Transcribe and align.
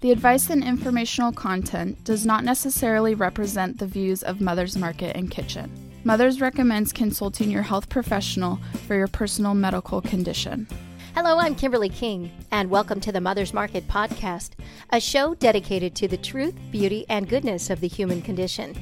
The 0.00 0.12
advice 0.12 0.48
and 0.48 0.64
informational 0.64 1.30
content 1.30 2.04
does 2.04 2.24
not 2.24 2.42
necessarily 2.42 3.14
represent 3.14 3.78
the 3.78 3.86
views 3.86 4.22
of 4.22 4.40
Mother's 4.40 4.74
Market 4.74 5.14
and 5.14 5.30
Kitchen. 5.30 5.70
Mother's 6.04 6.40
recommends 6.40 6.90
consulting 6.90 7.50
your 7.50 7.60
health 7.60 7.90
professional 7.90 8.58
for 8.86 8.94
your 8.94 9.08
personal 9.08 9.52
medical 9.52 10.00
condition. 10.00 10.66
Hello, 11.14 11.38
I'm 11.38 11.54
Kimberly 11.54 11.90
King, 11.90 12.32
and 12.50 12.70
welcome 12.70 12.98
to 13.00 13.12
the 13.12 13.20
Mother's 13.20 13.52
Market 13.52 13.86
Podcast, 13.88 14.52
a 14.88 14.98
show 14.98 15.34
dedicated 15.34 15.94
to 15.96 16.08
the 16.08 16.16
truth, 16.16 16.54
beauty, 16.70 17.04
and 17.10 17.28
goodness 17.28 17.68
of 17.68 17.82
the 17.82 17.88
human 17.88 18.22
condition. 18.22 18.74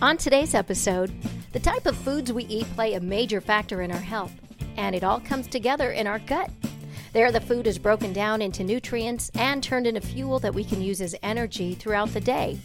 On 0.00 0.16
today's 0.16 0.54
episode, 0.54 1.12
the 1.52 1.60
type 1.60 1.84
of 1.84 1.94
foods 1.94 2.32
we 2.32 2.44
eat 2.44 2.64
play 2.74 2.94
a 2.94 3.00
major 3.00 3.42
factor 3.42 3.82
in 3.82 3.92
our 3.92 4.00
health, 4.00 4.32
and 4.78 4.96
it 4.96 5.04
all 5.04 5.20
comes 5.20 5.46
together 5.46 5.92
in 5.92 6.06
our 6.06 6.20
gut. 6.20 6.50
There, 7.18 7.32
the 7.32 7.40
food 7.40 7.66
is 7.66 7.78
broken 7.80 8.12
down 8.12 8.40
into 8.40 8.62
nutrients 8.62 9.28
and 9.34 9.60
turned 9.60 9.88
into 9.88 10.00
fuel 10.00 10.38
that 10.38 10.54
we 10.54 10.62
can 10.62 10.80
use 10.80 11.00
as 11.00 11.16
energy 11.24 11.74
throughout 11.74 12.14
the 12.14 12.20
day. 12.20 12.56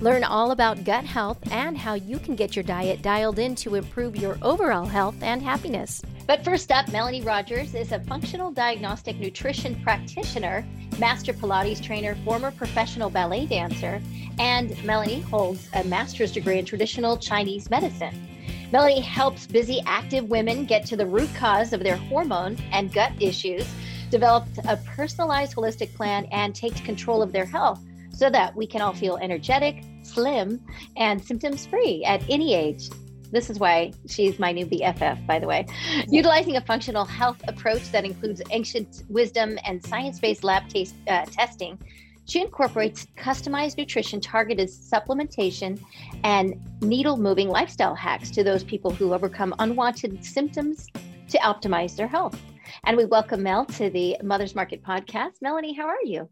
Learn 0.00 0.24
all 0.24 0.50
about 0.50 0.82
gut 0.82 1.04
health 1.04 1.38
and 1.52 1.78
how 1.78 1.94
you 1.94 2.18
can 2.18 2.34
get 2.34 2.56
your 2.56 2.64
diet 2.64 3.00
dialed 3.00 3.38
in 3.38 3.54
to 3.54 3.76
improve 3.76 4.16
your 4.16 4.38
overall 4.42 4.86
health 4.86 5.14
and 5.22 5.40
happiness. 5.40 6.02
But 6.26 6.44
first 6.44 6.72
up, 6.72 6.90
Melanie 6.90 7.22
Rogers 7.22 7.76
is 7.76 7.92
a 7.92 8.00
functional 8.00 8.50
diagnostic 8.50 9.20
nutrition 9.20 9.80
practitioner, 9.84 10.66
master 10.98 11.32
Pilates 11.32 11.80
trainer, 11.80 12.16
former 12.24 12.50
professional 12.50 13.08
ballet 13.08 13.46
dancer, 13.46 14.02
and 14.40 14.82
Melanie 14.82 15.20
holds 15.20 15.68
a 15.74 15.84
master's 15.84 16.32
degree 16.32 16.58
in 16.58 16.64
traditional 16.64 17.16
Chinese 17.16 17.70
medicine. 17.70 18.35
Melanie 18.72 19.00
helps 19.00 19.46
busy, 19.46 19.80
active 19.86 20.28
women 20.28 20.64
get 20.64 20.84
to 20.86 20.96
the 20.96 21.06
root 21.06 21.32
cause 21.34 21.72
of 21.72 21.82
their 21.82 21.96
hormone 21.96 22.56
and 22.72 22.92
gut 22.92 23.12
issues, 23.20 23.66
developed 24.10 24.58
a 24.68 24.76
personalized 24.78 25.54
holistic 25.54 25.94
plan, 25.94 26.26
and 26.32 26.54
takes 26.54 26.80
control 26.80 27.22
of 27.22 27.32
their 27.32 27.44
health 27.44 27.80
so 28.12 28.28
that 28.30 28.56
we 28.56 28.66
can 28.66 28.80
all 28.80 28.92
feel 28.92 29.18
energetic, 29.18 29.84
slim, 30.02 30.60
and 30.96 31.22
symptoms 31.22 31.66
free 31.66 32.04
at 32.04 32.22
any 32.28 32.54
age. 32.54 32.90
This 33.30 33.50
is 33.50 33.58
why 33.58 33.92
she's 34.08 34.38
my 34.38 34.52
new 34.52 34.66
BFF, 34.66 35.26
by 35.26 35.38
the 35.38 35.46
way. 35.46 35.66
Utilizing 36.08 36.56
a 36.56 36.60
functional 36.60 37.04
health 37.04 37.42
approach 37.48 37.90
that 37.92 38.04
includes 38.04 38.40
ancient 38.50 39.04
wisdom 39.08 39.58
and 39.64 39.84
science 39.84 40.18
based 40.18 40.44
lab 40.44 40.68
taste, 40.68 40.94
uh, 41.08 41.24
testing, 41.26 41.78
she 42.26 42.40
incorporates 42.40 43.06
customized 43.16 43.78
nutrition, 43.78 44.20
targeted 44.20 44.68
supplementation, 44.68 45.80
and 46.24 46.60
needle 46.82 47.16
moving 47.16 47.48
lifestyle 47.48 47.94
hacks 47.94 48.30
to 48.32 48.42
those 48.42 48.64
people 48.64 48.90
who 48.90 49.14
overcome 49.14 49.54
unwanted 49.60 50.24
symptoms 50.24 50.88
to 51.28 51.38
optimize 51.38 51.96
their 51.96 52.08
health. 52.08 52.40
And 52.84 52.96
we 52.96 53.04
welcome 53.04 53.42
Mel 53.42 53.64
to 53.66 53.90
the 53.90 54.16
Mother's 54.22 54.56
Market 54.56 54.82
podcast. 54.82 55.34
Melanie, 55.40 55.72
how 55.72 55.86
are 55.86 56.02
you? 56.02 56.28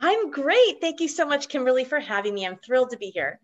I'm 0.00 0.30
great. 0.30 0.80
Thank 0.80 1.00
you 1.00 1.08
so 1.08 1.26
much, 1.26 1.48
Kimberly, 1.48 1.84
for 1.84 1.98
having 1.98 2.34
me. 2.34 2.46
I'm 2.46 2.56
thrilled 2.58 2.90
to 2.90 2.96
be 2.96 3.10
here. 3.10 3.40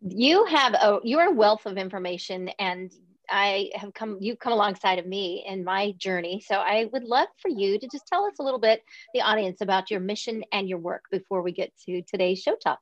You 0.00 0.44
have 0.46 0.74
a 0.74 0.98
you're 1.04 1.28
a 1.28 1.32
wealth 1.32 1.66
of 1.66 1.76
information 1.76 2.50
and 2.58 2.92
I 3.28 3.70
have 3.74 3.92
come, 3.94 4.18
you've 4.20 4.38
come 4.38 4.52
alongside 4.52 4.98
of 4.98 5.06
me 5.06 5.44
in 5.46 5.64
my 5.64 5.92
journey. 5.92 6.42
So 6.46 6.56
I 6.56 6.88
would 6.92 7.04
love 7.04 7.28
for 7.40 7.48
you 7.48 7.78
to 7.78 7.88
just 7.88 8.06
tell 8.06 8.24
us 8.24 8.34
a 8.38 8.42
little 8.42 8.60
bit, 8.60 8.82
the 9.14 9.22
audience, 9.22 9.60
about 9.60 9.90
your 9.90 10.00
mission 10.00 10.44
and 10.52 10.68
your 10.68 10.78
work 10.78 11.04
before 11.10 11.42
we 11.42 11.52
get 11.52 11.72
to 11.86 12.02
today's 12.02 12.40
show 12.40 12.56
topic. 12.56 12.80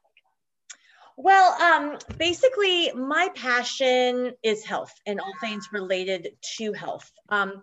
Well, 1.17 1.53
um, 1.63 1.99
basically, 2.19 2.93
my 2.93 3.31
passion 3.37 4.33
is 4.43 4.65
health 4.65 4.93
and 5.07 5.21
all 5.21 5.33
things 5.41 5.69
related 5.73 6.31
to 6.57 6.73
health. 6.73 7.11
Um, 7.29 7.63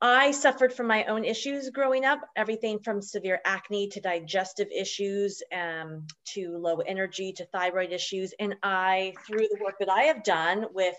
I 0.00 0.32
suffered 0.32 0.72
from 0.72 0.88
my 0.88 1.04
own 1.04 1.24
issues 1.24 1.70
growing 1.70 2.04
up, 2.04 2.20
everything 2.36 2.80
from 2.80 3.00
severe 3.00 3.40
acne 3.44 3.88
to 3.90 4.00
digestive 4.00 4.68
issues, 4.74 5.42
um, 5.52 6.06
to 6.34 6.56
low 6.58 6.78
energy 6.78 7.32
to 7.34 7.46
thyroid 7.46 7.92
issues. 7.92 8.34
And 8.40 8.56
I, 8.64 9.14
through 9.26 9.46
the 9.48 9.62
work 9.62 9.76
that 9.78 9.88
I 9.88 10.02
have 10.02 10.24
done 10.24 10.66
with 10.72 10.96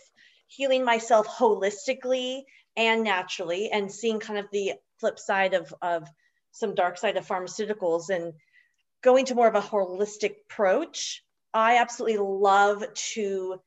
healing 0.55 0.85
myself 0.85 1.27
holistically 1.27 2.43
and 2.75 3.03
naturally 3.03 3.69
and 3.71 3.91
seeing 3.91 4.19
kind 4.19 4.39
of 4.39 4.45
the 4.51 4.73
flip 4.99 5.19
side 5.19 5.53
of, 5.53 5.73
of 5.81 6.07
some 6.51 6.75
dark 6.75 6.97
side 6.97 7.17
of 7.17 7.27
pharmaceuticals 7.27 8.09
and 8.09 8.33
going 9.01 9.25
to 9.25 9.35
more 9.35 9.47
of 9.47 9.55
a 9.55 9.61
holistic 9.61 10.35
approach 10.49 11.23
i 11.53 11.77
absolutely 11.77 12.17
love 12.17 12.83
to 12.93 13.59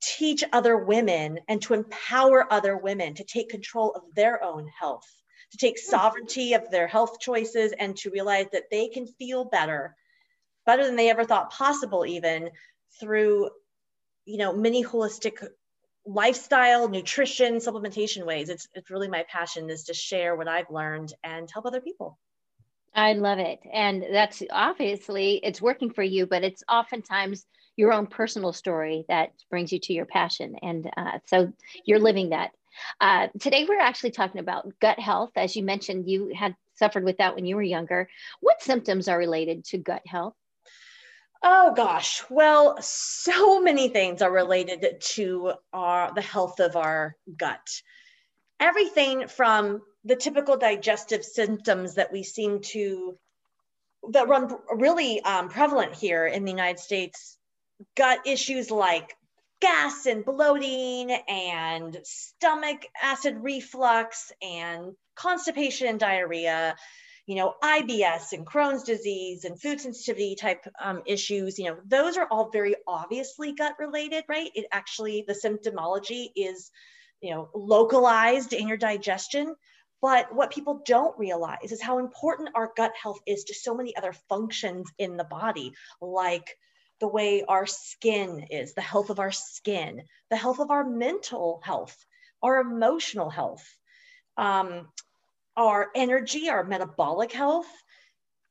teach 0.00 0.44
other 0.52 0.76
women 0.76 1.40
and 1.48 1.60
to 1.60 1.74
empower 1.74 2.50
other 2.52 2.76
women 2.76 3.14
to 3.14 3.24
take 3.24 3.48
control 3.48 3.92
of 3.92 4.02
their 4.14 4.42
own 4.42 4.68
health 4.80 5.06
to 5.50 5.58
take 5.58 5.78
hmm. 5.78 5.90
sovereignty 5.90 6.54
of 6.54 6.70
their 6.70 6.86
health 6.86 7.18
choices 7.20 7.72
and 7.78 7.96
to 7.96 8.10
realize 8.10 8.46
that 8.52 8.70
they 8.70 8.88
can 8.88 9.06
feel 9.06 9.44
better 9.44 9.94
better 10.66 10.84
than 10.84 10.96
they 10.96 11.10
ever 11.10 11.24
thought 11.24 11.50
possible 11.50 12.06
even 12.06 12.50
through 13.00 13.50
you 14.24 14.36
know 14.36 14.52
many 14.52 14.84
holistic 14.84 15.46
lifestyle, 16.06 16.88
nutrition, 16.88 17.56
supplementation 17.56 18.24
ways. 18.24 18.48
It's, 18.48 18.68
it's 18.74 18.90
really 18.90 19.08
my 19.08 19.24
passion 19.30 19.70
is 19.70 19.84
to 19.84 19.94
share 19.94 20.36
what 20.36 20.48
I've 20.48 20.70
learned 20.70 21.12
and 21.22 21.50
help 21.50 21.66
other 21.66 21.80
people. 21.80 22.18
I 22.94 23.12
love 23.12 23.38
it. 23.38 23.60
And 23.72 24.04
that's 24.10 24.42
obviously 24.50 25.34
it's 25.42 25.62
working 25.62 25.90
for 25.90 26.02
you, 26.02 26.26
but 26.26 26.42
it's 26.42 26.64
oftentimes 26.68 27.46
your 27.76 27.92
own 27.92 28.06
personal 28.06 28.52
story 28.52 29.04
that 29.08 29.30
brings 29.50 29.72
you 29.72 29.78
to 29.78 29.92
your 29.92 30.06
passion. 30.06 30.56
And 30.62 30.90
uh, 30.96 31.18
so 31.26 31.52
you're 31.84 32.00
living 32.00 32.30
that. 32.30 32.50
Uh, 33.00 33.28
today, 33.38 33.66
we're 33.68 33.80
actually 33.80 34.10
talking 34.10 34.40
about 34.40 34.72
gut 34.80 34.98
health. 34.98 35.30
As 35.36 35.54
you 35.54 35.62
mentioned, 35.62 36.08
you 36.08 36.32
had 36.34 36.56
suffered 36.74 37.04
with 37.04 37.18
that 37.18 37.34
when 37.34 37.44
you 37.44 37.56
were 37.56 37.62
younger. 37.62 38.08
What 38.40 38.62
symptoms 38.62 39.08
are 39.08 39.18
related 39.18 39.64
to 39.66 39.78
gut 39.78 40.02
health? 40.06 40.34
Oh 41.42 41.72
gosh, 41.74 42.22
well, 42.28 42.78
so 42.80 43.60
many 43.60 43.88
things 43.88 44.22
are 44.22 44.30
related 44.30 45.00
to 45.00 45.52
our, 45.72 46.12
the 46.12 46.20
health 46.20 46.58
of 46.58 46.74
our 46.74 47.16
gut. 47.36 47.82
Everything 48.58 49.28
from 49.28 49.82
the 50.04 50.16
typical 50.16 50.56
digestive 50.56 51.24
symptoms 51.24 51.94
that 51.94 52.12
we 52.12 52.24
seem 52.24 52.60
to 52.60 53.16
that 54.10 54.28
run 54.28 54.56
really 54.74 55.20
um, 55.20 55.48
prevalent 55.48 55.94
here 55.94 56.26
in 56.26 56.44
the 56.44 56.50
United 56.50 56.80
States, 56.80 57.36
gut 57.96 58.20
issues 58.26 58.70
like 58.70 59.16
gas 59.60 60.06
and 60.06 60.24
bloating 60.24 61.10
and 61.28 61.98
stomach 62.04 62.86
acid 63.00 63.36
reflux 63.40 64.32
and 64.40 64.94
constipation 65.16 65.88
and 65.88 66.00
diarrhea 66.00 66.76
you 67.28 67.34
know, 67.34 67.54
IBS 67.62 68.32
and 68.32 68.46
Crohn's 68.46 68.84
disease 68.84 69.44
and 69.44 69.60
food 69.60 69.82
sensitivity 69.82 70.34
type 70.34 70.64
um, 70.82 71.02
issues, 71.04 71.58
you 71.58 71.66
know, 71.66 71.76
those 71.84 72.16
are 72.16 72.26
all 72.30 72.48
very 72.50 72.74
obviously 72.86 73.52
gut 73.52 73.74
related, 73.78 74.24
right? 74.30 74.50
It 74.54 74.64
actually, 74.72 75.26
the 75.28 75.34
symptomology 75.34 76.30
is, 76.34 76.70
you 77.20 77.34
know, 77.34 77.50
localized 77.54 78.54
in 78.54 78.66
your 78.66 78.78
digestion. 78.78 79.54
But 80.00 80.34
what 80.34 80.50
people 80.50 80.80
don't 80.86 81.18
realize 81.18 81.70
is 81.70 81.82
how 81.82 81.98
important 81.98 82.52
our 82.54 82.72
gut 82.74 82.92
health 83.00 83.18
is 83.26 83.44
to 83.44 83.54
so 83.54 83.74
many 83.74 83.94
other 83.94 84.14
functions 84.30 84.90
in 84.96 85.18
the 85.18 85.24
body, 85.24 85.74
like 86.00 86.56
the 86.98 87.08
way 87.08 87.44
our 87.46 87.66
skin 87.66 88.46
is, 88.50 88.72
the 88.72 88.80
health 88.80 89.10
of 89.10 89.18
our 89.18 89.32
skin, 89.32 90.00
the 90.30 90.36
health 90.38 90.60
of 90.60 90.70
our 90.70 90.88
mental 90.88 91.60
health, 91.62 91.94
our 92.42 92.58
emotional 92.58 93.28
health. 93.28 93.68
Um, 94.38 94.88
our 95.58 95.88
energy, 95.94 96.48
our 96.48 96.62
metabolic 96.62 97.32
health. 97.32 97.66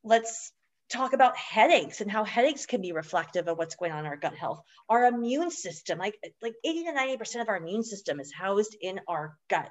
Let's 0.04 0.52
talk 0.92 1.14
about 1.14 1.38
headaches 1.38 2.02
and 2.02 2.12
how 2.12 2.26
headaches 2.26 2.66
can 2.66 2.82
be 2.82 2.92
reflective 2.92 3.48
of 3.48 3.58
what's 3.58 3.76
going 3.76 3.94
on 3.94 4.00
in 4.00 4.06
our 4.06 4.18
gut 4.18 4.36
health. 4.36 4.62
Our 4.90 5.06
immune 5.06 5.50
system, 5.50 6.00
like, 6.00 6.16
like 6.42 6.54
80 6.64 6.84
to 6.84 6.92
90% 6.92 7.42
of 7.42 7.50
our 7.50 7.58
immune 7.58 7.84
system 7.84 8.20
is 8.20 8.34
housed 8.34 8.76
in 8.80 9.00
our 9.08 9.38
gut. 9.50 9.70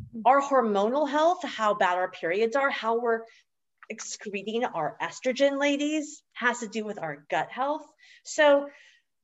Mm-hmm. 0.00 0.20
Our 0.26 0.40
hormonal 0.40 1.08
health, 1.08 1.42
how 1.42 1.74
bad 1.74 1.98
our 1.98 2.10
periods 2.10 2.54
are, 2.54 2.70
how 2.70 3.00
we're 3.00 3.22
excreting 3.90 4.64
our 4.64 4.96
estrogen, 5.02 5.58
ladies, 5.58 6.22
has 6.34 6.60
to 6.60 6.68
do 6.68 6.84
with 6.84 7.00
our 7.00 7.26
gut 7.30 7.50
health. 7.50 7.84
So, 8.24 8.68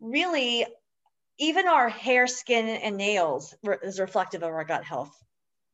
really, 0.00 0.66
even 1.38 1.68
our 1.68 1.88
hair, 1.88 2.26
skin, 2.26 2.66
and 2.66 2.96
nails 2.96 3.54
is 3.82 4.00
reflective 4.00 4.42
of 4.42 4.48
our 4.48 4.64
gut 4.64 4.84
health 4.84 5.12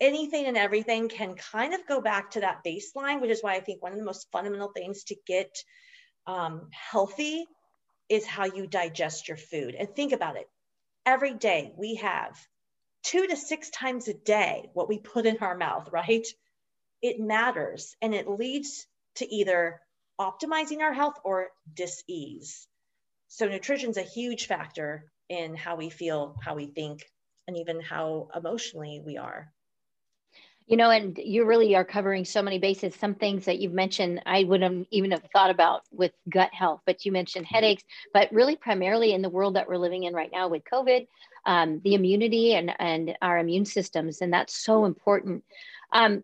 anything 0.01 0.47
and 0.47 0.57
everything 0.57 1.09
can 1.09 1.35
kind 1.35 1.75
of 1.75 1.87
go 1.87 2.01
back 2.01 2.33
to 2.33 2.41
that 2.41 2.65
baseline, 2.65 3.21
which 3.21 3.31
is 3.31 3.43
why 3.43 3.55
I 3.55 3.61
think 3.61 3.83
one 3.83 3.93
of 3.93 3.99
the 3.99 4.05
most 4.05 4.29
fundamental 4.33 4.73
things 4.75 5.05
to 5.05 5.17
get 5.27 5.55
um, 6.27 6.69
healthy 6.71 7.45
is 8.09 8.27
how 8.27 8.45
you 8.45 8.67
digest 8.67 9.29
your 9.29 9.37
food. 9.37 9.75
And 9.75 9.95
think 9.95 10.13
about 10.13 10.37
it 10.37 10.47
every 11.07 11.35
day 11.35 11.73
we 11.77 11.97
have 11.97 12.37
two 13.03 13.27
to 13.27 13.37
six 13.37 13.71
times 13.71 14.09
a 14.09 14.15
day 14.15 14.69
what 14.75 14.89
we 14.89 14.99
put 14.99 15.27
in 15.27 15.39
our 15.39 15.57
mouth, 15.57 15.89
right? 15.93 16.27
It 17.03 17.19
matters 17.19 17.97
and 18.03 18.15
it 18.15 18.29
leads 18.29 18.87
to 19.17 19.35
either 19.35 19.81
optimizing 20.21 20.81
our 20.81 20.93
health 20.93 21.19
or 21.25 21.49
dis-ease. 21.73 22.69
So 23.29 23.49
nutrition 23.49 23.91
is 23.91 23.97
a 23.97 24.03
huge 24.03 24.47
factor 24.47 25.11
in 25.29 25.55
how 25.55 25.77
we 25.77 25.89
feel, 25.89 26.37
how 26.45 26.55
we 26.57 26.67
think, 26.67 27.05
and 27.47 27.57
even 27.57 27.81
how 27.81 28.29
emotionally 28.35 29.01
we 29.05 29.17
are 29.17 29.53
You 30.71 30.77
know, 30.77 30.91
and 30.91 31.19
you 31.19 31.45
really 31.47 31.75
are 31.75 31.85
covering 31.85 32.25
so 32.25 32.41
many 32.41 32.61
bases. 32.61 32.95
Some 32.95 33.17
things 33.17 33.45
that 33.47 33.59
you've 33.59 33.73
mentioned, 33.73 34.23
I 34.25 34.45
wouldn't 34.45 34.87
even 34.93 35.11
have 35.11 35.25
thought 35.33 35.51
about 35.51 35.83
with 35.91 36.13
gut 36.29 36.55
health, 36.55 36.81
but 36.87 37.05
you 37.05 37.11
mentioned 37.11 37.47
headaches, 37.47 37.83
but 38.15 38.31
really 38.31 38.55
primarily 38.55 39.13
in 39.13 39.21
the 39.21 39.29
world 39.29 39.57
that 39.57 39.67
we're 39.67 39.79
living 39.79 40.05
in 40.05 40.15
right 40.15 40.31
now 40.33 40.47
with 40.47 40.63
COVID, 40.73 41.09
um, 41.45 41.81
the 41.83 41.95
immunity 41.95 42.55
and, 42.55 42.73
and 42.79 43.19
our 43.21 43.39
immune 43.39 43.65
systems. 43.65 44.21
And 44.21 44.33
that's 44.33 44.65
so 44.65 44.85
important. 44.85 45.43
Um, 45.93 46.23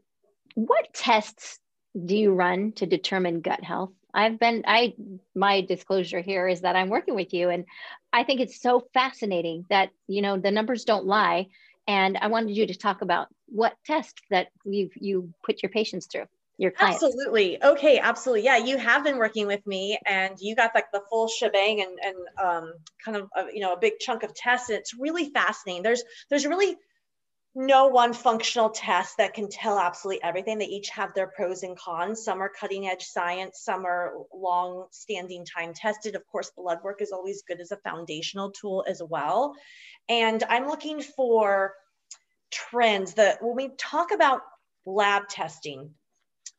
what 0.55 0.95
tests 0.95 1.59
do 2.05 2.17
you 2.17 2.33
run 2.33 2.71
to 2.75 2.87
determine 2.87 3.41
gut 3.41 3.65
health? 3.65 3.91
I've 4.15 4.39
been, 4.39 4.63
I, 4.65 4.95
my 5.35 5.63
disclosure 5.63 6.21
here 6.21 6.47
is 6.47 6.61
that 6.61 6.77
I'm 6.77 6.89
working 6.89 7.17
with 7.17 7.35
you 7.35 7.51
and 7.51 7.65
I 8.13 8.23
think 8.23 8.41
it's 8.41 8.63
so 8.63 8.87
fascinating 8.95 9.67
that, 9.71 9.91
you 10.07 10.23
know, 10.23 10.39
the 10.39 10.53
numbers 10.53 10.85
don't 10.85 11.05
lie 11.05 11.49
and 11.87 12.17
I 12.19 12.27
wanted 12.29 12.57
you 12.57 12.67
to 12.67 12.75
talk 12.75 13.03
about 13.03 13.29
what 13.47 13.75
tests 13.87 14.21
that 14.31 14.49
you 14.65 14.91
you 14.97 15.33
put 15.45 15.63
your 15.63 15.71
patients 15.71 16.07
through, 16.07 16.27
your 16.59 16.71
clients. 16.71 17.03
Absolutely. 17.03 17.63
Okay, 17.63 17.99
absolutely. 17.99 18.45
Yeah, 18.45 18.57
you 18.57 18.77
have 18.79 19.05
been 19.05 19.19
working 19.19 19.47
with 19.47 19.67
me 19.67 19.99
and 20.07 20.35
you 20.41 20.57
got 20.57 20.75
like 20.75 20.91
the 20.93 21.03
full 21.09 21.29
shebang 21.29 21.83
and, 21.83 21.99
and 22.03 22.17
um, 22.43 22.73
kind 23.05 23.17
of, 23.17 23.29
a, 23.37 23.47
you 23.53 23.61
know, 23.61 23.75
a 23.75 23.79
big 23.79 23.99
chunk 24.01 24.23
of 24.23 24.35
tests. 24.35 24.69
And 24.69 24.79
It's 24.79 24.95
really 24.99 25.31
fascinating. 25.31 25.83
There's, 25.83 26.03
there's 26.29 26.47
really 26.47 26.77
no 27.57 27.87
one 27.87 28.13
functional 28.13 28.69
test 28.69 29.17
that 29.17 29.33
can 29.33 29.49
tell 29.49 29.79
absolutely 29.79 30.23
everything. 30.23 30.59
They 30.59 30.67
each 30.67 30.91
have 30.91 31.15
their 31.15 31.29
pros 31.29 31.63
and 31.63 31.75
cons. 31.77 32.23
Some 32.23 32.43
are 32.43 32.51
cutting 32.51 32.87
edge 32.87 33.03
science, 33.03 33.63
some 33.63 33.87
are 33.87 34.13
long 34.33 34.89
standing 34.91 35.47
time 35.47 35.73
tested. 35.73 36.15
Of 36.15 36.27
course, 36.27 36.53
blood 36.55 36.81
work 36.85 37.01
is 37.01 37.13
always 37.13 37.43
good 37.49 37.61
as 37.63 37.73
a 37.73 37.79
foundational 37.79 38.51
tool 38.51 38.85
as 38.87 39.03
well. 39.03 39.55
And 40.07 40.45
I'm 40.51 40.67
looking 40.67 41.01
for 41.01 41.73
trends 42.51 43.15
that 43.15 43.43
when 43.43 43.57
we 43.57 43.71
talk 43.79 44.13
about 44.13 44.43
lab 44.85 45.27
testing, 45.29 45.95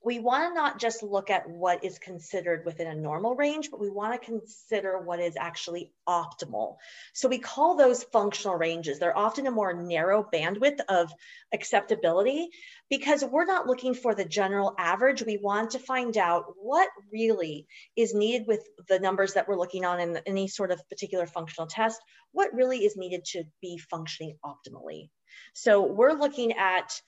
we 0.03 0.19
want 0.19 0.49
to 0.49 0.53
not 0.53 0.79
just 0.79 1.01
look 1.01 1.29
at 1.29 1.49
what 1.49 1.83
is 1.83 1.97
considered 1.97 2.63
within 2.65 2.87
a 2.87 2.95
normal 2.95 3.35
range, 3.35 3.71
but 3.71 3.79
we 3.79 3.89
want 3.89 4.13
to 4.13 4.25
consider 4.25 4.99
what 4.99 5.19
is 5.19 5.35
actually 5.35 5.91
optimal. 6.07 6.77
So 7.13 7.27
we 7.27 7.39
call 7.39 7.75
those 7.75 8.03
functional 8.03 8.55
ranges. 8.55 8.99
They're 8.99 9.17
often 9.17 9.47
a 9.47 9.51
more 9.51 9.73
narrow 9.73 10.23
bandwidth 10.31 10.79
of 10.87 11.11
acceptability 11.51 12.49
because 12.89 13.23
we're 13.23 13.45
not 13.45 13.65
looking 13.65 13.95
for 13.95 14.13
the 14.13 14.23
general 14.23 14.75
average. 14.77 15.23
We 15.23 15.37
want 15.37 15.71
to 15.71 15.79
find 15.79 16.15
out 16.15 16.53
what 16.57 16.89
really 17.11 17.67
is 17.95 18.13
needed 18.13 18.47
with 18.47 18.65
the 18.87 18.99
numbers 18.99 19.33
that 19.33 19.47
we're 19.47 19.57
looking 19.57 19.83
on 19.83 19.99
in 19.99 20.19
any 20.27 20.47
sort 20.47 20.71
of 20.71 20.87
particular 20.89 21.25
functional 21.25 21.67
test, 21.67 21.99
what 22.31 22.53
really 22.53 22.85
is 22.85 22.95
needed 22.95 23.25
to 23.25 23.43
be 23.61 23.77
functioning 23.77 24.37
optimally. 24.45 25.09
So 25.53 25.81
we're 25.81 26.13
looking 26.13 26.53
at 26.53 27.01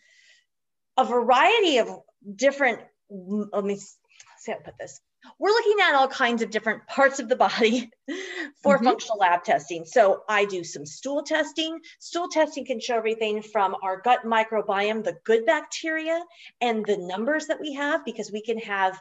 a 0.97 1.05
variety 1.05 1.77
of 1.77 1.89
different, 2.35 2.81
let 3.09 3.63
me 3.63 3.75
see 3.75 4.51
how 4.51 4.57
to 4.57 4.63
put 4.63 4.77
this. 4.79 4.99
We're 5.37 5.49
looking 5.49 5.77
at 5.81 5.95
all 5.95 6.07
kinds 6.07 6.41
of 6.41 6.49
different 6.49 6.87
parts 6.87 7.19
of 7.19 7.27
the 7.27 7.35
body 7.35 7.91
for 8.63 8.75
mm-hmm. 8.75 8.85
functional 8.85 9.17
lab 9.17 9.43
testing. 9.43 9.83
So 9.85 10.23
I 10.29 10.45
do 10.45 10.63
some 10.63 10.85
stool 10.85 11.23
testing. 11.23 11.79
Stool 11.99 12.29
testing 12.29 12.65
can 12.65 12.79
show 12.79 12.95
everything 12.95 13.41
from 13.41 13.75
our 13.83 14.01
gut 14.01 14.23
microbiome, 14.25 15.03
the 15.03 15.17
good 15.25 15.45
bacteria, 15.45 16.23
and 16.61 16.85
the 16.85 16.97
numbers 16.97 17.47
that 17.47 17.59
we 17.59 17.73
have, 17.73 18.05
because 18.05 18.31
we 18.31 18.41
can 18.41 18.59
have 18.59 18.99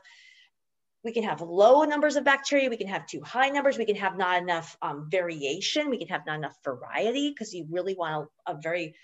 we 1.04 1.12
can 1.12 1.22
have 1.22 1.40
low 1.40 1.84
numbers 1.84 2.16
of 2.16 2.24
bacteria 2.24 2.68
we 2.68 2.76
can 2.76 2.88
have 2.88 3.06
too 3.06 3.22
high 3.22 3.48
numbers 3.48 3.78
we 3.78 3.84
can 3.84 3.96
have 3.96 4.18
not 4.18 4.42
enough 4.42 4.76
um, 4.82 5.08
variation 5.08 5.90
we 5.90 5.96
can 5.96 6.08
have 6.08 6.26
not 6.26 6.36
enough 6.36 6.56
variety 6.64 7.30
because 7.30 7.54
you 7.54 7.66
really 7.70 7.94
want 7.94 8.28
a, 8.46 8.52
a 8.52 8.60
very 8.60 8.94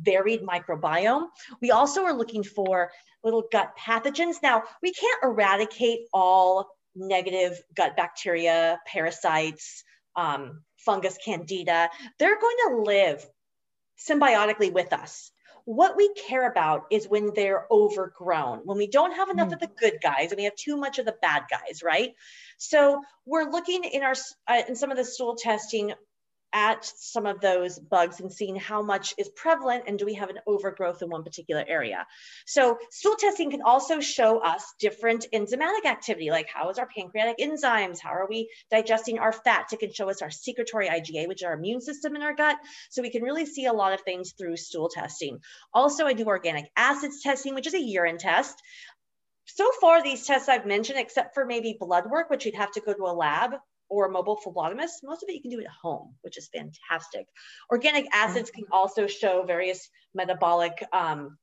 varied 0.00 0.42
microbiome. 0.42 1.26
We 1.60 1.70
also 1.70 2.04
are 2.04 2.14
looking 2.14 2.42
for 2.42 2.90
little 3.24 3.44
gut 3.50 3.72
pathogens. 3.78 4.36
Now, 4.42 4.64
we 4.82 4.92
can't 4.92 5.22
eradicate 5.22 6.00
all 6.12 6.68
negative 6.94 7.60
gut 7.74 7.96
bacteria, 7.96 8.80
parasites, 8.86 9.84
um, 10.16 10.62
fungus, 10.78 11.18
candida. 11.24 11.88
They're 12.18 12.40
going 12.40 12.56
to 12.68 12.76
live 12.82 13.26
symbiotically 13.98 14.72
with 14.72 14.92
us. 14.92 15.30
What 15.64 15.96
we 15.96 16.12
care 16.14 16.50
about 16.50 16.86
is 16.90 17.06
when 17.06 17.32
they're 17.34 17.66
overgrown, 17.70 18.62
when 18.64 18.78
we 18.78 18.88
don't 18.88 19.14
have 19.14 19.28
enough 19.28 19.50
mm. 19.50 19.52
of 19.52 19.60
the 19.60 19.70
good 19.78 19.98
guys 20.02 20.32
and 20.32 20.38
we 20.38 20.44
have 20.44 20.56
too 20.56 20.76
much 20.76 20.98
of 20.98 21.06
the 21.06 21.14
bad 21.22 21.44
guys, 21.48 21.82
right? 21.84 22.14
So 22.58 23.00
we're 23.24 23.48
looking 23.48 23.84
in 23.84 24.02
our 24.02 24.14
uh, 24.48 24.62
in 24.68 24.74
some 24.74 24.90
of 24.90 24.96
the 24.96 25.04
stool 25.04 25.36
testing 25.36 25.92
at 26.52 26.84
some 26.84 27.26
of 27.26 27.40
those 27.40 27.78
bugs 27.78 28.20
and 28.20 28.32
seeing 28.32 28.56
how 28.56 28.82
much 28.82 29.14
is 29.18 29.28
prevalent 29.30 29.84
and 29.86 29.98
do 29.98 30.06
we 30.06 30.14
have 30.14 30.30
an 30.30 30.38
overgrowth 30.46 31.02
in 31.02 31.08
one 31.08 31.22
particular 31.22 31.64
area. 31.66 32.06
So 32.46 32.78
stool 32.90 33.16
testing 33.16 33.50
can 33.50 33.62
also 33.62 34.00
show 34.00 34.38
us 34.38 34.74
different 34.78 35.26
enzymatic 35.32 35.86
activity, 35.86 36.30
like 36.30 36.48
how 36.48 36.68
is 36.70 36.78
our 36.78 36.88
pancreatic 36.94 37.38
enzymes, 37.38 38.00
how 38.00 38.10
are 38.10 38.26
we 38.28 38.50
digesting 38.70 39.18
our 39.18 39.32
fats? 39.32 39.72
It 39.72 39.80
can 39.80 39.92
show 39.92 40.10
us 40.10 40.22
our 40.22 40.30
secretory 40.30 40.88
IgA, 40.88 41.28
which 41.28 41.42
is 41.42 41.46
our 41.46 41.54
immune 41.54 41.80
system 41.80 42.16
in 42.16 42.22
our 42.22 42.34
gut. 42.34 42.56
So 42.90 43.02
we 43.02 43.10
can 43.10 43.22
really 43.22 43.46
see 43.46 43.66
a 43.66 43.72
lot 43.72 43.92
of 43.92 44.00
things 44.02 44.32
through 44.32 44.56
stool 44.56 44.88
testing. 44.88 45.38
Also, 45.72 46.06
I 46.06 46.12
do 46.12 46.24
organic 46.26 46.70
acids 46.76 47.22
testing, 47.22 47.54
which 47.54 47.66
is 47.66 47.74
a 47.74 47.80
urine 47.80 48.18
test. 48.18 48.60
So 49.46 49.70
far, 49.80 50.02
these 50.02 50.26
tests 50.26 50.48
I've 50.48 50.66
mentioned, 50.66 50.98
except 50.98 51.34
for 51.34 51.44
maybe 51.44 51.76
blood 51.78 52.08
work, 52.10 52.30
which 52.30 52.46
you'd 52.46 52.54
have 52.54 52.72
to 52.72 52.80
go 52.80 52.94
to 52.94 53.04
a 53.04 53.12
lab, 53.12 53.52
or 53.92 54.06
a 54.06 54.10
mobile 54.10 54.40
phlebotomist, 54.42 55.04
most 55.04 55.22
of 55.22 55.28
it 55.28 55.34
you 55.34 55.42
can 55.42 55.50
do 55.50 55.60
at 55.60 55.66
home, 55.68 56.14
which 56.22 56.38
is 56.38 56.48
fantastic. 56.48 57.26
Organic 57.70 58.06
acids 58.14 58.50
can 58.50 58.64
also 58.72 59.06
show 59.06 59.42
various 59.42 59.90
metabolic 60.14 60.82
um, 60.94 61.36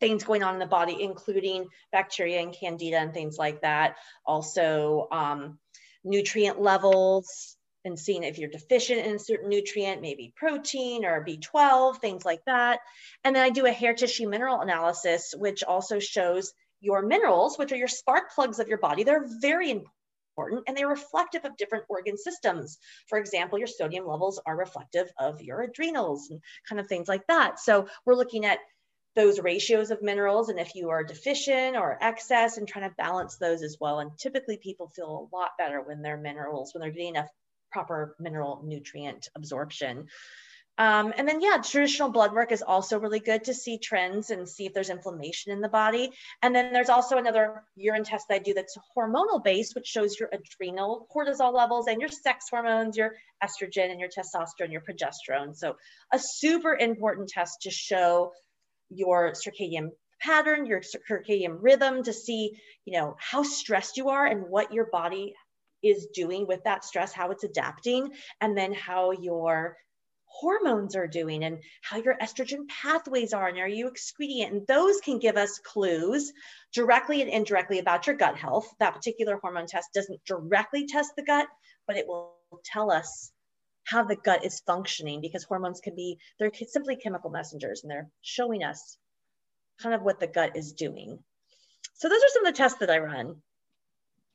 things 0.00 0.24
going 0.24 0.42
on 0.42 0.54
in 0.54 0.60
the 0.60 0.66
body, 0.66 0.96
including 0.98 1.66
bacteria 1.92 2.40
and 2.40 2.56
candida 2.58 2.96
and 2.96 3.12
things 3.12 3.36
like 3.36 3.60
that. 3.60 3.96
Also, 4.24 5.08
um, 5.12 5.58
nutrient 6.04 6.58
levels 6.58 7.56
and 7.84 7.98
seeing 7.98 8.24
if 8.24 8.38
you're 8.38 8.48
deficient 8.48 9.06
in 9.06 9.16
a 9.16 9.18
certain 9.18 9.50
nutrient, 9.50 10.00
maybe 10.00 10.32
protein 10.34 11.04
or 11.04 11.22
B12, 11.22 12.00
things 12.00 12.24
like 12.24 12.42
that. 12.46 12.80
And 13.24 13.36
then 13.36 13.42
I 13.42 13.50
do 13.50 13.66
a 13.66 13.72
hair 13.72 13.92
tissue 13.92 14.26
mineral 14.26 14.62
analysis, 14.62 15.34
which 15.36 15.62
also 15.62 15.98
shows 15.98 16.54
your 16.80 17.02
minerals, 17.02 17.58
which 17.58 17.72
are 17.72 17.76
your 17.76 17.88
spark 17.88 18.34
plugs 18.34 18.58
of 18.58 18.68
your 18.68 18.78
body. 18.78 19.04
They're 19.04 19.26
very 19.42 19.70
important 19.70 19.92
important 20.36 20.64
and 20.66 20.76
they're 20.76 20.88
reflective 20.88 21.44
of 21.44 21.56
different 21.56 21.84
organ 21.88 22.16
systems. 22.16 22.78
For 23.08 23.18
example, 23.18 23.58
your 23.58 23.68
sodium 23.68 24.06
levels 24.06 24.40
are 24.44 24.56
reflective 24.56 25.10
of 25.18 25.40
your 25.40 25.62
adrenals 25.62 26.30
and 26.30 26.40
kind 26.68 26.80
of 26.80 26.88
things 26.88 27.08
like 27.08 27.26
that. 27.28 27.60
So 27.60 27.88
we're 28.04 28.14
looking 28.14 28.44
at 28.44 28.58
those 29.14 29.38
ratios 29.38 29.92
of 29.92 30.02
minerals 30.02 30.48
and 30.48 30.58
if 30.58 30.74
you 30.74 30.90
are 30.90 31.04
deficient 31.04 31.76
or 31.76 31.98
excess 32.00 32.58
and 32.58 32.66
trying 32.66 32.88
to 32.88 32.96
balance 32.96 33.36
those 33.36 33.62
as 33.62 33.76
well. 33.80 34.00
And 34.00 34.10
typically 34.18 34.56
people 34.56 34.88
feel 34.88 35.30
a 35.32 35.36
lot 35.36 35.50
better 35.56 35.80
when 35.80 36.02
their 36.02 36.16
minerals, 36.16 36.74
when 36.74 36.80
they're 36.80 36.90
getting 36.90 37.14
enough 37.14 37.28
proper 37.70 38.16
mineral 38.18 38.62
nutrient 38.64 39.28
absorption. 39.36 40.08
Um, 40.76 41.14
and 41.16 41.28
then, 41.28 41.40
yeah, 41.40 41.58
traditional 41.58 42.10
blood 42.10 42.32
work 42.32 42.50
is 42.50 42.62
also 42.62 42.98
really 42.98 43.20
good 43.20 43.44
to 43.44 43.54
see 43.54 43.78
trends 43.78 44.30
and 44.30 44.48
see 44.48 44.66
if 44.66 44.74
there's 44.74 44.90
inflammation 44.90 45.52
in 45.52 45.60
the 45.60 45.68
body. 45.68 46.10
And 46.42 46.54
then 46.54 46.72
there's 46.72 46.88
also 46.88 47.16
another 47.16 47.62
urine 47.76 48.02
test 48.02 48.26
that 48.28 48.34
I 48.34 48.38
do 48.38 48.54
that's 48.54 48.76
hormonal 48.96 49.42
based, 49.42 49.76
which 49.76 49.86
shows 49.86 50.18
your 50.18 50.30
adrenal 50.32 51.06
cortisol 51.14 51.54
levels 51.54 51.86
and 51.86 52.00
your 52.00 52.10
sex 52.10 52.46
hormones, 52.50 52.96
your 52.96 53.14
estrogen 53.42 53.90
and 53.90 54.00
your 54.00 54.08
testosterone, 54.08 54.72
your 54.72 54.82
progesterone. 54.82 55.56
So, 55.56 55.76
a 56.12 56.18
super 56.18 56.74
important 56.74 57.28
test 57.28 57.62
to 57.62 57.70
show 57.70 58.32
your 58.90 59.32
circadian 59.32 59.90
pattern, 60.20 60.66
your 60.66 60.80
circadian 60.80 61.58
rhythm 61.60 62.02
to 62.02 62.12
see, 62.12 62.58
you 62.84 62.98
know, 62.98 63.16
how 63.20 63.42
stressed 63.44 63.96
you 63.96 64.08
are 64.08 64.26
and 64.26 64.42
what 64.48 64.72
your 64.72 64.86
body 64.86 65.34
is 65.82 66.06
doing 66.14 66.46
with 66.46 66.64
that 66.64 66.84
stress, 66.84 67.12
how 67.12 67.30
it's 67.30 67.44
adapting, 67.44 68.10
and 68.40 68.56
then 68.56 68.72
how 68.72 69.10
your 69.12 69.76
hormones 70.34 70.96
are 70.96 71.06
doing 71.06 71.44
and 71.44 71.62
how 71.82 71.96
your 71.96 72.16
estrogen 72.20 72.66
pathways 72.68 73.32
are 73.32 73.46
and 73.46 73.58
are 73.58 73.68
you 73.68 73.86
excreting 73.86 74.42
and 74.42 74.66
those 74.66 75.00
can 75.00 75.18
give 75.18 75.36
us 75.36 75.60
clues 75.60 76.32
directly 76.72 77.22
and 77.22 77.30
indirectly 77.30 77.78
about 77.78 78.06
your 78.06 78.16
gut 78.16 78.36
health. 78.36 78.68
That 78.80 78.94
particular 78.94 79.38
hormone 79.40 79.66
test 79.66 79.90
doesn't 79.94 80.24
directly 80.24 80.86
test 80.86 81.12
the 81.16 81.22
gut 81.22 81.46
but 81.86 81.96
it 81.96 82.08
will 82.08 82.34
tell 82.64 82.90
us 82.90 83.30
how 83.84 84.02
the 84.02 84.16
gut 84.16 84.44
is 84.44 84.62
functioning 84.66 85.20
because 85.20 85.44
hormones 85.44 85.80
can 85.80 85.94
be 85.94 86.18
they're 86.38 86.50
simply 86.68 86.96
chemical 86.96 87.30
messengers 87.30 87.82
and 87.82 87.90
they're 87.90 88.10
showing 88.22 88.64
us 88.64 88.96
kind 89.80 89.94
of 89.94 90.02
what 90.02 90.18
the 90.18 90.26
gut 90.26 90.56
is 90.56 90.72
doing. 90.72 91.18
So 91.94 92.08
those 92.08 92.22
are 92.22 92.28
some 92.32 92.46
of 92.46 92.52
the 92.52 92.58
tests 92.58 92.78
that 92.80 92.90
i 92.90 92.98
run 92.98 93.36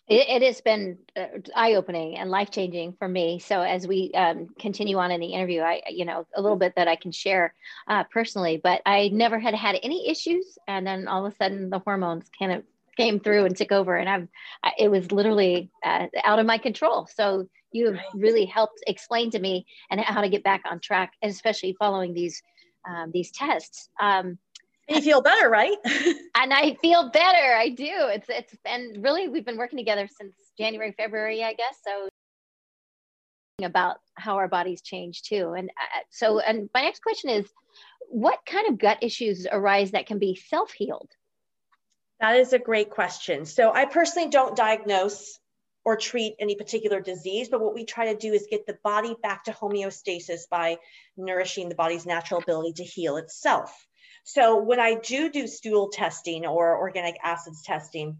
it, 0.10 0.28
it 0.28 0.42
has 0.42 0.60
been 0.62 0.98
uh, 1.16 1.28
eye-opening 1.56 2.18
and 2.18 2.32
life-changing 2.32 2.96
for 3.00 3.08
me. 3.08 3.40
So 3.40 3.62
as 3.62 3.88
we 3.88 4.12
um, 4.16 4.48
continue 4.60 4.98
on 4.98 5.12
in 5.12 5.22
the 5.22 5.28
interview, 5.28 5.62
I, 5.62 5.82
you 5.90 6.04
know, 6.04 6.26
a 6.36 6.42
little 6.42 6.58
bit 6.58 6.74
that 6.76 6.88
I 6.88 6.96
can 6.96 7.12
share 7.12 7.54
uh, 7.88 8.04
personally, 8.06 8.60
but 8.62 8.82
I 8.86 9.10
never 9.14 9.40
had 9.40 9.54
had 9.54 9.80
any 9.84 10.10
issues. 10.10 10.58
And 10.68 10.86
then 10.86 11.08
all 11.08 11.26
of 11.26 11.32
a 11.32 11.36
sudden 11.36 11.70
the 11.70 11.80
hormones 11.80 12.26
kind 12.38 12.52
of 12.52 12.64
came 12.98 13.20
through 13.20 13.46
and 13.46 13.56
took 13.56 13.72
over 13.72 13.96
and 13.96 14.10
I've, 14.10 14.28
it 14.78 14.90
was 14.90 15.12
literally 15.12 15.70
uh, 15.86 16.08
out 16.26 16.40
of 16.40 16.46
my 16.46 16.58
control. 16.58 17.08
So 17.16 17.48
you 17.72 17.86
have 17.94 18.00
really 18.14 18.46
helped 18.46 18.84
explain 18.88 19.30
to 19.32 19.40
me 19.40 19.66
and 19.90 20.02
how 20.02 20.22
to 20.22 20.30
get 20.30 20.44
back 20.44 20.64
on 20.70 20.80
track, 20.80 21.14
especially 21.22 21.76
following 21.80 22.14
these, 22.14 22.42
um, 22.90 23.12
these 23.14 23.32
tests. 23.32 23.90
Um, 24.02 24.38
you 24.90 25.02
feel 25.02 25.22
better, 25.22 25.50
right? 25.50 25.78
and 25.86 26.54
I 26.54 26.76
feel 26.82 27.10
better. 27.12 27.56
I 27.56 27.70
do. 27.70 27.90
It's 27.90 28.28
it's 28.30 28.56
and 28.66 29.04
really 29.04 29.28
we've 29.28 29.46
been 29.46 29.58
working 29.58 29.78
together 29.78 30.08
since 30.20 30.34
January, 30.58 30.94
February, 30.98 31.44
I 31.44 31.54
guess. 31.54 31.76
So 31.86 32.10
about 33.64 33.98
how 34.16 34.38
our 34.38 34.48
bodies 34.48 34.82
change 34.82 35.24
too. 35.24 35.54
And 35.58 35.70
uh, 35.70 36.00
so, 36.10 36.40
and 36.40 36.70
my 36.74 36.82
next 36.82 37.02
question 37.02 37.30
is, 37.30 37.46
what 38.10 38.40
kind 38.46 38.68
of 38.70 38.80
gut 38.80 39.00
issues 39.02 39.46
arise 39.52 39.92
that 39.92 40.08
can 40.08 40.20
be 40.20 40.36
self-healed? 40.36 41.12
That 42.20 42.38
is 42.38 42.54
a 42.54 42.60
great 42.60 42.90
question. 42.90 43.46
So 43.46 43.72
I 43.72 43.86
personally 43.86 44.30
don't 44.30 44.56
diagnose 44.56 45.40
or 45.86 45.96
treat 45.96 46.36
any 46.40 46.56
particular 46.56 47.00
disease, 47.00 47.48
but 47.50 47.62
what 47.62 47.74
we 47.74 47.86
try 47.86 48.12
to 48.12 48.20
do 48.20 48.34
is 48.34 48.48
get 48.50 48.66
the 48.66 48.78
body 48.84 49.16
back 49.24 49.46
to 49.46 49.52
homeostasis 49.52 50.42
by 50.50 50.78
nourishing 51.16 51.70
the 51.70 51.76
body's 51.76 52.06
natural 52.06 52.42
ability 52.42 52.74
to 52.74 52.84
heal 52.84 53.18
itself. 53.18 53.88
So 54.32 54.62
when 54.62 54.80
I 54.80 54.94
do 54.94 55.32
do 55.32 55.48
stool 55.48 55.90
testing 55.90 56.46
or 56.46 56.78
organic 56.78 57.18
acids 57.24 57.64
testing, 57.64 58.20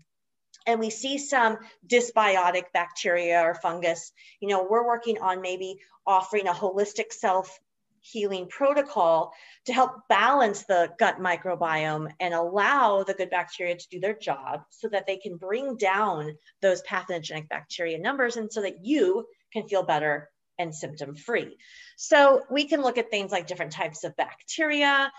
and 0.66 0.80
we 0.80 0.90
see 0.90 1.20
some 1.20 1.60
dysbiotic 1.86 2.64
bacteria 2.74 3.44
or 3.44 3.54
fungus, 3.54 4.12
you 4.40 4.48
know, 4.48 4.66
we're 4.68 4.88
working 4.88 5.22
on 5.22 5.42
maybe 5.42 5.78
offering 6.08 6.48
a 6.48 6.52
holistic 6.52 7.14
self 7.14 7.60
healing 8.02 8.48
protocol 8.48 9.34
to 9.66 9.74
help 9.74 10.08
balance 10.10 10.64
the 10.64 10.92
gut 10.98 11.20
microbiome 11.20 12.12
and 12.20 12.34
allow 12.34 13.04
the 13.04 13.14
good 13.14 13.30
bacteria 13.30 13.76
to 13.76 13.88
do 13.92 14.00
their 14.00 14.18
job 14.18 14.62
so 14.72 14.88
that 14.88 15.06
they 15.06 15.18
can 15.18 15.38
bring 15.38 15.78
down 15.78 16.36
those 16.64 16.82
pathogenic 16.82 17.48
bacteria 17.50 18.00
numbers 18.00 18.36
and 18.36 18.52
so 18.52 18.64
that 18.64 18.84
you 18.84 19.28
can 19.54 19.68
feel 19.68 19.84
better 19.84 20.28
and 20.58 20.74
symptom 20.74 21.16
free. 21.16 21.56
So 21.98 22.42
we 22.50 22.66
can 22.66 22.82
look 22.82 22.98
at 22.98 23.12
things 23.12 23.32
like 23.32 23.48
different 23.48 23.74
types 23.74 24.04
of 24.04 24.16
bacteria, 24.16 25.12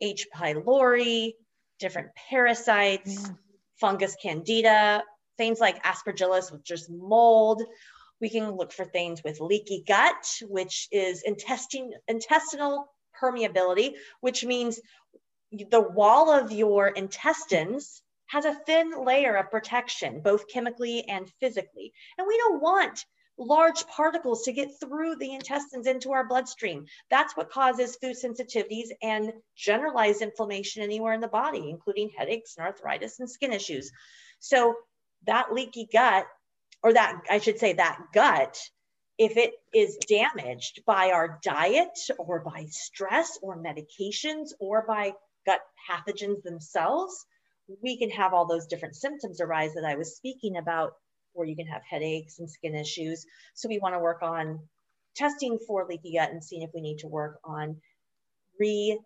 H. 0.00 0.26
pylori, 0.34 1.32
different 1.78 2.08
parasites, 2.30 3.22
yeah. 3.22 3.34
fungus 3.80 4.16
candida, 4.20 5.02
things 5.36 5.60
like 5.60 5.82
aspergillus, 5.84 6.52
which 6.52 6.70
is 6.70 6.88
mold. 6.90 7.62
We 8.20 8.30
can 8.30 8.56
look 8.56 8.72
for 8.72 8.84
things 8.84 9.22
with 9.24 9.40
leaky 9.40 9.84
gut, 9.86 10.26
which 10.42 10.88
is 10.90 11.22
intestine, 11.22 11.92
intestinal 12.08 12.86
permeability, 13.20 13.94
which 14.20 14.44
means 14.44 14.80
the 15.52 15.80
wall 15.80 16.30
of 16.30 16.52
your 16.52 16.88
intestines 16.88 18.02
has 18.26 18.44
a 18.44 18.54
thin 18.54 19.04
layer 19.04 19.36
of 19.36 19.50
protection, 19.50 20.20
both 20.20 20.48
chemically 20.48 21.08
and 21.08 21.30
physically. 21.40 21.92
And 22.18 22.26
we 22.26 22.36
don't 22.36 22.60
want 22.60 23.04
large 23.38 23.86
particles 23.86 24.42
to 24.42 24.52
get 24.52 24.80
through 24.80 25.16
the 25.16 25.32
intestines 25.32 25.86
into 25.86 26.12
our 26.12 26.26
bloodstream. 26.26 26.86
That's 27.08 27.36
what 27.36 27.50
causes 27.50 27.96
food 27.96 28.16
sensitivities 28.16 28.88
and 29.02 29.32
generalized 29.56 30.22
inflammation 30.22 30.82
anywhere 30.82 31.12
in 31.12 31.20
the 31.20 31.28
body, 31.28 31.70
including 31.70 32.10
headaches 32.16 32.56
and 32.56 32.66
arthritis 32.66 33.20
and 33.20 33.30
skin 33.30 33.52
issues. 33.52 33.92
So 34.40 34.74
that 35.26 35.52
leaky 35.52 35.88
gut 35.92 36.26
or 36.82 36.92
that 36.92 37.22
I 37.30 37.38
should 37.38 37.58
say 37.58 37.74
that 37.74 37.98
gut, 38.12 38.58
if 39.18 39.36
it 39.36 39.54
is 39.74 39.96
damaged 39.96 40.82
by 40.86 41.10
our 41.10 41.40
diet 41.42 41.98
or 42.18 42.40
by 42.40 42.66
stress 42.70 43.38
or 43.42 43.56
medications 43.56 44.50
or 44.60 44.84
by 44.86 45.12
gut 45.44 45.60
pathogens 45.90 46.42
themselves, 46.42 47.26
we 47.82 47.98
can 47.98 48.10
have 48.10 48.32
all 48.32 48.46
those 48.46 48.66
different 48.66 48.96
symptoms 48.96 49.40
arise 49.40 49.74
that 49.74 49.84
I 49.84 49.96
was 49.96 50.16
speaking 50.16 50.56
about, 50.56 50.92
where 51.38 51.48
you 51.48 51.56
can 51.56 51.66
have 51.66 51.82
headaches 51.88 52.38
and 52.38 52.50
skin 52.50 52.74
issues. 52.74 53.24
So 53.54 53.68
we 53.68 53.78
want 53.78 53.94
to 53.94 54.00
work 54.00 54.22
on 54.22 54.60
testing 55.16 55.58
for 55.66 55.86
leaky 55.88 56.14
gut 56.14 56.30
and 56.30 56.42
seeing 56.42 56.62
if 56.62 56.70
we 56.74 56.80
need 56.80 56.98
to 56.98 57.08
work 57.08 57.38
on 57.44 57.76
re 58.58 58.98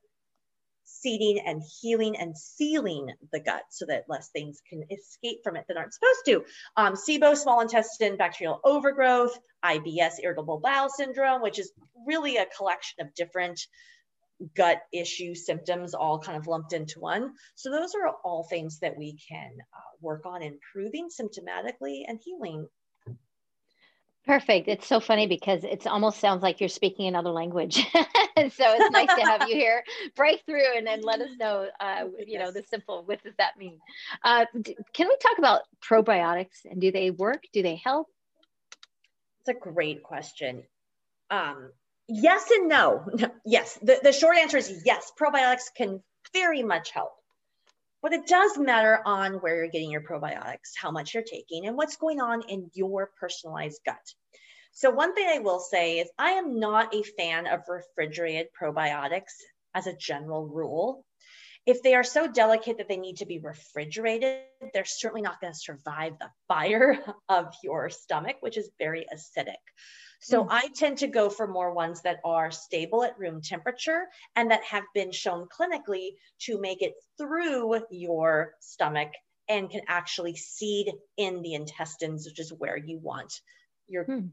seeding 0.84 1.40
and 1.46 1.62
healing 1.80 2.16
and 2.16 2.36
sealing 2.36 3.08
the 3.32 3.40
gut 3.40 3.62
so 3.70 3.86
that 3.86 4.04
less 4.08 4.28
things 4.30 4.60
can 4.68 4.84
escape 4.90 5.38
from 5.42 5.56
it 5.56 5.64
that 5.68 5.76
aren't 5.76 5.94
supposed 5.94 6.24
to. 6.26 6.44
Um, 6.76 6.94
SIBO, 6.94 7.36
small 7.36 7.60
intestine 7.60 8.16
bacterial 8.16 8.60
overgrowth, 8.64 9.38
IBS, 9.64 10.14
irritable 10.22 10.60
bowel 10.60 10.88
syndrome, 10.88 11.40
which 11.40 11.58
is 11.58 11.72
really 12.06 12.36
a 12.36 12.46
collection 12.46 13.06
of 13.06 13.14
different 13.14 13.60
gut 14.56 14.82
issue 14.92 15.34
symptoms 15.34 15.94
all 15.94 16.18
kind 16.18 16.36
of 16.36 16.46
lumped 16.46 16.72
into 16.72 17.00
one. 17.00 17.32
So 17.54 17.70
those 17.70 17.94
are 17.94 18.08
all 18.24 18.46
things 18.48 18.78
that 18.80 18.96
we 18.96 19.18
can 19.28 19.50
uh, 19.60 19.96
work 20.00 20.26
on 20.26 20.42
improving 20.42 21.08
symptomatically 21.08 22.02
and 22.06 22.20
healing 22.22 22.66
Perfect. 24.24 24.68
It's 24.68 24.86
so 24.86 25.00
funny 25.00 25.26
because 25.26 25.64
it 25.64 25.84
almost 25.86 26.20
sounds 26.20 26.42
like 26.42 26.60
you're 26.60 26.68
speaking 26.68 27.08
another 27.08 27.30
language. 27.30 27.74
so 27.94 28.04
it's 28.36 28.90
nice 28.92 29.08
to 29.08 29.22
have 29.22 29.48
you 29.48 29.56
here, 29.56 29.82
break 30.16 30.42
through, 30.46 30.76
and 30.76 30.86
then 30.86 31.02
let 31.02 31.20
us 31.20 31.30
know, 31.40 31.66
uh, 31.80 32.04
you 32.24 32.38
know, 32.38 32.52
the 32.52 32.62
simple 32.70 33.02
what 33.04 33.22
does 33.24 33.34
that 33.38 33.58
mean? 33.58 33.80
Uh, 34.22 34.46
can 34.92 35.08
we 35.08 35.16
talk 35.20 35.38
about 35.38 35.62
probiotics 35.84 36.64
and 36.70 36.80
do 36.80 36.92
they 36.92 37.10
work? 37.10 37.42
Do 37.52 37.62
they 37.62 37.80
help? 37.82 38.06
It's 39.40 39.48
a 39.48 39.58
great 39.58 40.04
question. 40.04 40.62
Um, 41.28 41.72
yes 42.08 42.50
and 42.50 42.68
no. 42.68 43.06
yes, 43.44 43.78
the, 43.82 44.00
the 44.02 44.12
short 44.12 44.36
answer 44.36 44.56
is 44.56 44.82
yes. 44.84 45.12
Probiotics 45.18 45.74
can 45.76 46.02
very 46.32 46.62
much 46.62 46.90
help. 46.90 47.12
But 48.02 48.12
it 48.12 48.26
does 48.26 48.58
matter 48.58 49.00
on 49.06 49.34
where 49.34 49.56
you're 49.56 49.68
getting 49.68 49.90
your 49.90 50.02
probiotics, 50.02 50.72
how 50.76 50.90
much 50.90 51.14
you're 51.14 51.22
taking, 51.22 51.66
and 51.66 51.76
what's 51.76 51.96
going 51.96 52.20
on 52.20 52.42
in 52.48 52.68
your 52.74 53.10
personalized 53.20 53.80
gut. 53.86 54.14
So, 54.72 54.90
one 54.90 55.14
thing 55.14 55.28
I 55.28 55.38
will 55.38 55.60
say 55.60 56.00
is 56.00 56.10
I 56.18 56.32
am 56.32 56.58
not 56.58 56.94
a 56.94 57.02
fan 57.02 57.46
of 57.46 57.60
refrigerated 57.68 58.48
probiotics 58.60 59.34
as 59.74 59.86
a 59.86 59.96
general 59.96 60.46
rule. 60.48 61.04
If 61.64 61.82
they 61.82 61.94
are 61.94 62.04
so 62.04 62.26
delicate 62.26 62.78
that 62.78 62.88
they 62.88 62.96
need 62.96 63.18
to 63.18 63.26
be 63.26 63.38
refrigerated, 63.38 64.40
they're 64.74 64.84
certainly 64.84 65.22
not 65.22 65.40
going 65.40 65.52
to 65.52 65.58
survive 65.58 66.18
the 66.18 66.30
fire 66.48 66.98
of 67.28 67.54
your 67.62 67.88
stomach, 67.88 68.36
which 68.40 68.56
is 68.56 68.70
very 68.78 69.06
acidic. 69.14 69.62
So 70.20 70.44
mm. 70.44 70.48
I 70.50 70.68
tend 70.74 70.98
to 70.98 71.08
go 71.08 71.28
for 71.28 71.46
more 71.46 71.72
ones 71.72 72.02
that 72.02 72.20
are 72.24 72.50
stable 72.50 73.02
at 73.04 73.18
room 73.18 73.42
temperature 73.42 74.06
and 74.36 74.50
that 74.50 74.62
have 74.64 74.84
been 74.94 75.12
shown 75.12 75.48
clinically 75.48 76.10
to 76.42 76.60
make 76.60 76.82
it 76.82 76.94
through 77.18 77.80
your 77.90 78.54
stomach 78.60 79.12
and 79.48 79.68
can 79.68 79.82
actually 79.88 80.36
seed 80.36 80.92
in 81.16 81.42
the 81.42 81.54
intestines, 81.54 82.26
which 82.26 82.38
is 82.38 82.52
where 82.52 82.76
you 82.76 82.98
want 82.98 83.40
your 83.88 84.04
mm. 84.04 84.30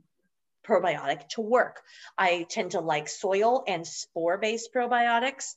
probiotic 0.64 1.28
to 1.30 1.42
work. 1.42 1.82
I 2.18 2.46
tend 2.50 2.72
to 2.72 2.80
like 2.80 3.10
soil 3.10 3.64
and 3.68 3.86
spore 3.86 4.38
based 4.38 4.70
probiotics 4.74 5.56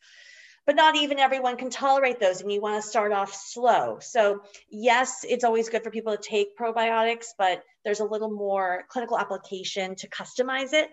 but 0.67 0.77
not 0.77 0.97
even 0.97 1.19
everyone 1.19 1.57
can 1.57 1.71
tolerate 1.71 2.21
those 2.21 2.41
and 2.41 2.53
you 2.53 2.61
want 2.61 2.83
to 2.83 2.89
start 2.89 3.13
off 3.13 3.35
slow. 3.35 3.99
So, 4.01 4.43
yes, 4.71 5.25
it's 5.29 5.45
always 5.45 5.69
good 5.69 5.83
for 5.83 5.91
people 5.91 6.17
to 6.17 6.23
take 6.23 6.57
probiotics, 6.57 7.29
but 7.37 7.63
there's 7.85 8.01
a 8.01 8.05
little 8.05 8.31
more 8.31 8.85
clinical 8.89 9.19
application 9.19 9.97
to 9.97 10.09
customize 10.09 10.73
it. 10.73 10.89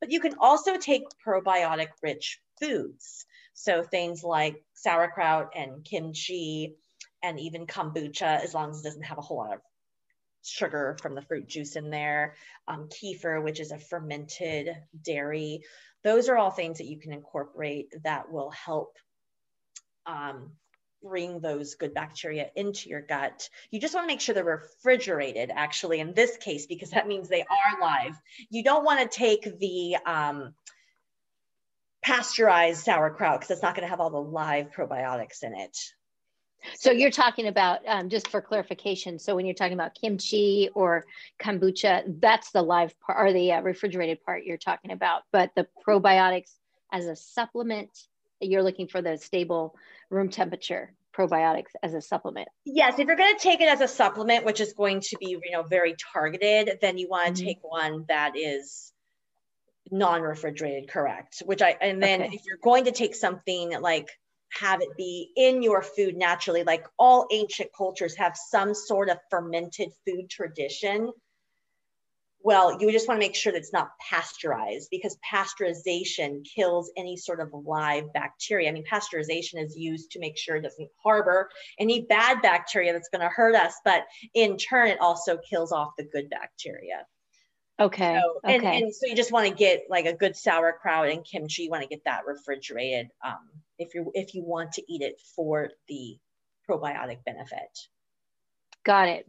But 0.00 0.10
you 0.10 0.20
can 0.20 0.34
also 0.38 0.76
take 0.76 1.04
probiotic 1.26 1.88
rich 2.02 2.40
foods. 2.60 3.24
So, 3.54 3.82
things 3.82 4.22
like 4.22 4.62
sauerkraut 4.74 5.52
and 5.56 5.82
kimchi 5.82 6.76
and 7.22 7.40
even 7.40 7.66
kombucha, 7.66 8.44
as 8.44 8.52
long 8.52 8.70
as 8.70 8.80
it 8.80 8.84
doesn't 8.84 9.04
have 9.04 9.18
a 9.18 9.22
whole 9.22 9.38
lot 9.38 9.54
of 9.54 9.60
sugar 10.42 10.96
from 11.00 11.14
the 11.14 11.22
fruit 11.22 11.48
juice 11.48 11.74
in 11.74 11.90
there, 11.90 12.34
um, 12.68 12.88
kefir, 12.88 13.42
which 13.42 13.60
is 13.60 13.72
a 13.72 13.78
fermented 13.78 14.68
dairy. 15.02 15.62
Those 16.04 16.28
are 16.28 16.36
all 16.36 16.50
things 16.50 16.78
that 16.78 16.86
you 16.86 17.00
can 17.00 17.12
incorporate 17.12 17.92
that 18.04 18.30
will 18.30 18.50
help 18.50 18.96
um, 20.06 20.52
bring 21.02 21.40
those 21.40 21.74
good 21.74 21.94
bacteria 21.94 22.48
into 22.56 22.88
your 22.88 23.00
gut. 23.00 23.48
You 23.70 23.80
just 23.80 23.94
want 23.94 24.04
to 24.04 24.08
make 24.08 24.20
sure 24.20 24.34
they're 24.34 24.44
refrigerated, 24.44 25.50
actually, 25.54 26.00
in 26.00 26.14
this 26.14 26.36
case, 26.36 26.66
because 26.66 26.90
that 26.90 27.06
means 27.06 27.28
they 27.28 27.42
are 27.42 27.80
live. 27.80 28.18
You 28.50 28.64
don't 28.64 28.84
want 28.84 29.00
to 29.00 29.18
take 29.18 29.58
the 29.58 29.96
um, 30.04 30.54
pasteurized 32.02 32.84
sauerkraut 32.84 33.40
because 33.40 33.50
it's 33.50 33.62
not 33.62 33.74
going 33.74 33.84
to 33.84 33.90
have 33.90 34.00
all 34.00 34.10
the 34.10 34.20
live 34.20 34.70
probiotics 34.72 35.42
in 35.42 35.54
it. 35.54 35.76
So 36.74 36.90
you're 36.90 37.10
talking 37.10 37.46
about 37.46 37.80
um, 37.86 38.08
just 38.08 38.28
for 38.28 38.40
clarification. 38.40 39.18
So 39.18 39.36
when 39.36 39.46
you're 39.46 39.54
talking 39.54 39.74
about 39.74 39.94
kimchi 39.94 40.68
or 40.74 41.04
kombucha, 41.40 42.20
that's 42.20 42.50
the 42.50 42.62
live 42.62 42.98
part 43.00 43.18
or 43.28 43.32
the 43.32 43.52
uh, 43.52 43.60
refrigerated 43.60 44.22
part 44.24 44.44
you're 44.44 44.56
talking 44.56 44.90
about. 44.90 45.22
But 45.32 45.50
the 45.54 45.68
probiotics 45.86 46.50
as 46.92 47.06
a 47.06 47.16
supplement, 47.16 47.90
you're 48.40 48.62
looking 48.62 48.88
for 48.88 49.02
the 49.02 49.16
stable 49.16 49.74
room 50.10 50.28
temperature 50.28 50.92
probiotics 51.16 51.70
as 51.82 51.94
a 51.94 52.00
supplement. 52.00 52.48
Yes, 52.64 52.98
if 52.98 53.06
you're 53.06 53.16
going 53.16 53.34
to 53.34 53.42
take 53.42 53.60
it 53.60 53.68
as 53.68 53.80
a 53.80 53.88
supplement, 53.88 54.44
which 54.44 54.60
is 54.60 54.74
going 54.74 55.00
to 55.00 55.16
be, 55.18 55.30
you 55.30 55.50
know, 55.50 55.62
very 55.62 55.96
targeted, 56.12 56.78
then 56.80 56.98
you 56.98 57.08
want 57.08 57.36
to 57.36 57.42
mm-hmm. 57.42 57.48
take 57.48 57.58
one 57.62 58.04
that 58.08 58.36
is 58.36 58.92
non-refrigerated, 59.90 60.90
correct? 60.90 61.42
Which 61.46 61.62
I 61.62 61.76
and 61.80 62.02
then 62.02 62.22
okay. 62.22 62.34
if 62.34 62.42
you're 62.44 62.58
going 62.62 62.84
to 62.84 62.92
take 62.92 63.14
something 63.14 63.80
like 63.80 64.08
have 64.60 64.80
it 64.80 64.88
be 64.96 65.30
in 65.36 65.62
your 65.62 65.82
food 65.82 66.16
naturally, 66.16 66.64
like 66.64 66.86
all 66.98 67.26
ancient 67.32 67.70
cultures 67.76 68.16
have 68.16 68.36
some 68.36 68.74
sort 68.74 69.08
of 69.08 69.18
fermented 69.30 69.90
food 70.06 70.28
tradition 70.30 71.10
well, 72.46 72.80
you 72.80 72.92
just 72.92 73.08
want 73.08 73.20
to 73.20 73.26
make 73.26 73.34
sure 73.34 73.50
that 73.50 73.58
it's 73.58 73.72
not 73.72 73.90
pasteurized 73.98 74.86
because 74.92 75.18
pasteurization 75.28 76.44
kills 76.44 76.92
any 76.96 77.16
sort 77.16 77.40
of 77.40 77.48
live 77.52 78.12
bacteria. 78.12 78.68
I 78.68 78.72
mean, 78.72 78.84
pasteurization 78.88 79.60
is 79.60 79.76
used 79.76 80.12
to 80.12 80.20
make 80.20 80.38
sure 80.38 80.54
it 80.54 80.62
doesn't 80.62 80.88
harbor 81.02 81.50
any 81.80 82.02
bad 82.02 82.42
bacteria 82.42 82.92
that's 82.92 83.08
going 83.08 83.22
to 83.22 83.28
hurt 83.28 83.56
us, 83.56 83.74
but 83.84 84.04
in 84.32 84.58
turn, 84.58 84.86
it 84.86 85.00
also 85.00 85.38
kills 85.38 85.72
off 85.72 85.90
the 85.98 86.04
good 86.04 86.30
bacteria. 86.30 87.04
Okay. 87.80 88.16
So, 88.22 88.40
and, 88.44 88.62
okay. 88.62 88.76
and 88.80 88.94
so 88.94 89.08
you 89.08 89.16
just 89.16 89.32
want 89.32 89.48
to 89.48 89.52
get 89.52 89.82
like 89.90 90.06
a 90.06 90.14
good 90.14 90.36
sauerkraut 90.36 91.08
and 91.08 91.24
kimchi. 91.24 91.64
You 91.64 91.70
want 91.70 91.82
to 91.82 91.88
get 91.88 92.04
that 92.04 92.26
refrigerated 92.28 93.08
um, 93.26 93.48
if 93.76 93.92
you 93.92 94.12
if 94.14 94.36
you 94.36 94.44
want 94.44 94.70
to 94.74 94.84
eat 94.88 95.02
it 95.02 95.20
for 95.34 95.70
the 95.88 96.16
probiotic 96.70 97.24
benefit. 97.24 97.88
Got 98.84 99.08
it. 99.08 99.28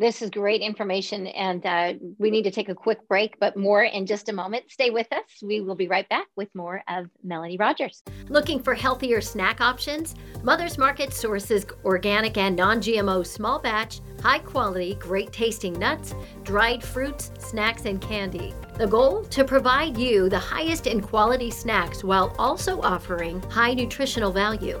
This 0.00 0.22
is 0.22 0.30
great 0.30 0.62
information, 0.62 1.26
and 1.26 1.66
uh, 1.66 1.92
we 2.18 2.30
need 2.30 2.44
to 2.44 2.50
take 2.50 2.70
a 2.70 2.74
quick 2.74 3.06
break, 3.06 3.38
but 3.38 3.54
more 3.54 3.84
in 3.84 4.06
just 4.06 4.30
a 4.30 4.32
moment. 4.32 4.64
Stay 4.68 4.88
with 4.88 5.06
us. 5.12 5.42
We 5.42 5.60
will 5.60 5.74
be 5.74 5.88
right 5.88 6.08
back 6.08 6.26
with 6.36 6.48
more 6.54 6.82
of 6.88 7.06
Melanie 7.22 7.58
Rogers. 7.58 8.02
Looking 8.30 8.62
for 8.62 8.72
healthier 8.72 9.20
snack 9.20 9.60
options? 9.60 10.14
Mother's 10.42 10.78
Market 10.78 11.12
sources 11.12 11.66
organic 11.84 12.38
and 12.38 12.56
non 12.56 12.80
GMO 12.80 13.26
small 13.26 13.58
batch, 13.58 14.00
high 14.22 14.38
quality, 14.38 14.94
great 14.94 15.34
tasting 15.34 15.74
nuts, 15.74 16.14
dried 16.44 16.82
fruits, 16.82 17.30
snacks, 17.38 17.84
and 17.84 18.00
candy. 18.00 18.54
The 18.78 18.86
goal? 18.86 19.24
To 19.24 19.44
provide 19.44 19.98
you 19.98 20.30
the 20.30 20.38
highest 20.38 20.86
in 20.86 21.02
quality 21.02 21.50
snacks 21.50 22.02
while 22.02 22.34
also 22.38 22.80
offering 22.80 23.42
high 23.50 23.74
nutritional 23.74 24.32
value. 24.32 24.80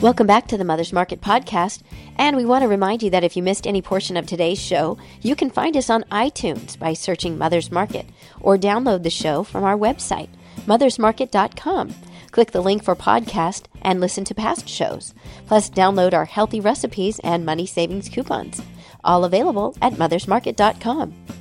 Welcome 0.00 0.26
back 0.26 0.46
to 0.46 0.56
the 0.56 0.64
Mother's 0.64 0.94
Market 0.94 1.20
podcast. 1.20 1.82
And 2.16 2.34
we 2.34 2.46
want 2.46 2.62
to 2.62 2.68
remind 2.68 3.02
you 3.02 3.10
that 3.10 3.22
if 3.22 3.36
you 3.36 3.42
missed 3.42 3.66
any 3.66 3.82
portion 3.82 4.16
of 4.16 4.24
today's 4.24 4.58
show, 4.58 4.96
you 5.20 5.36
can 5.36 5.50
find 5.50 5.76
us 5.76 5.90
on 5.90 6.04
iTunes 6.04 6.78
by 6.78 6.94
searching 6.94 7.36
Mother's 7.36 7.70
Market 7.70 8.06
or 8.40 8.56
download 8.56 9.02
the 9.02 9.10
show 9.10 9.42
from 9.42 9.62
our 9.62 9.76
website, 9.76 10.30
mothersmarket.com. 10.64 11.94
Click 12.30 12.50
the 12.50 12.62
link 12.62 12.82
for 12.82 12.96
podcast 12.96 13.64
and 13.82 14.00
listen 14.00 14.24
to 14.24 14.34
past 14.34 14.66
shows. 14.66 15.12
Plus, 15.46 15.68
download 15.68 16.14
our 16.14 16.24
healthy 16.24 16.60
recipes 16.60 17.18
and 17.18 17.44
money 17.44 17.66
savings 17.66 18.08
coupons. 18.08 18.62
All 19.04 19.26
available 19.26 19.76
at 19.82 19.92
mothersmarket.com. 19.92 21.39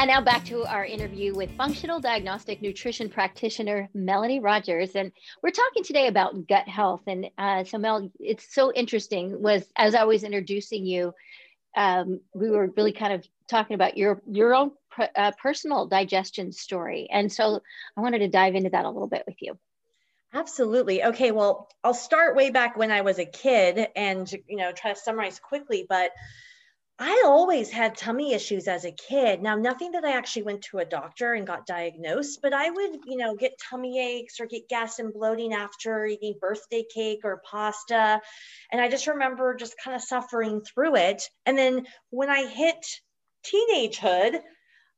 And 0.00 0.08
now 0.08 0.22
back 0.22 0.46
to 0.46 0.64
our 0.64 0.82
interview 0.82 1.34
with 1.34 1.54
functional 1.58 2.00
diagnostic 2.00 2.62
nutrition 2.62 3.10
practitioner 3.10 3.90
Melanie 3.92 4.40
Rogers, 4.40 4.96
and 4.96 5.12
we're 5.42 5.50
talking 5.50 5.84
today 5.84 6.06
about 6.06 6.48
gut 6.48 6.66
health. 6.66 7.02
And 7.06 7.28
uh, 7.36 7.64
so, 7.64 7.76
Mel, 7.76 8.10
it's 8.18 8.54
so 8.54 8.72
interesting. 8.72 9.42
Was 9.42 9.62
as 9.76 9.94
I 9.94 10.04
was 10.04 10.24
introducing 10.24 10.86
you, 10.86 11.12
um, 11.76 12.20
we 12.34 12.48
were 12.48 12.72
really 12.78 12.92
kind 12.92 13.12
of 13.12 13.28
talking 13.46 13.74
about 13.74 13.98
your 13.98 14.22
your 14.26 14.54
own 14.54 14.70
pr- 14.88 15.12
uh, 15.14 15.32
personal 15.32 15.86
digestion 15.86 16.50
story, 16.50 17.06
and 17.12 17.30
so 17.30 17.60
I 17.94 18.00
wanted 18.00 18.20
to 18.20 18.28
dive 18.28 18.54
into 18.54 18.70
that 18.70 18.86
a 18.86 18.90
little 18.90 19.06
bit 19.06 19.24
with 19.26 19.36
you. 19.42 19.58
Absolutely. 20.32 21.04
Okay. 21.04 21.30
Well, 21.30 21.68
I'll 21.84 21.92
start 21.92 22.36
way 22.36 22.48
back 22.48 22.74
when 22.74 22.90
I 22.90 23.02
was 23.02 23.18
a 23.18 23.26
kid, 23.26 23.86
and 23.94 24.32
you 24.48 24.56
know, 24.56 24.72
try 24.72 24.94
to 24.94 24.98
summarize 24.98 25.38
quickly, 25.38 25.84
but 25.86 26.12
I 27.02 27.22
always 27.24 27.70
had 27.70 27.96
tummy 27.96 28.34
issues 28.34 28.68
as 28.68 28.84
a 28.84 28.92
kid. 28.92 29.40
Now, 29.40 29.56
nothing 29.56 29.92
that 29.92 30.04
I 30.04 30.12
actually 30.12 30.42
went 30.42 30.60
to 30.64 30.80
a 30.80 30.84
doctor 30.84 31.32
and 31.32 31.46
got 31.46 31.64
diagnosed, 31.64 32.40
but 32.42 32.52
I 32.52 32.68
would, 32.68 32.98
you 33.06 33.16
know, 33.16 33.34
get 33.34 33.58
tummy 33.58 33.98
aches 33.98 34.38
or 34.38 34.44
get 34.44 34.68
gas 34.68 34.98
and 34.98 35.10
bloating 35.10 35.54
after 35.54 36.04
eating 36.04 36.34
birthday 36.38 36.84
cake 36.94 37.20
or 37.24 37.40
pasta. 37.50 38.20
And 38.70 38.82
I 38.82 38.90
just 38.90 39.06
remember 39.06 39.54
just 39.54 39.76
kind 39.82 39.96
of 39.96 40.02
suffering 40.02 40.60
through 40.60 40.96
it. 40.96 41.22
And 41.46 41.56
then 41.56 41.86
when 42.10 42.28
I 42.28 42.44
hit 42.44 42.84
teenagehood, 43.46 44.38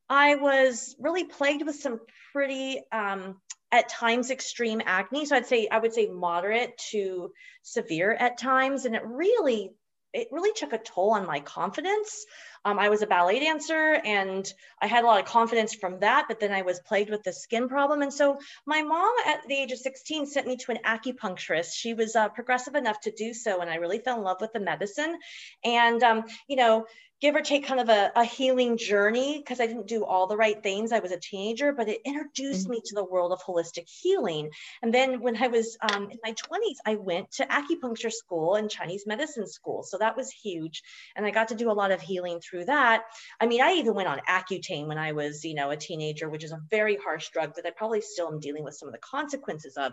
I 0.08 0.34
was 0.34 0.96
really 0.98 1.24
plagued 1.24 1.64
with 1.64 1.76
some 1.76 2.00
pretty, 2.32 2.82
um, 2.90 3.40
at 3.70 3.88
times 3.88 4.32
extreme 4.32 4.82
acne. 4.84 5.24
So 5.24 5.36
I'd 5.36 5.46
say, 5.46 5.68
I 5.70 5.78
would 5.78 5.94
say 5.94 6.08
moderate 6.08 6.76
to 6.90 7.30
severe 7.62 8.12
at 8.12 8.38
times. 8.38 8.86
And 8.86 8.96
it 8.96 9.06
really 9.06 9.70
it 10.12 10.28
really 10.30 10.52
took 10.52 10.72
a 10.72 10.78
toll 10.78 11.12
on 11.12 11.26
my 11.26 11.40
confidence. 11.40 12.26
Um, 12.64 12.78
I 12.78 12.88
was 12.88 13.02
a 13.02 13.06
ballet 13.06 13.40
dancer 13.40 14.00
and 14.04 14.52
I 14.80 14.86
had 14.86 15.04
a 15.04 15.06
lot 15.06 15.20
of 15.20 15.26
confidence 15.26 15.74
from 15.74 16.00
that, 16.00 16.26
but 16.28 16.40
then 16.40 16.52
I 16.52 16.62
was 16.62 16.80
plagued 16.80 17.10
with 17.10 17.22
the 17.22 17.32
skin 17.32 17.68
problem. 17.68 18.02
And 18.02 18.12
so 18.12 18.38
my 18.66 18.82
mom 18.82 19.12
at 19.26 19.40
the 19.48 19.54
age 19.54 19.72
of 19.72 19.78
16 19.78 20.26
sent 20.26 20.46
me 20.46 20.56
to 20.58 20.72
an 20.72 20.78
acupuncturist. 20.84 21.72
She 21.74 21.94
was 21.94 22.14
uh, 22.14 22.28
progressive 22.28 22.74
enough 22.74 23.00
to 23.00 23.10
do 23.10 23.34
so. 23.34 23.60
And 23.60 23.70
I 23.70 23.76
really 23.76 23.98
fell 23.98 24.18
in 24.18 24.22
love 24.22 24.40
with 24.40 24.52
the 24.52 24.60
medicine. 24.60 25.18
And, 25.64 26.02
um, 26.02 26.24
you 26.48 26.56
know, 26.56 26.86
give 27.22 27.36
or 27.36 27.40
take 27.40 27.64
kind 27.64 27.78
of 27.78 27.88
a, 27.88 28.10
a 28.16 28.24
healing 28.24 28.76
journey 28.76 29.38
because 29.38 29.60
I 29.60 29.66
didn't 29.68 29.86
do 29.86 30.04
all 30.04 30.26
the 30.26 30.36
right 30.36 30.60
things. 30.60 30.90
I 30.90 30.98
was 30.98 31.12
a 31.12 31.20
teenager, 31.20 31.72
but 31.72 31.88
it 31.88 32.00
introduced 32.04 32.64
mm-hmm. 32.64 32.72
me 32.72 32.82
to 32.84 32.94
the 32.96 33.04
world 33.04 33.30
of 33.30 33.40
holistic 33.40 33.88
healing. 33.88 34.50
And 34.82 34.92
then 34.92 35.20
when 35.20 35.40
I 35.40 35.46
was 35.46 35.78
um, 35.80 36.10
in 36.10 36.18
my 36.24 36.32
20s, 36.32 36.78
I 36.84 36.96
went 36.96 37.30
to 37.34 37.46
acupuncture 37.46 38.10
school 38.10 38.56
and 38.56 38.68
Chinese 38.68 39.04
medicine 39.06 39.46
school. 39.46 39.84
So 39.84 39.98
that 39.98 40.16
was 40.16 40.32
huge. 40.32 40.82
And 41.14 41.24
I 41.24 41.30
got 41.30 41.48
to 41.48 41.54
do 41.54 41.70
a 41.70 41.72
lot 41.72 41.92
of 41.92 42.00
healing 42.00 42.40
through 42.40 42.51
that. 42.64 43.04
I 43.40 43.46
mean, 43.46 43.62
I 43.62 43.72
even 43.72 43.94
went 43.94 44.08
on 44.08 44.20
Accutane 44.28 44.86
when 44.86 44.98
I 44.98 45.12
was, 45.12 45.44
you 45.44 45.54
know, 45.54 45.70
a 45.70 45.76
teenager, 45.76 46.28
which 46.28 46.44
is 46.44 46.52
a 46.52 46.60
very 46.70 46.96
harsh 46.96 47.30
drug 47.30 47.54
that 47.56 47.66
I 47.66 47.70
probably 47.70 48.00
still 48.00 48.28
am 48.28 48.40
dealing 48.40 48.64
with 48.64 48.74
some 48.74 48.88
of 48.88 48.92
the 48.92 49.00
consequences 49.00 49.76
of 49.76 49.92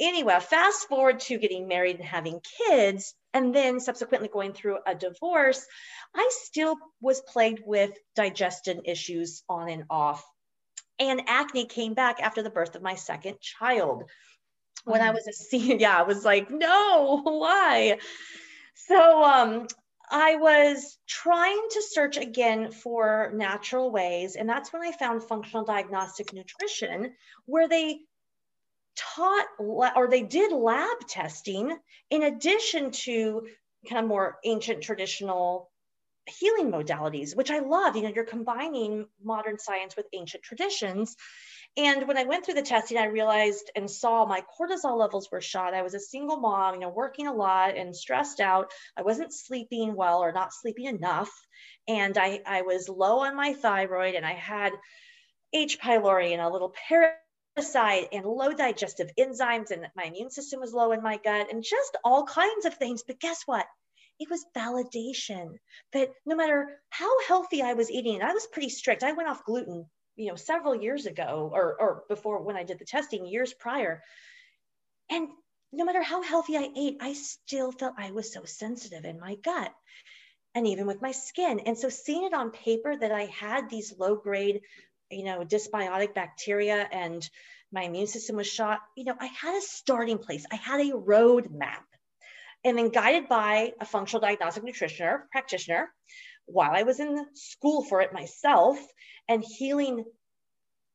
anyway, 0.00 0.38
fast 0.40 0.88
forward 0.88 1.20
to 1.20 1.38
getting 1.38 1.68
married 1.68 1.96
and 1.96 2.04
having 2.04 2.40
kids, 2.68 3.14
and 3.32 3.54
then 3.54 3.80
subsequently 3.80 4.28
going 4.28 4.52
through 4.52 4.78
a 4.86 4.94
divorce, 4.94 5.64
I 6.14 6.28
still 6.32 6.76
was 7.00 7.20
plagued 7.20 7.62
with 7.64 7.92
digestion 8.14 8.82
issues 8.84 9.42
on 9.48 9.68
and 9.68 9.84
off. 9.90 10.24
And 10.98 11.22
acne 11.26 11.66
came 11.66 11.94
back 11.94 12.20
after 12.20 12.42
the 12.42 12.50
birth 12.50 12.74
of 12.74 12.82
my 12.82 12.94
second 12.94 13.40
child. 13.40 14.04
When 14.84 15.02
I 15.02 15.10
mm. 15.10 15.14
was 15.14 15.26
a 15.26 15.32
senior, 15.32 15.76
yeah, 15.80 15.98
I 15.98 16.02
was 16.02 16.24
like, 16.24 16.50
no, 16.50 17.20
why? 17.24 17.98
So 18.74 19.24
um, 19.24 19.66
I 20.10 20.36
was 20.36 20.98
trying 21.08 21.66
to 21.70 21.82
search 21.82 22.16
again 22.16 22.70
for 22.70 23.32
natural 23.34 23.90
ways. 23.90 24.36
And 24.36 24.48
that's 24.48 24.72
when 24.72 24.82
I 24.82 24.92
found 24.92 25.22
functional 25.22 25.64
diagnostic 25.64 26.32
nutrition, 26.32 27.14
where 27.46 27.68
they 27.68 28.00
taught 28.96 29.46
or 29.58 30.08
they 30.08 30.22
did 30.22 30.52
lab 30.52 30.98
testing 31.08 31.76
in 32.10 32.22
addition 32.22 32.90
to 32.90 33.46
kind 33.88 34.02
of 34.02 34.08
more 34.08 34.38
ancient 34.44 34.82
traditional 34.82 35.70
healing 36.26 36.70
modalities, 36.72 37.36
which 37.36 37.50
I 37.50 37.60
love. 37.60 37.96
You 37.96 38.02
know, 38.02 38.12
you're 38.14 38.24
combining 38.24 39.06
modern 39.22 39.58
science 39.58 39.96
with 39.96 40.06
ancient 40.12 40.42
traditions. 40.42 41.16
And 41.78 42.08
when 42.08 42.16
I 42.16 42.24
went 42.24 42.44
through 42.44 42.54
the 42.54 42.62
testing, 42.62 42.96
I 42.96 43.06
realized 43.06 43.70
and 43.76 43.90
saw 43.90 44.24
my 44.24 44.42
cortisol 44.58 44.96
levels 44.96 45.30
were 45.30 45.42
shot. 45.42 45.74
I 45.74 45.82
was 45.82 45.92
a 45.92 46.00
single 46.00 46.38
mom, 46.38 46.74
you 46.74 46.80
know, 46.80 46.88
working 46.88 47.26
a 47.26 47.34
lot 47.34 47.76
and 47.76 47.94
stressed 47.94 48.40
out. 48.40 48.72
I 48.96 49.02
wasn't 49.02 49.34
sleeping 49.34 49.94
well 49.94 50.20
or 50.20 50.32
not 50.32 50.54
sleeping 50.54 50.86
enough. 50.86 51.30
And 51.86 52.16
I, 52.16 52.40
I 52.46 52.62
was 52.62 52.88
low 52.88 53.20
on 53.20 53.36
my 53.36 53.52
thyroid 53.52 54.14
and 54.14 54.24
I 54.24 54.32
had 54.32 54.72
H. 55.52 55.78
pylori 55.78 56.32
and 56.32 56.40
a 56.40 56.48
little 56.48 56.74
parasite 56.88 58.08
and 58.12 58.24
low 58.24 58.52
digestive 58.52 59.10
enzymes 59.18 59.70
and 59.70 59.86
my 59.94 60.04
immune 60.04 60.30
system 60.30 60.60
was 60.60 60.72
low 60.72 60.92
in 60.92 61.02
my 61.02 61.18
gut 61.22 61.48
and 61.50 61.62
just 61.62 61.96
all 62.04 62.24
kinds 62.24 62.66
of 62.66 62.74
things 62.74 63.02
but 63.06 63.20
guess 63.20 63.42
what 63.46 63.66
it 64.18 64.28
was 64.28 64.44
validation 64.54 65.58
that 65.92 66.10
no 66.26 66.36
matter 66.36 66.78
how 66.90 67.10
healthy 67.26 67.62
i 67.62 67.72
was 67.72 67.90
eating 67.90 68.20
i 68.20 68.32
was 68.32 68.46
pretty 68.52 68.68
strict 68.68 69.02
i 69.02 69.12
went 69.12 69.28
off 69.28 69.44
gluten 69.44 69.86
you 70.16 70.28
know 70.28 70.36
several 70.36 70.74
years 70.74 71.06
ago 71.06 71.50
or 71.52 71.76
or 71.80 72.02
before 72.08 72.42
when 72.42 72.56
i 72.56 72.64
did 72.64 72.78
the 72.78 72.84
testing 72.84 73.26
years 73.26 73.52
prior 73.52 74.02
and 75.10 75.28
no 75.72 75.84
matter 75.84 76.02
how 76.02 76.22
healthy 76.22 76.56
i 76.56 76.68
ate 76.76 76.96
i 77.00 77.12
still 77.12 77.72
felt 77.72 77.94
i 77.98 78.10
was 78.10 78.32
so 78.32 78.44
sensitive 78.44 79.04
in 79.04 79.20
my 79.20 79.34
gut 79.36 79.72
and 80.56 80.66
even 80.66 80.86
with 80.86 81.02
my 81.02 81.12
skin. 81.12 81.60
And 81.60 81.76
so 81.76 81.90
seeing 81.90 82.24
it 82.24 82.32
on 82.32 82.50
paper 82.50 82.96
that 82.96 83.12
I 83.12 83.26
had 83.26 83.68
these 83.68 83.94
low 83.98 84.16
grade, 84.16 84.62
you 85.10 85.22
know, 85.22 85.44
dysbiotic 85.44 86.14
bacteria 86.14 86.88
and 86.90 87.28
my 87.70 87.82
immune 87.82 88.06
system 88.06 88.36
was 88.36 88.46
shot, 88.46 88.80
you 88.96 89.04
know, 89.04 89.14
I 89.20 89.26
had 89.26 89.54
a 89.54 89.60
starting 89.60 90.16
place. 90.16 90.46
I 90.50 90.56
had 90.56 90.80
a 90.80 90.96
road 90.96 91.50
map. 91.50 91.84
And 92.64 92.78
then 92.78 92.88
guided 92.88 93.28
by 93.28 93.74
a 93.80 93.84
functional 93.84 94.22
diagnostic 94.22 94.64
nutritioner 94.64 95.24
practitioner, 95.30 95.92
while 96.46 96.72
I 96.72 96.82
was 96.82 97.00
in 97.00 97.26
school 97.34 97.84
for 97.84 98.00
it 98.00 98.12
myself 98.12 98.78
and 99.28 99.44
healing 99.44 100.04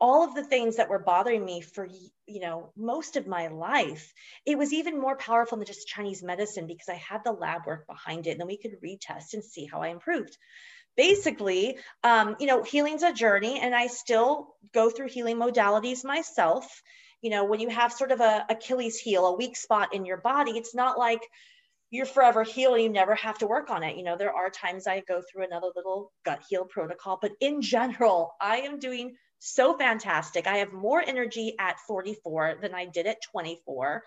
all 0.01 0.23
of 0.23 0.33
the 0.33 0.43
things 0.43 0.77
that 0.77 0.89
were 0.89 0.99
bothering 0.99 1.45
me 1.45 1.61
for 1.61 1.87
you 2.25 2.41
know 2.41 2.73
most 2.75 3.15
of 3.15 3.27
my 3.27 3.47
life 3.47 4.11
it 4.45 4.57
was 4.57 4.73
even 4.73 4.99
more 4.99 5.15
powerful 5.15 5.57
than 5.57 5.67
just 5.67 5.87
chinese 5.87 6.23
medicine 6.23 6.65
because 6.65 6.89
i 6.89 6.95
had 6.95 7.23
the 7.23 7.31
lab 7.31 7.67
work 7.67 7.85
behind 7.85 8.25
it 8.25 8.31
and 8.31 8.39
then 8.39 8.47
we 8.47 8.57
could 8.57 8.81
retest 8.83 9.33
and 9.33 9.43
see 9.43 9.65
how 9.65 9.81
i 9.81 9.89
improved. 9.89 10.35
Basically 10.97 11.77
um, 12.03 12.35
you 12.39 12.47
know 12.47 12.63
healing's 12.63 13.03
a 13.03 13.13
journey 13.13 13.59
and 13.61 13.73
i 13.73 13.87
still 13.87 14.55
go 14.73 14.89
through 14.89 15.07
healing 15.07 15.37
modalities 15.37 16.03
myself. 16.03 16.81
You 17.21 17.29
know 17.29 17.45
when 17.45 17.61
you 17.61 17.69
have 17.69 17.93
sort 17.93 18.11
of 18.11 18.19
a 18.19 18.45
achilles 18.49 18.97
heel 18.97 19.25
a 19.25 19.37
weak 19.37 19.55
spot 19.55 19.93
in 19.93 20.05
your 20.05 20.17
body 20.17 20.51
it's 20.51 20.75
not 20.75 20.97
like 20.97 21.21
you're 21.91 22.05
forever 22.05 22.43
healed 22.43 22.81
you 22.81 22.89
never 22.89 23.15
have 23.15 23.37
to 23.37 23.47
work 23.47 23.69
on 23.69 23.83
it 23.83 23.95
you 23.95 24.03
know 24.03 24.17
there 24.17 24.33
are 24.33 24.49
times 24.49 24.87
i 24.87 25.01
go 25.07 25.21
through 25.21 25.43
another 25.43 25.67
little 25.75 26.11
gut 26.25 26.41
heal 26.49 26.65
protocol 26.65 27.19
but 27.21 27.31
in 27.39 27.61
general 27.61 28.33
i 28.41 28.57
am 28.57 28.79
doing 28.79 29.15
so 29.41 29.75
fantastic. 29.75 30.45
I 30.47 30.57
have 30.57 30.71
more 30.71 31.01
energy 31.01 31.55
at 31.59 31.79
44 31.87 32.59
than 32.61 32.75
I 32.75 32.85
did 32.85 33.07
at 33.07 33.17
24. 33.31 34.03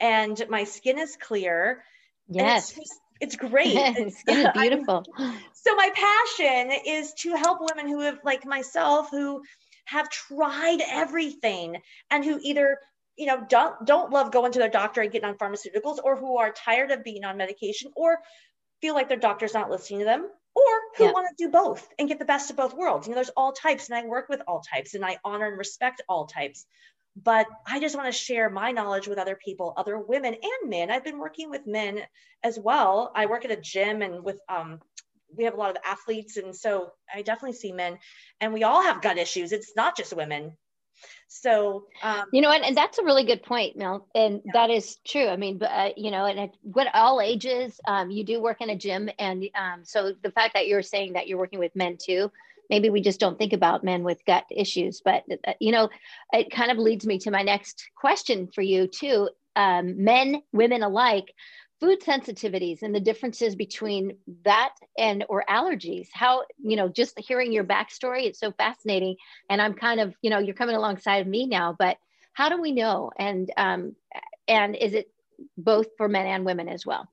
And 0.00 0.42
my 0.48 0.64
skin 0.64 0.98
is 0.98 1.16
clear. 1.16 1.84
Yes. 2.28 2.76
It's, 3.20 3.36
it's, 3.36 3.36
great. 3.36 3.76
It's, 3.76 4.18
skin 4.18 4.46
is 4.46 4.52
beautiful. 4.52 5.04
so 5.52 5.76
my 5.76 5.90
passion 5.94 6.72
is 6.84 7.12
to 7.18 7.36
help 7.36 7.60
women 7.60 7.88
who 7.88 8.00
have 8.00 8.18
like 8.24 8.44
myself 8.44 9.10
who 9.12 9.42
have 9.84 10.08
tried 10.10 10.80
everything 10.84 11.76
and 12.10 12.24
who 12.24 12.40
either 12.42 12.78
you 13.16 13.26
know 13.26 13.44
don't 13.48 13.86
don't 13.86 14.10
love 14.10 14.32
going 14.32 14.52
to 14.52 14.58
their 14.58 14.68
doctor 14.68 15.00
and 15.00 15.12
getting 15.12 15.28
on 15.28 15.36
pharmaceuticals 15.36 15.98
or 16.02 16.16
who 16.16 16.38
are 16.38 16.52
tired 16.52 16.90
of 16.90 17.04
being 17.04 17.24
on 17.24 17.36
medication 17.36 17.90
or 17.94 18.18
feel 18.80 18.94
like 18.94 19.08
their 19.08 19.18
doctor's 19.18 19.54
not 19.54 19.70
listening 19.70 20.00
to 20.00 20.04
them 20.04 20.28
or 20.54 20.62
who 20.96 21.04
yeah. 21.04 21.12
want 21.12 21.26
to 21.28 21.44
do 21.44 21.50
both 21.50 21.88
and 21.98 22.08
get 22.08 22.18
the 22.18 22.24
best 22.24 22.50
of 22.50 22.56
both 22.56 22.74
worlds. 22.74 23.06
You 23.06 23.12
know, 23.12 23.16
there's 23.16 23.30
all 23.30 23.52
types, 23.52 23.88
and 23.88 23.96
I 23.96 24.04
work 24.06 24.28
with 24.28 24.42
all 24.46 24.60
types, 24.60 24.94
and 24.94 25.04
I 25.04 25.18
honor 25.24 25.48
and 25.48 25.58
respect 25.58 26.02
all 26.08 26.26
types. 26.26 26.66
But 27.16 27.46
I 27.66 27.78
just 27.80 27.96
want 27.96 28.06
to 28.06 28.12
share 28.12 28.48
my 28.48 28.72
knowledge 28.72 29.06
with 29.06 29.18
other 29.18 29.36
people, 29.42 29.74
other 29.76 29.98
women 29.98 30.34
and 30.34 30.70
men. 30.70 30.90
I've 30.90 31.04
been 31.04 31.18
working 31.18 31.50
with 31.50 31.66
men 31.66 32.00
as 32.42 32.58
well. 32.58 33.12
I 33.14 33.26
work 33.26 33.44
at 33.44 33.50
a 33.50 33.56
gym 33.56 34.00
and 34.00 34.24
with 34.24 34.40
um, 34.48 34.80
we 35.36 35.44
have 35.44 35.54
a 35.54 35.58
lot 35.58 35.70
of 35.70 35.82
athletes, 35.84 36.36
and 36.36 36.54
so 36.54 36.92
I 37.12 37.22
definitely 37.22 37.56
see 37.56 37.72
men, 37.72 37.98
and 38.40 38.52
we 38.52 38.64
all 38.64 38.82
have 38.82 39.02
gut 39.02 39.18
issues. 39.18 39.52
It's 39.52 39.72
not 39.76 39.96
just 39.96 40.14
women. 40.14 40.56
So, 41.28 41.86
um, 42.02 42.24
you 42.32 42.42
know, 42.42 42.50
and, 42.50 42.64
and 42.64 42.76
that's 42.76 42.98
a 42.98 43.04
really 43.04 43.24
good 43.24 43.42
point, 43.42 43.76
Mel. 43.76 44.06
And 44.14 44.42
yeah. 44.44 44.52
that 44.54 44.70
is 44.70 44.96
true. 45.06 45.28
I 45.28 45.36
mean, 45.36 45.58
but, 45.58 45.70
uh, 45.70 45.90
you 45.96 46.10
know, 46.10 46.26
and 46.26 46.38
at 46.38 46.50
what 46.62 46.88
all 46.94 47.20
ages, 47.20 47.80
um, 47.86 48.10
you 48.10 48.24
do 48.24 48.40
work 48.40 48.60
in 48.60 48.70
a 48.70 48.76
gym. 48.76 49.08
And 49.18 49.44
um, 49.54 49.80
so 49.84 50.12
the 50.22 50.30
fact 50.30 50.54
that 50.54 50.68
you're 50.68 50.82
saying 50.82 51.14
that 51.14 51.26
you're 51.26 51.38
working 51.38 51.58
with 51.58 51.74
men 51.74 51.96
too, 51.96 52.30
maybe 52.70 52.90
we 52.90 53.00
just 53.00 53.20
don't 53.20 53.38
think 53.38 53.52
about 53.52 53.82
men 53.84 54.04
with 54.04 54.24
gut 54.26 54.44
issues. 54.50 55.00
But, 55.04 55.24
uh, 55.46 55.54
you 55.58 55.72
know, 55.72 55.88
it 56.32 56.50
kind 56.50 56.70
of 56.70 56.78
leads 56.78 57.06
me 57.06 57.18
to 57.20 57.30
my 57.30 57.42
next 57.42 57.90
question 57.96 58.48
for 58.54 58.62
you 58.62 58.86
too. 58.86 59.30
Um, 59.56 60.04
men, 60.04 60.42
women 60.52 60.82
alike, 60.82 61.34
food 61.82 62.00
sensitivities 62.00 62.82
and 62.82 62.94
the 62.94 63.00
differences 63.00 63.56
between 63.56 64.16
that 64.44 64.72
and 64.96 65.24
or 65.28 65.44
allergies 65.50 66.06
how 66.12 66.44
you 66.62 66.76
know 66.76 66.88
just 66.88 67.18
hearing 67.18 67.52
your 67.52 67.64
backstory 67.64 68.22
it's 68.26 68.38
so 68.38 68.52
fascinating 68.52 69.16
and 69.50 69.60
i'm 69.60 69.74
kind 69.74 69.98
of 69.98 70.14
you 70.22 70.30
know 70.30 70.38
you're 70.38 70.54
coming 70.54 70.76
alongside 70.76 71.16
of 71.16 71.26
me 71.26 71.44
now 71.44 71.74
but 71.76 71.96
how 72.34 72.48
do 72.48 72.62
we 72.62 72.70
know 72.70 73.10
and 73.18 73.50
um 73.56 73.96
and 74.46 74.76
is 74.76 74.94
it 74.94 75.10
both 75.58 75.88
for 75.96 76.08
men 76.08 76.26
and 76.26 76.44
women 76.44 76.68
as 76.68 76.86
well 76.86 77.08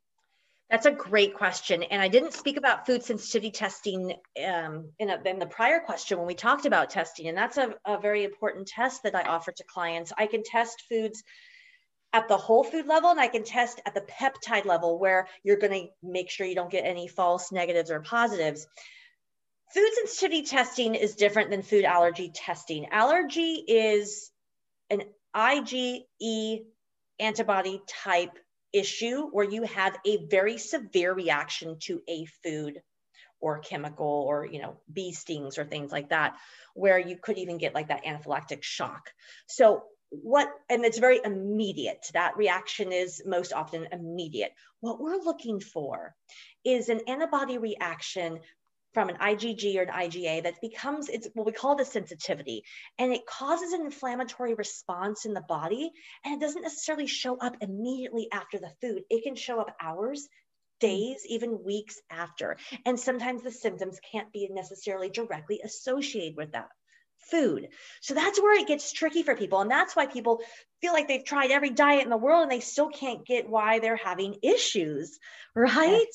that's 0.69 0.85
a 0.85 0.91
great 0.91 1.33
question. 1.33 1.81
And 1.81 1.99
I 1.99 2.07
didn't 2.07 2.33
speak 2.33 2.55
about 2.55 2.85
food 2.85 3.01
sensitivity 3.01 3.49
testing 3.49 4.13
um, 4.47 4.89
in, 4.99 5.09
a, 5.09 5.19
in, 5.25 5.39
the 5.39 5.47
prior 5.47 5.79
question 5.79 6.19
when 6.19 6.27
we 6.27 6.35
talked 6.35 6.67
about 6.67 6.91
testing. 6.91 7.27
And 7.27 7.35
that's 7.35 7.57
a, 7.57 7.73
a 7.87 7.99
very 7.99 8.23
important 8.23 8.67
test 8.67 9.01
that 9.01 9.15
I 9.15 9.23
offer 9.23 9.51
to 9.51 9.63
clients. 9.63 10.13
I 10.15 10.27
can 10.27 10.43
test 10.43 10.83
foods 10.87 11.23
at 12.13 12.27
the 12.27 12.37
whole 12.37 12.63
food 12.63 12.87
level 12.87 13.11
and 13.11 13.19
I 13.19 13.27
can 13.27 13.43
test 13.43 13.81
at 13.85 13.93
the 13.93 14.01
peptide 14.01 14.65
level 14.65 14.97
where 14.97 15.27
you're 15.43 15.57
going 15.57 15.73
to 15.73 15.87
make 16.01 16.29
sure 16.29 16.47
you 16.47 16.55
don't 16.55 16.71
get 16.71 16.85
any 16.85 17.07
false 17.07 17.51
negatives 17.51 17.91
or 17.91 17.99
positives. 17.99 18.67
Food 19.73 19.89
sensitivity 19.93 20.43
testing 20.43 20.95
is 20.95 21.15
different 21.15 21.51
than 21.51 21.61
food 21.61 21.85
allergy 21.85 22.31
testing. 22.33 22.87
Allergy 22.91 23.63
is 23.67 24.31
an 24.89 25.03
IgE 25.35 26.63
antibody 27.19 27.81
type 27.87 28.37
issue 28.73 29.27
where 29.31 29.45
you 29.45 29.63
have 29.63 29.95
a 30.05 30.25
very 30.27 30.57
severe 30.57 31.13
reaction 31.13 31.77
to 31.81 32.01
a 32.07 32.25
food 32.43 32.81
or 33.41 33.59
chemical 33.59 34.25
or 34.27 34.45
you 34.45 34.61
know 34.61 34.77
bee 34.91 35.11
stings 35.11 35.57
or 35.57 35.65
things 35.65 35.91
like 35.91 36.09
that 36.09 36.35
where 36.75 36.99
you 36.99 37.17
could 37.17 37.37
even 37.37 37.57
get 37.57 37.73
like 37.73 37.87
that 37.87 38.03
anaphylactic 38.03 38.61
shock 38.61 39.09
so 39.47 39.83
what 40.09 40.49
and 40.69 40.85
it's 40.85 40.99
very 40.99 41.19
immediate. 41.23 42.05
That 42.13 42.37
reaction 42.37 42.91
is 42.91 43.21
most 43.25 43.53
often 43.53 43.87
immediate. 43.91 44.51
What 44.79 44.99
we're 44.99 45.21
looking 45.21 45.59
for 45.59 46.15
is 46.63 46.89
an 46.89 47.01
antibody 47.07 47.57
reaction 47.57 48.39
from 48.93 49.09
an 49.09 49.17
IgG 49.17 49.77
or 49.77 49.83
an 49.83 49.89
IgA 49.89 50.43
that 50.43 50.61
becomes 50.61 51.09
it's 51.09 51.27
what 51.35 51.45
we 51.45 51.51
call 51.51 51.75
the 51.75 51.85
sensitivity 51.85 52.63
and 52.97 53.13
it 53.13 53.25
causes 53.27 53.73
an 53.73 53.81
inflammatory 53.81 54.55
response 54.55 55.25
in 55.25 55.33
the 55.33 55.41
body 55.41 55.91
and 56.25 56.33
it 56.33 56.43
doesn't 56.43 56.63
necessarily 56.63 57.05
show 57.05 57.37
up 57.37 57.55
immediately 57.61 58.27
after 58.31 58.57
the 58.57 58.71
food. 58.81 59.03
It 59.09 59.23
can 59.23 59.35
show 59.35 59.59
up 59.59 59.75
hours 59.79 60.27
days 60.79 61.23
even 61.27 61.63
weeks 61.63 61.99
after 62.09 62.57
and 62.85 62.99
sometimes 62.99 63.43
the 63.43 63.51
symptoms 63.51 63.99
can't 64.11 64.31
be 64.31 64.47
necessarily 64.49 65.09
directly 65.09 65.61
associated 65.63 66.35
with 66.37 66.53
that 66.53 66.69
food. 67.31 67.67
So 68.01 68.13
that's 68.13 68.41
where 68.41 68.59
it 68.59 68.67
gets 68.67 68.91
tricky 68.91 69.23
for 69.23 69.35
people. 69.35 69.61
And 69.61 69.71
that's 69.71 69.95
why 69.95 70.05
people 70.05 70.41
feel 70.81 70.93
like 70.93 71.07
they've 71.07 71.23
tried 71.23 71.51
every 71.51 71.69
diet 71.69 72.03
in 72.03 72.09
the 72.09 72.17
world 72.17 72.43
and 72.43 72.51
they 72.51 72.59
still 72.59 72.89
can't 72.89 73.25
get 73.25 73.49
why 73.49 73.79
they're 73.79 73.95
having 73.95 74.37
issues, 74.41 75.19
right? 75.55 76.05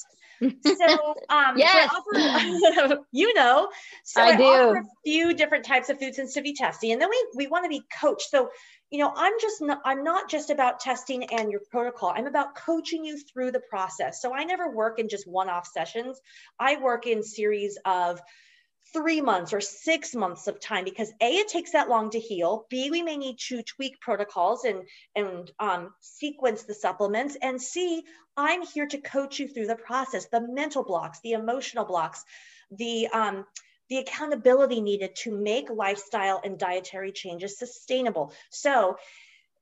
So 0.62 1.14
um 1.28 1.56
yes. 1.58 1.90
offer, 1.94 3.04
you 3.12 3.34
know 3.34 3.68
so 4.04 4.22
I, 4.22 4.30
I 4.30 4.36
do. 4.36 4.42
offer 4.42 4.76
a 4.78 4.84
few 5.04 5.34
different 5.34 5.64
types 5.64 5.88
of 5.88 5.98
food 5.98 6.14
sensitivity 6.14 6.54
testing 6.54 6.92
and 6.92 7.00
then 7.00 7.08
we 7.08 7.26
we 7.36 7.46
want 7.46 7.64
to 7.64 7.68
be 7.68 7.82
coached 8.00 8.30
so 8.30 8.50
you 8.90 8.98
know 8.98 9.12
i'm 9.16 9.32
just 9.40 9.62
not 9.62 9.80
i'm 9.84 10.02
not 10.02 10.28
just 10.28 10.50
about 10.50 10.80
testing 10.80 11.24
and 11.32 11.50
your 11.50 11.60
protocol 11.70 12.12
i'm 12.14 12.26
about 12.26 12.54
coaching 12.56 13.04
you 13.04 13.18
through 13.32 13.52
the 13.52 13.62
process 13.70 14.20
so 14.20 14.34
i 14.34 14.44
never 14.44 14.70
work 14.70 14.98
in 14.98 15.08
just 15.08 15.26
one-off 15.26 15.66
sessions 15.66 16.20
i 16.58 16.76
work 16.76 17.06
in 17.06 17.22
series 17.22 17.78
of 17.84 18.20
three 18.94 19.20
months 19.20 19.52
or 19.52 19.60
six 19.60 20.14
months 20.14 20.46
of 20.46 20.60
time 20.60 20.84
because 20.84 21.10
a 21.20 21.36
it 21.36 21.48
takes 21.48 21.72
that 21.72 21.90
long 21.90 22.08
to 22.10 22.18
heal. 22.18 22.66
B 22.70 22.90
we 22.90 23.02
may 23.02 23.18
need 23.18 23.38
to 23.48 23.62
tweak 23.62 24.00
protocols 24.00 24.64
and 24.64 24.84
and 25.14 25.50
um, 25.58 25.92
sequence 26.00 26.62
the 26.62 26.74
supplements. 26.74 27.36
And 27.42 27.60
c 27.60 28.04
i'm 28.36 28.62
here 28.62 28.86
to 28.86 28.98
coach 28.98 29.38
you 29.38 29.46
through 29.46 29.68
the 29.68 29.76
process 29.76 30.26
the 30.26 30.40
mental 30.40 30.82
blocks 30.82 31.20
the 31.22 31.32
emotional 31.32 31.84
blocks 31.84 32.24
the 32.72 33.06
um, 33.08 33.44
the 33.88 33.98
accountability 33.98 34.80
needed 34.80 35.14
to 35.14 35.30
make 35.30 35.68
lifestyle 35.70 36.40
and 36.44 36.58
dietary 36.58 37.12
changes 37.12 37.58
sustainable. 37.58 38.32
So 38.50 38.96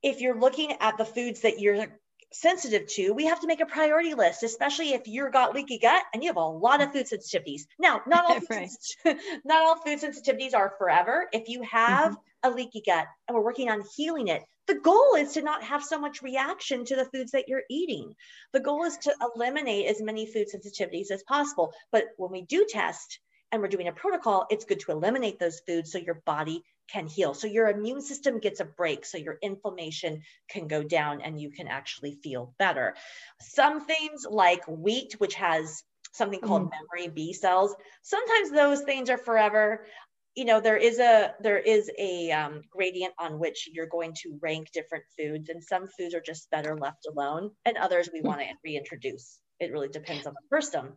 if 0.03 0.21
you're 0.21 0.39
looking 0.39 0.73
at 0.81 0.97
the 0.99 1.05
foods 1.05 1.43
that 1.43 1.61
you're 1.61 1.87
sensitive 2.35 2.87
to, 2.89 3.13
we 3.13 3.27
have 3.27 3.41
to 3.41 3.47
make 3.47 3.61
a 3.61 3.67
priority 3.67 4.15
list, 4.15 4.43
especially 4.43 4.93
if 4.93 5.07
you've 5.07 5.33
got 5.33 5.55
leaky 5.55 5.79
gut 5.79 6.03
and 6.13 6.23
you 6.23 6.29
have 6.29 6.37
a 6.37 6.45
lot 6.45 6.83
of 6.83 6.93
food 6.93 7.07
sensitivities. 7.07 7.63
Now, 7.79 8.03
not 8.07 8.25
all, 8.25 8.41
right. 8.51 8.71
not 9.45 9.63
all 9.63 9.77
food 9.77 10.01
sensitivities 10.01 10.55
are 10.55 10.75
forever. 10.79 11.29
If 11.33 11.49
you 11.49 11.63
have 11.63 12.13
mm-hmm. 12.13 12.51
a 12.51 12.55
leaky 12.55 12.83
gut 12.85 13.07
and 13.29 13.37
we're 13.37 13.45
working 13.45 13.71
on 13.71 13.83
healing 13.97 14.29
it, 14.29 14.43
the 14.67 14.75
goal 14.77 15.17
is 15.17 15.33
to 15.33 15.43
not 15.43 15.65
have 15.65 15.83
so 15.83 15.99
much 15.99 16.23
reaction 16.23 16.85
to 16.85 16.97
the 16.97 17.05
foods 17.07 17.33
that 17.33 17.49
you're 17.49 17.65
eating. 17.69 18.15
The 18.53 18.61
goal 18.61 18.85
is 18.85 18.97
to 18.99 19.15
eliminate 19.35 19.87
as 19.87 20.01
many 20.01 20.27
food 20.27 20.47
sensitivities 20.55 21.11
as 21.11 21.23
possible. 21.25 21.73
But 21.91 22.05
when 22.17 22.31
we 22.31 22.43
do 22.43 22.67
test, 22.69 23.19
and 23.53 23.61
we're 23.61 23.69
doing 23.69 23.89
a 23.89 23.93
protocol, 23.93 24.47
it's 24.51 24.65
good 24.65 24.81
to 24.81 24.93
eliminate 24.93 25.39
those 25.39 25.61
foods 25.67 25.93
so 25.93 25.99
your 25.99 26.23
body 26.25 26.65
can 26.93 27.07
heal. 27.07 27.35
So 27.35 27.47
your 27.47 27.69
immune 27.69 28.03
system 28.03 28.39
gets 28.39 28.61
a 28.61 28.65
break, 28.65 29.07
so 29.07 29.19
your 29.19 29.39
inflammation 29.43 30.23
can 30.49 30.69
go 30.69 30.83
down 30.83 31.23
and 31.23 31.41
you 31.41 31.51
can 31.51 31.69
actually 31.69 32.19
feel 32.23 32.55
better. 32.59 32.95
Some 33.41 33.87
things 33.87 34.27
like 34.29 34.67
wheat, 34.69 35.15
which 35.19 35.35
has 35.35 35.83
something 36.13 36.41
called 36.41 36.67
mm. 36.67 36.71
memory 36.71 37.09
B 37.09 37.33
cells, 37.33 37.75
sometimes 38.03 38.51
those 38.51 38.83
things 38.83 39.09
are 39.09 39.19
forever. 39.19 39.87
You 40.35 40.45
know, 40.47 40.61
there 40.61 40.77
is 40.77 40.99
a 40.99 41.35
there 41.41 41.59
is 41.59 41.91
a 41.99 42.31
um, 42.31 42.63
gradient 42.71 43.15
on 43.19 43.39
which 43.39 43.69
you're 43.71 43.87
going 43.87 44.15
to 44.23 44.39
rank 44.41 44.71
different 44.73 45.05
foods, 45.19 45.49
and 45.49 45.63
some 45.63 45.89
foods 45.89 46.15
are 46.15 46.23
just 46.23 46.51
better 46.51 46.77
left 46.77 47.07
alone, 47.07 47.51
and 47.65 47.77
others 47.77 48.11
we 48.13 48.21
mm. 48.21 48.25
want 48.25 48.41
to 48.41 48.47
reintroduce. 48.65 49.39
It 49.61 49.73
really 49.73 49.89
depends 49.89 50.27
on 50.27 50.35
the 50.35 50.49
person. 50.49 50.93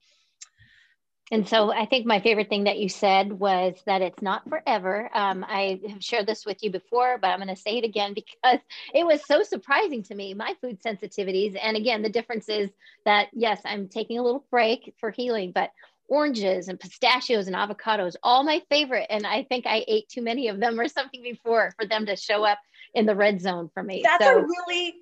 And 1.31 1.47
so 1.47 1.71
I 1.71 1.85
think 1.85 2.05
my 2.05 2.19
favorite 2.19 2.49
thing 2.49 2.65
that 2.65 2.77
you 2.77 2.88
said 2.88 3.31
was 3.31 3.73
that 3.85 4.01
it's 4.01 4.21
not 4.21 4.47
forever. 4.47 5.09
Um, 5.13 5.43
I 5.47 5.79
have 5.89 6.03
shared 6.03 6.27
this 6.27 6.45
with 6.45 6.61
you 6.61 6.69
before, 6.69 7.17
but 7.19 7.29
I'm 7.29 7.39
going 7.39 7.47
to 7.53 7.55
say 7.55 7.77
it 7.77 7.83
again 7.83 8.13
because 8.43 8.59
it 8.93 9.05
was 9.05 9.25
so 9.25 9.41
surprising 9.43 10.03
to 10.03 10.15
me, 10.15 10.33
my 10.33 10.55
food 10.61 10.81
sensitivities. 10.81 11.57
And 11.61 11.75
again, 11.75 12.01
the 12.01 12.09
difference 12.09 12.47
is 12.47 12.69
that, 13.05 13.29
yes, 13.33 13.61
I'm 13.65 13.88
taking 13.88 14.19
a 14.19 14.23
little 14.23 14.45
break 14.51 14.93
for 14.99 15.11
healing, 15.11 15.51
but 15.53 15.71
oranges 16.07 16.67
and 16.67 16.79
pistachios 16.79 17.47
and 17.47 17.55
avocados, 17.55 18.15
all 18.21 18.43
my 18.43 18.61
favorite. 18.69 19.07
And 19.09 19.25
I 19.25 19.43
think 19.43 19.65
I 19.65 19.83
ate 19.88 20.07
too 20.07 20.21
many 20.21 20.49
of 20.49 20.59
them 20.59 20.79
or 20.79 20.88
something 20.88 21.23
before 21.23 21.73
for 21.79 21.88
them 21.88 22.05
to 22.05 22.15
show 22.15 22.43
up 22.43 22.59
in 22.93 23.07
the 23.07 23.15
red 23.15 23.41
zone 23.41 23.71
for 23.73 23.81
me. 23.81 24.01
That's 24.03 24.23
so, 24.23 24.38
a 24.38 24.41
really 24.41 24.95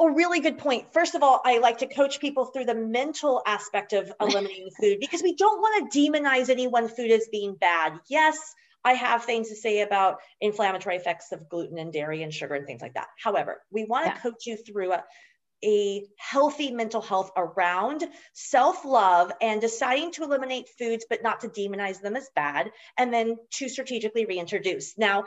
a 0.00 0.10
really 0.10 0.40
good 0.40 0.58
point. 0.58 0.92
First 0.92 1.14
of 1.14 1.22
all, 1.22 1.40
I 1.44 1.58
like 1.58 1.78
to 1.78 1.86
coach 1.86 2.20
people 2.20 2.46
through 2.46 2.64
the 2.64 2.74
mental 2.74 3.42
aspect 3.46 3.92
of 3.92 4.10
eliminating 4.20 4.70
food 4.80 4.98
because 5.00 5.22
we 5.22 5.34
don't 5.34 5.60
want 5.60 5.92
to 5.92 5.98
demonize 5.98 6.48
any 6.48 6.66
one 6.66 6.88
food 6.88 7.10
as 7.10 7.28
being 7.30 7.54
bad. 7.54 7.98
Yes, 8.08 8.54
I 8.84 8.94
have 8.94 9.24
things 9.24 9.50
to 9.50 9.56
say 9.56 9.82
about 9.82 10.18
inflammatory 10.40 10.96
effects 10.96 11.32
of 11.32 11.48
gluten 11.48 11.78
and 11.78 11.92
dairy 11.92 12.22
and 12.22 12.32
sugar 12.32 12.54
and 12.54 12.66
things 12.66 12.80
like 12.80 12.94
that. 12.94 13.08
However, 13.22 13.60
we 13.70 13.84
want 13.84 14.06
to 14.06 14.12
yeah. 14.12 14.18
coach 14.18 14.46
you 14.46 14.56
through 14.56 14.92
a, 14.94 15.04
a 15.62 16.06
healthy 16.16 16.70
mental 16.70 17.02
health 17.02 17.30
around 17.36 18.02
self 18.32 18.84
love 18.86 19.32
and 19.42 19.60
deciding 19.60 20.12
to 20.12 20.22
eliminate 20.22 20.70
foods, 20.78 21.04
but 21.10 21.22
not 21.22 21.40
to 21.40 21.48
demonize 21.48 22.00
them 22.00 22.16
as 22.16 22.30
bad, 22.34 22.70
and 22.96 23.12
then 23.12 23.36
to 23.52 23.68
strategically 23.68 24.24
reintroduce. 24.24 24.96
Now, 24.96 25.24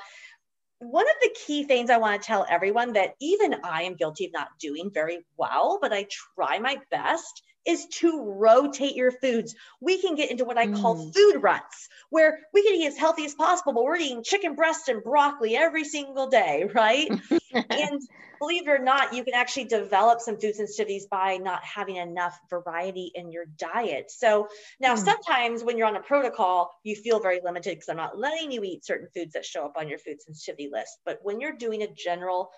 one 0.89 1.07
of 1.09 1.15
the 1.21 1.35
key 1.45 1.63
things 1.63 1.89
I 1.89 1.97
want 1.97 2.21
to 2.21 2.25
tell 2.25 2.45
everyone 2.49 2.93
that 2.93 3.15
even 3.19 3.55
I 3.63 3.83
am 3.83 3.95
guilty 3.95 4.25
of 4.25 4.33
not 4.33 4.49
doing 4.59 4.91
very 4.93 5.25
well, 5.37 5.79
but 5.81 5.93
I 5.93 6.07
try 6.35 6.59
my 6.59 6.79
best 6.91 7.43
is 7.65 7.85
to 7.87 8.23
rotate 8.23 8.95
your 8.95 9.11
foods. 9.11 9.55
We 9.79 10.01
can 10.01 10.15
get 10.15 10.31
into 10.31 10.45
what 10.45 10.57
I 10.57 10.67
call 10.67 10.95
mm. 10.95 11.13
food 11.13 11.41
ruts, 11.41 11.89
where 12.09 12.39
we 12.53 12.63
can 12.63 12.75
eat 12.75 12.87
as 12.87 12.97
healthy 12.97 13.25
as 13.25 13.33
possible, 13.33 13.73
but 13.73 13.83
we're 13.83 13.95
eating 13.95 14.23
chicken 14.23 14.55
breast 14.55 14.89
and 14.89 15.03
broccoli 15.03 15.55
every 15.55 15.83
single 15.83 16.27
day, 16.27 16.69
right? 16.73 17.09
and 17.53 18.01
believe 18.39 18.67
it 18.67 18.71
or 18.71 18.79
not, 18.79 19.13
you 19.13 19.23
can 19.23 19.33
actually 19.33 19.63
develop 19.65 20.19
some 20.19 20.37
food 20.37 20.55
sensitivities 20.59 21.07
by 21.09 21.37
not 21.37 21.63
having 21.63 21.95
enough 21.95 22.37
variety 22.49 23.11
in 23.15 23.31
your 23.31 23.45
diet. 23.57 24.11
So 24.11 24.49
now 24.81 24.95
mm. 24.95 24.97
sometimes 24.97 25.63
when 25.63 25.77
you're 25.77 25.87
on 25.87 25.95
a 25.95 26.01
protocol, 26.01 26.71
you 26.83 26.95
feel 26.95 27.21
very 27.21 27.39
limited 27.41 27.75
because 27.75 27.87
I'm 27.87 27.97
not 27.97 28.19
letting 28.19 28.51
you 28.51 28.63
eat 28.63 28.85
certain 28.85 29.07
foods 29.13 29.33
that 29.33 29.45
show 29.45 29.65
up 29.65 29.77
on 29.77 29.87
your 29.87 29.97
food 29.97 30.21
sensitivity 30.21 30.69
list. 30.71 30.97
But 31.05 31.19
when 31.21 31.39
you're 31.39 31.55
doing 31.55 31.83
a 31.83 31.87
general, 31.87 32.51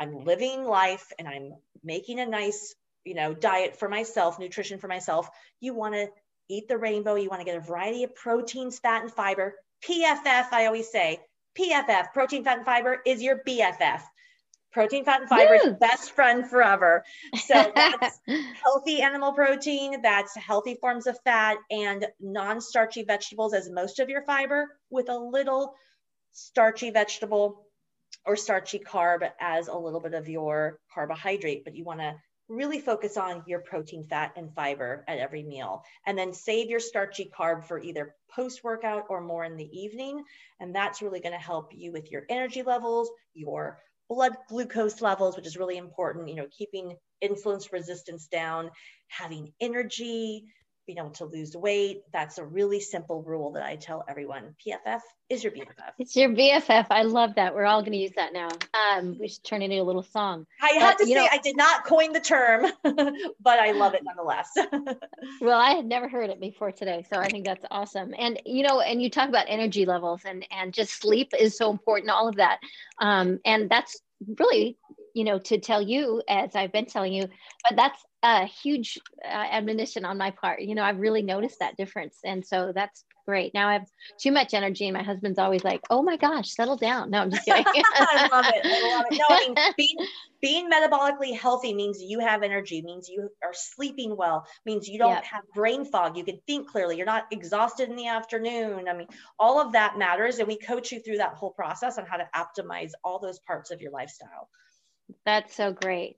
I'm 0.00 0.24
living 0.24 0.64
life 0.64 1.12
and 1.18 1.28
I'm 1.28 1.52
making 1.84 2.18
a 2.20 2.26
nice, 2.26 2.74
you 3.08 3.14
know, 3.14 3.34
diet 3.34 3.78
for 3.78 3.88
myself, 3.88 4.38
nutrition 4.38 4.78
for 4.78 4.88
myself, 4.88 5.28
you 5.60 5.74
want 5.74 5.94
to 5.94 6.08
eat 6.48 6.68
the 6.68 6.78
rainbow, 6.78 7.14
you 7.14 7.28
want 7.28 7.40
to 7.40 7.44
get 7.44 7.56
a 7.56 7.60
variety 7.60 8.04
of 8.04 8.14
proteins, 8.14 8.78
fat, 8.78 9.02
and 9.02 9.12
fiber. 9.12 9.54
PFF, 9.84 10.52
I 10.52 10.66
always 10.66 10.90
say, 10.90 11.18
PFF, 11.58 12.12
protein, 12.12 12.44
fat, 12.44 12.58
and 12.58 12.66
fiber, 12.66 13.00
is 13.04 13.22
your 13.22 13.40
BFF 13.46 14.02
protein, 14.72 15.04
fat, 15.04 15.20
and 15.20 15.28
fiber 15.28 15.54
is 15.54 15.74
best 15.80 16.12
friend 16.12 16.48
forever. 16.48 17.04
So 17.46 17.54
that's 17.74 18.20
healthy 18.62 19.00
animal 19.00 19.32
protein, 19.32 20.02
that's 20.02 20.36
healthy 20.36 20.76
forms 20.80 21.06
of 21.06 21.18
fat, 21.24 21.58
and 21.70 22.06
non 22.20 22.60
starchy 22.60 23.02
vegetables 23.02 23.54
as 23.54 23.70
most 23.70 23.98
of 23.98 24.08
your 24.08 24.22
fiber, 24.22 24.78
with 24.90 25.08
a 25.08 25.18
little 25.18 25.74
starchy 26.32 26.90
vegetable 26.90 27.66
or 28.24 28.36
starchy 28.36 28.78
carb 28.78 29.28
as 29.40 29.68
a 29.68 29.76
little 29.76 30.00
bit 30.00 30.14
of 30.14 30.28
your 30.28 30.78
carbohydrate. 30.94 31.64
But 31.64 31.74
you 31.74 31.84
want 31.84 32.00
to 32.00 32.14
really 32.48 32.80
focus 32.80 33.16
on 33.16 33.42
your 33.46 33.60
protein, 33.60 34.04
fat, 34.04 34.32
and 34.36 34.52
fiber 34.54 35.04
at 35.06 35.18
every 35.18 35.42
meal. 35.42 35.84
And 36.06 36.16
then 36.16 36.32
save 36.32 36.70
your 36.70 36.80
starchy 36.80 37.30
carb 37.36 37.64
for 37.64 37.78
either 37.78 38.14
post 38.30 38.64
workout 38.64 39.04
or 39.08 39.20
more 39.20 39.44
in 39.44 39.56
the 39.56 39.78
evening. 39.78 40.24
And 40.60 40.74
that's 40.74 41.02
really 41.02 41.20
going 41.20 41.32
to 41.32 41.38
help 41.38 41.72
you 41.74 41.92
with 41.92 42.10
your 42.10 42.24
energy 42.28 42.62
levels, 42.62 43.10
your 43.34 43.78
blood 44.08 44.32
glucose 44.48 45.02
levels, 45.02 45.36
which 45.36 45.46
is 45.46 45.58
really 45.58 45.76
important, 45.76 46.28
you 46.28 46.34
know, 46.34 46.46
keeping 46.50 46.96
insulin 47.22 47.60
resistance 47.72 48.26
down, 48.26 48.70
having 49.08 49.52
energy, 49.60 50.44
being 50.88 50.98
able 50.98 51.10
to 51.10 51.26
lose 51.26 51.54
weight. 51.54 52.02
That's 52.14 52.38
a 52.38 52.44
really 52.44 52.80
simple 52.80 53.22
rule 53.22 53.52
that 53.52 53.62
I 53.62 53.76
tell 53.76 54.06
everyone. 54.08 54.56
PFF 54.66 55.00
is 55.28 55.44
your 55.44 55.52
BFF. 55.52 55.92
It's 55.98 56.16
your 56.16 56.30
BFF. 56.30 56.86
I 56.88 57.02
love 57.02 57.34
that. 57.34 57.54
We're 57.54 57.66
all 57.66 57.82
going 57.82 57.92
to 57.92 57.98
use 57.98 58.12
that 58.16 58.32
now. 58.32 58.48
Um, 58.72 59.18
we 59.20 59.28
should 59.28 59.44
turn 59.44 59.60
it 59.60 59.66
into 59.66 59.82
a 59.82 59.84
little 59.84 60.02
song. 60.02 60.46
I 60.62 60.70
but, 60.72 60.80
have 60.80 60.96
to 60.96 61.04
say, 61.06 61.12
know, 61.12 61.28
I 61.30 61.36
did 61.36 61.58
not 61.58 61.84
coin 61.84 62.14
the 62.14 62.20
term, 62.20 62.72
but 62.82 63.58
I 63.58 63.72
love 63.72 63.92
it 63.92 64.00
nonetheless. 64.02 64.48
well, 65.42 65.60
I 65.60 65.72
had 65.72 65.84
never 65.84 66.08
heard 66.08 66.30
it 66.30 66.40
before 66.40 66.72
today, 66.72 67.04
so 67.12 67.18
I 67.18 67.28
think 67.28 67.44
that's 67.44 67.66
awesome. 67.70 68.14
And 68.18 68.40
you 68.46 68.62
know, 68.62 68.80
and 68.80 69.02
you 69.02 69.10
talk 69.10 69.28
about 69.28 69.44
energy 69.46 69.84
levels 69.84 70.22
and 70.24 70.46
and 70.50 70.72
just 70.72 70.98
sleep 70.98 71.32
is 71.38 71.58
so 71.58 71.70
important. 71.70 72.10
All 72.10 72.28
of 72.28 72.36
that, 72.36 72.60
um, 72.98 73.40
and 73.44 73.68
that's 73.68 74.00
really 74.38 74.78
you 75.18 75.24
know 75.24 75.38
to 75.38 75.58
tell 75.58 75.82
you 75.82 76.22
as 76.28 76.54
i've 76.54 76.72
been 76.72 76.86
telling 76.86 77.12
you 77.12 77.24
but 77.64 77.76
that's 77.76 78.04
a 78.22 78.46
huge 78.46 78.98
uh, 79.24 79.28
admonition 79.28 80.04
on 80.04 80.18
my 80.18 80.30
part. 80.30 80.60
You 80.60 80.74
know 80.74 80.82
i've 80.82 80.98
really 80.98 81.22
noticed 81.22 81.60
that 81.60 81.76
difference 81.76 82.18
and 82.24 82.44
so 82.44 82.72
that's 82.74 83.04
great. 83.26 83.52
Now 83.52 83.68
i 83.68 83.74
have 83.74 83.86
too 84.18 84.32
much 84.32 84.54
energy 84.54 84.88
and 84.88 84.96
my 84.96 85.02
husband's 85.02 85.38
always 85.38 85.62
like 85.62 85.82
oh 85.90 86.02
my 86.02 86.16
gosh 86.16 86.50
settle 86.50 86.76
down. 86.76 87.10
No 87.10 87.20
i'm 87.20 87.30
just 87.30 87.44
kidding. 87.44 87.64
I 87.66 88.28
love 88.32 88.46
it. 88.48 88.62
I 88.64 88.96
love 88.96 89.04
it. 89.10 89.18
No 89.18 89.36
i 89.36 89.40
mean 89.46 89.54
being, 89.76 89.96
being 90.40 90.70
metabolically 90.70 91.38
healthy 91.38 91.74
means 91.74 92.02
you 92.02 92.20
have 92.20 92.42
energy 92.42 92.80
means 92.82 93.08
you 93.08 93.28
are 93.44 93.52
sleeping 93.52 94.16
well 94.16 94.46
means 94.64 94.88
you 94.88 94.98
don't 94.98 95.12
yep. 95.12 95.24
have 95.24 95.42
brain 95.54 95.84
fog. 95.84 96.16
You 96.16 96.24
can 96.24 96.40
think 96.46 96.68
clearly. 96.68 96.96
You're 96.96 97.06
not 97.06 97.26
exhausted 97.30 97.90
in 97.90 97.96
the 97.96 98.08
afternoon. 98.08 98.88
I 98.88 98.94
mean 98.94 99.08
all 99.38 99.60
of 99.60 99.72
that 99.72 99.98
matters 99.98 100.38
and 100.38 100.48
we 100.48 100.58
coach 100.58 100.90
you 100.90 101.00
through 101.00 101.18
that 101.18 101.34
whole 101.34 101.52
process 101.52 101.98
on 101.98 102.06
how 102.06 102.16
to 102.16 102.28
optimize 102.34 102.92
all 103.04 103.18
those 103.18 103.38
parts 103.40 103.70
of 103.70 103.80
your 103.80 103.92
lifestyle 103.92 104.48
that's 105.24 105.54
so 105.54 105.72
great. 105.72 106.16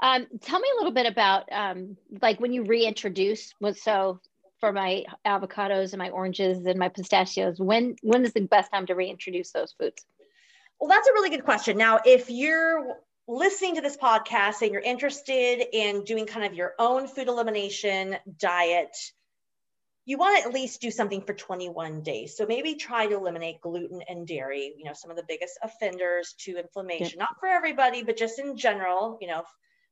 Um, 0.00 0.26
tell 0.40 0.60
me 0.60 0.68
a 0.74 0.76
little 0.78 0.92
bit 0.92 1.06
about 1.06 1.50
um, 1.52 1.96
like 2.22 2.40
when 2.40 2.52
you 2.52 2.64
reintroduce. 2.64 3.54
So 3.74 4.20
for 4.58 4.72
my 4.72 5.04
avocados 5.26 5.92
and 5.92 5.98
my 5.98 6.10
oranges 6.10 6.66
and 6.66 6.78
my 6.78 6.88
pistachios, 6.88 7.58
when 7.58 7.96
when 8.02 8.24
is 8.24 8.32
the 8.32 8.42
best 8.42 8.70
time 8.72 8.86
to 8.86 8.94
reintroduce 8.94 9.52
those 9.52 9.74
foods? 9.78 10.04
Well, 10.78 10.88
that's 10.88 11.08
a 11.08 11.12
really 11.12 11.30
good 11.30 11.44
question. 11.44 11.76
Now, 11.76 12.00
if 12.04 12.30
you're 12.30 12.96
listening 13.28 13.76
to 13.76 13.80
this 13.80 13.96
podcast 13.96 14.62
and 14.62 14.72
you're 14.72 14.82
interested 14.82 15.64
in 15.72 16.04
doing 16.04 16.26
kind 16.26 16.44
of 16.44 16.54
your 16.54 16.74
own 16.78 17.06
food 17.06 17.28
elimination 17.28 18.16
diet, 18.38 18.96
you 20.06 20.18
want 20.18 20.38
to 20.38 20.48
at 20.48 20.54
least 20.54 20.80
do 20.80 20.90
something 20.90 21.22
for 21.22 21.34
21 21.34 22.02
days. 22.02 22.36
So 22.36 22.46
maybe 22.46 22.74
try 22.74 23.06
to 23.06 23.16
eliminate 23.16 23.60
gluten 23.60 24.02
and 24.08 24.26
dairy, 24.26 24.74
you 24.76 24.84
know, 24.84 24.92
some 24.94 25.10
of 25.10 25.16
the 25.16 25.24
biggest 25.28 25.58
offenders 25.62 26.34
to 26.40 26.58
inflammation, 26.58 27.18
yeah. 27.18 27.24
not 27.24 27.36
for 27.38 27.48
everybody, 27.48 28.02
but 28.02 28.16
just 28.16 28.38
in 28.38 28.56
general, 28.56 29.18
you 29.20 29.28
know, 29.28 29.42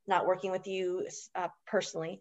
not 0.07 0.27
working 0.27 0.51
with 0.51 0.66
you 0.66 1.07
uh, 1.35 1.49
personally, 1.66 2.21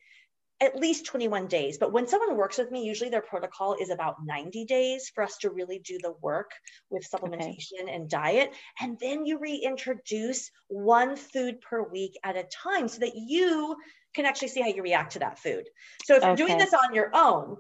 at 0.60 0.76
least 0.76 1.06
21 1.06 1.48
days. 1.48 1.78
But 1.78 1.92
when 1.92 2.08
someone 2.08 2.36
works 2.36 2.58
with 2.58 2.72
me, 2.72 2.84
usually 2.84 3.10
their 3.10 3.22
protocol 3.22 3.76
is 3.80 3.90
about 3.90 4.18
90 4.24 4.66
days 4.66 5.10
for 5.14 5.24
us 5.24 5.38
to 5.38 5.50
really 5.50 5.80
do 5.80 5.98
the 6.02 6.14
work 6.22 6.52
with 6.90 7.10
supplementation 7.10 7.84
okay. 7.84 7.94
and 7.94 8.10
diet. 8.10 8.54
And 8.82 8.98
then 9.00 9.26
you 9.26 9.40
reintroduce 9.40 10.52
one 10.68 11.16
food 11.16 11.62
per 11.62 11.84
week 11.84 12.18
at 12.24 12.36
a 12.36 12.44
time 12.44 12.88
so 12.88 13.00
that 13.00 13.14
you 13.16 13.76
can 14.14 14.26
actually 14.26 14.48
see 14.50 14.62
how 14.62 14.68
you 14.68 14.82
react 14.82 15.14
to 15.14 15.20
that 15.20 15.40
food. 15.40 15.70
So 16.06 16.16
if 16.16 16.24
okay. 16.24 16.28
you're 16.28 16.48
doing 16.48 16.58
this 16.58 16.74
on 16.74 16.94
your 16.94 17.12
own, 17.14 17.58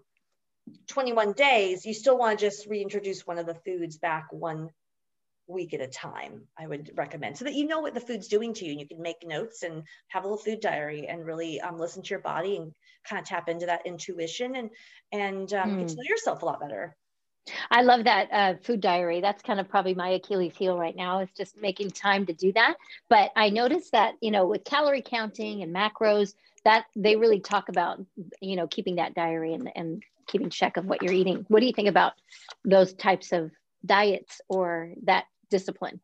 21 0.87 1.33
days, 1.33 1.85
you 1.85 1.93
still 1.93 2.17
want 2.17 2.37
to 2.37 2.45
just 2.45 2.67
reintroduce 2.67 3.25
one 3.25 3.37
of 3.37 3.45
the 3.45 3.55
foods 3.55 3.97
back 3.97 4.27
one 4.31 4.69
week 5.47 5.73
at 5.73 5.81
a 5.81 5.87
time, 5.87 6.41
I 6.57 6.67
would 6.67 6.91
recommend, 6.95 7.37
so 7.37 7.45
that 7.45 7.53
you 7.53 7.67
know 7.67 7.79
what 7.79 7.93
the 7.93 8.01
food's 8.01 8.27
doing 8.27 8.53
to 8.55 8.65
you. 8.65 8.71
And 8.71 8.81
you 8.81 8.87
can 8.87 9.01
make 9.01 9.25
notes 9.25 9.63
and 9.63 9.83
have 10.09 10.23
a 10.23 10.27
little 10.27 10.43
food 10.43 10.59
diary 10.59 11.07
and 11.07 11.25
really 11.25 11.61
um, 11.61 11.79
listen 11.79 12.03
to 12.03 12.09
your 12.09 12.19
body 12.19 12.57
and 12.57 12.73
kind 13.07 13.21
of 13.21 13.27
tap 13.27 13.47
into 13.47 13.65
that 13.65 13.85
intuition 13.85 14.55
and 14.55 14.69
and 15.11 15.53
um, 15.53 15.71
mm. 15.71 15.79
get 15.79 15.87
to 15.87 15.93
hmm. 15.93 15.99
know 15.99 16.09
yourself 16.09 16.41
a 16.41 16.45
lot 16.45 16.59
better. 16.59 16.95
I 17.71 17.81
love 17.81 18.03
that 18.03 18.27
uh, 18.31 18.53
food 18.61 18.81
diary. 18.81 19.21
That's 19.21 19.41
kind 19.41 19.59
of 19.59 19.69
probably 19.69 19.93
my 19.93 20.09
Achilles 20.09 20.55
heel 20.57 20.77
right 20.77 20.95
now 20.95 21.19
is 21.19 21.29
just 21.35 21.61
making 21.61 21.91
time 21.91 22.25
to 22.25 22.33
do 22.33 22.51
that. 22.53 22.75
But 23.09 23.31
I 23.35 23.49
noticed 23.49 23.93
that, 23.93 24.15
you 24.21 24.31
know, 24.31 24.45
with 24.45 24.65
calorie 24.65 25.01
counting 25.01 25.63
and 25.63 25.73
macros, 25.73 26.33
that 26.65 26.85
they 26.95 27.15
really 27.15 27.39
talk 27.39 27.69
about, 27.69 28.03
you 28.41 28.57
know, 28.57 28.67
keeping 28.67 28.95
that 28.95 29.15
diary 29.15 29.53
and, 29.53 29.69
and 29.75 30.03
keeping 30.27 30.49
check 30.49 30.77
of 30.77 30.85
what 30.85 31.01
you're 31.01 31.13
eating. 31.13 31.45
What 31.47 31.61
do 31.61 31.65
you 31.65 31.73
think 31.73 31.87
about 31.87 32.13
those 32.63 32.93
types 32.93 33.31
of 33.31 33.51
diets 33.85 34.41
or 34.49 34.93
that 35.03 35.25
discipline? 35.49 35.99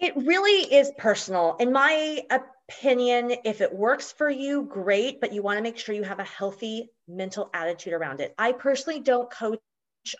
It 0.00 0.16
really 0.16 0.72
is 0.72 0.90
personal. 0.96 1.56
In 1.60 1.72
my 1.72 2.22
opinion, 2.30 3.34
if 3.44 3.60
it 3.60 3.74
works 3.74 4.12
for 4.12 4.30
you, 4.30 4.62
great, 4.62 5.20
but 5.20 5.32
you 5.32 5.42
want 5.42 5.58
to 5.58 5.62
make 5.62 5.78
sure 5.78 5.94
you 5.94 6.04
have 6.04 6.20
a 6.20 6.24
healthy 6.24 6.90
mental 7.06 7.50
attitude 7.52 7.92
around 7.92 8.20
it. 8.20 8.34
I 8.38 8.52
personally 8.52 9.00
don't 9.00 9.30
coach 9.30 9.60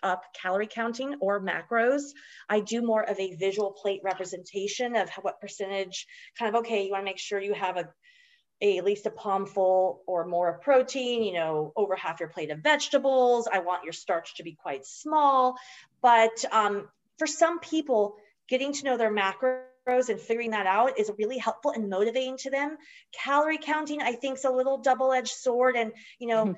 up 0.03 0.23
calorie 0.39 0.67
counting 0.67 1.15
or 1.19 1.41
macros. 1.41 2.01
I 2.47 2.59
do 2.59 2.83
more 2.83 3.03
of 3.09 3.19
a 3.19 3.35
visual 3.35 3.71
plate 3.71 4.01
representation 4.03 4.95
of 4.95 5.09
what 5.21 5.41
percentage 5.41 6.05
kind 6.37 6.53
of 6.53 6.59
okay, 6.59 6.85
you 6.85 6.91
want 6.91 7.01
to 7.01 7.05
make 7.05 7.17
sure 7.17 7.41
you 7.41 7.53
have 7.53 7.77
a 7.77 7.89
a, 8.61 8.77
at 8.77 8.85
least 8.85 9.05
a 9.05 9.11
palm 9.11 9.45
full 9.45 10.03
or 10.05 10.25
more 10.25 10.49
of 10.49 10.61
protein, 10.61 11.23
you 11.23 11.33
know, 11.33 11.73
over 11.75 11.95
half 11.95 12.19
your 12.19 12.29
plate 12.29 12.51
of 12.51 12.59
vegetables. 12.59 13.47
I 13.51 13.59
want 13.59 13.83
your 13.83 13.93
starch 13.93 14.35
to 14.35 14.43
be 14.43 14.53
quite 14.53 14.85
small. 14.85 15.55
But 16.01 16.45
um, 16.51 16.87
for 17.17 17.27
some 17.27 17.59
people, 17.59 18.15
getting 18.47 18.73
to 18.73 18.83
know 18.83 18.97
their 18.97 19.13
macros 19.13 20.09
and 20.09 20.19
figuring 20.19 20.51
that 20.51 20.67
out 20.67 20.99
is 20.99 21.11
really 21.17 21.37
helpful 21.37 21.71
and 21.71 21.89
motivating 21.89 22.37
to 22.37 22.51
them. 22.51 22.77
Calorie 23.11 23.57
counting, 23.57 24.01
I 24.01 24.13
think, 24.13 24.37
is 24.37 24.45
a 24.45 24.51
little 24.51 24.77
double-edged 24.77 25.31
sword, 25.31 25.75
and 25.75 25.91
you 26.19 26.27
know, 26.27 26.55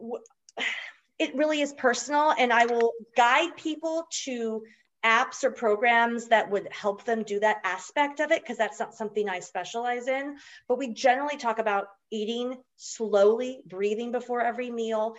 mm-hmm. 0.00 0.16
it 1.18 1.34
really 1.34 1.60
is 1.60 1.72
personal. 1.72 2.34
And 2.36 2.52
I 2.52 2.66
will 2.66 2.92
guide 3.16 3.56
people 3.56 4.06
to 4.24 4.62
apps 5.06 5.44
or 5.44 5.52
programs 5.52 6.28
that 6.28 6.50
would 6.50 6.68
help 6.72 7.04
them 7.04 7.22
do 7.22 7.38
that 7.38 7.58
aspect 7.62 8.18
of 8.18 8.32
it 8.32 8.42
because 8.42 8.58
that's 8.58 8.80
not 8.80 8.94
something 8.94 9.28
I 9.28 9.38
specialize 9.38 10.08
in. 10.08 10.36
But 10.68 10.78
we 10.78 10.92
generally 10.92 11.36
talk 11.36 11.60
about 11.60 11.86
eating 12.10 12.56
slowly, 12.76 13.60
breathing 13.66 14.10
before 14.10 14.40
every 14.40 14.68
meal, 14.68 15.14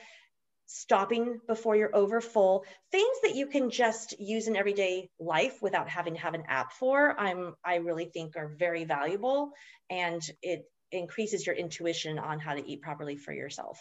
stopping 0.65 1.39
before 1.47 1.77
you're 1.77 1.95
over 1.95 2.19
full, 2.19 2.65
things 2.91 3.17
that 3.23 3.35
you 3.35 3.47
can 3.47 3.69
just 3.69 4.19
use 4.19 4.49
in 4.49 4.57
everyday 4.57 5.09
life 5.19 5.61
without 5.61 5.87
having 5.87 6.15
to 6.15 6.19
have 6.19 6.33
an 6.33 6.43
app 6.49 6.73
for. 6.73 7.17
I'm 7.17 7.55
I 7.63 7.75
really 7.75 8.05
think 8.05 8.35
are 8.35 8.53
very 8.59 8.83
valuable 8.83 9.51
and 9.89 10.21
it 10.41 10.69
increases 10.91 11.45
your 11.45 11.55
intuition 11.55 12.19
on 12.19 12.39
how 12.39 12.53
to 12.53 12.69
eat 12.69 12.81
properly 12.81 13.15
for 13.15 13.31
yourself. 13.31 13.79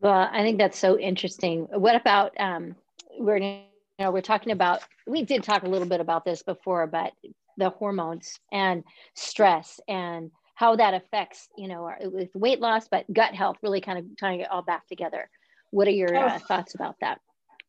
Well, 0.00 0.28
I 0.32 0.42
think 0.42 0.58
that's 0.58 0.78
so 0.78 0.98
interesting. 0.98 1.66
What 1.72 1.96
about 1.96 2.32
um, 2.40 2.76
we're 3.18 3.62
know, 4.00 4.10
we're 4.10 4.22
talking 4.22 4.52
about, 4.52 4.80
we 5.06 5.24
did 5.24 5.42
talk 5.42 5.62
a 5.62 5.68
little 5.68 5.86
bit 5.86 6.00
about 6.00 6.24
this 6.24 6.42
before, 6.42 6.86
but 6.86 7.12
the 7.56 7.70
hormones 7.70 8.38
and 8.50 8.82
stress 9.14 9.78
and 9.86 10.30
how 10.54 10.76
that 10.76 10.94
affects, 10.94 11.48
you 11.56 11.68
know, 11.68 11.84
our, 11.84 11.98
with 12.02 12.30
weight 12.34 12.60
loss, 12.60 12.88
but 12.90 13.10
gut 13.12 13.34
health, 13.34 13.56
really 13.62 13.80
kind 13.80 13.98
of 13.98 14.04
tying 14.18 14.40
it 14.40 14.50
all 14.50 14.62
back 14.62 14.86
together. 14.88 15.28
What 15.70 15.86
are 15.86 15.92
your 15.92 16.16
uh, 16.16 16.36
oh. 16.36 16.38
thoughts 16.38 16.74
about 16.74 16.96
that? 17.00 17.20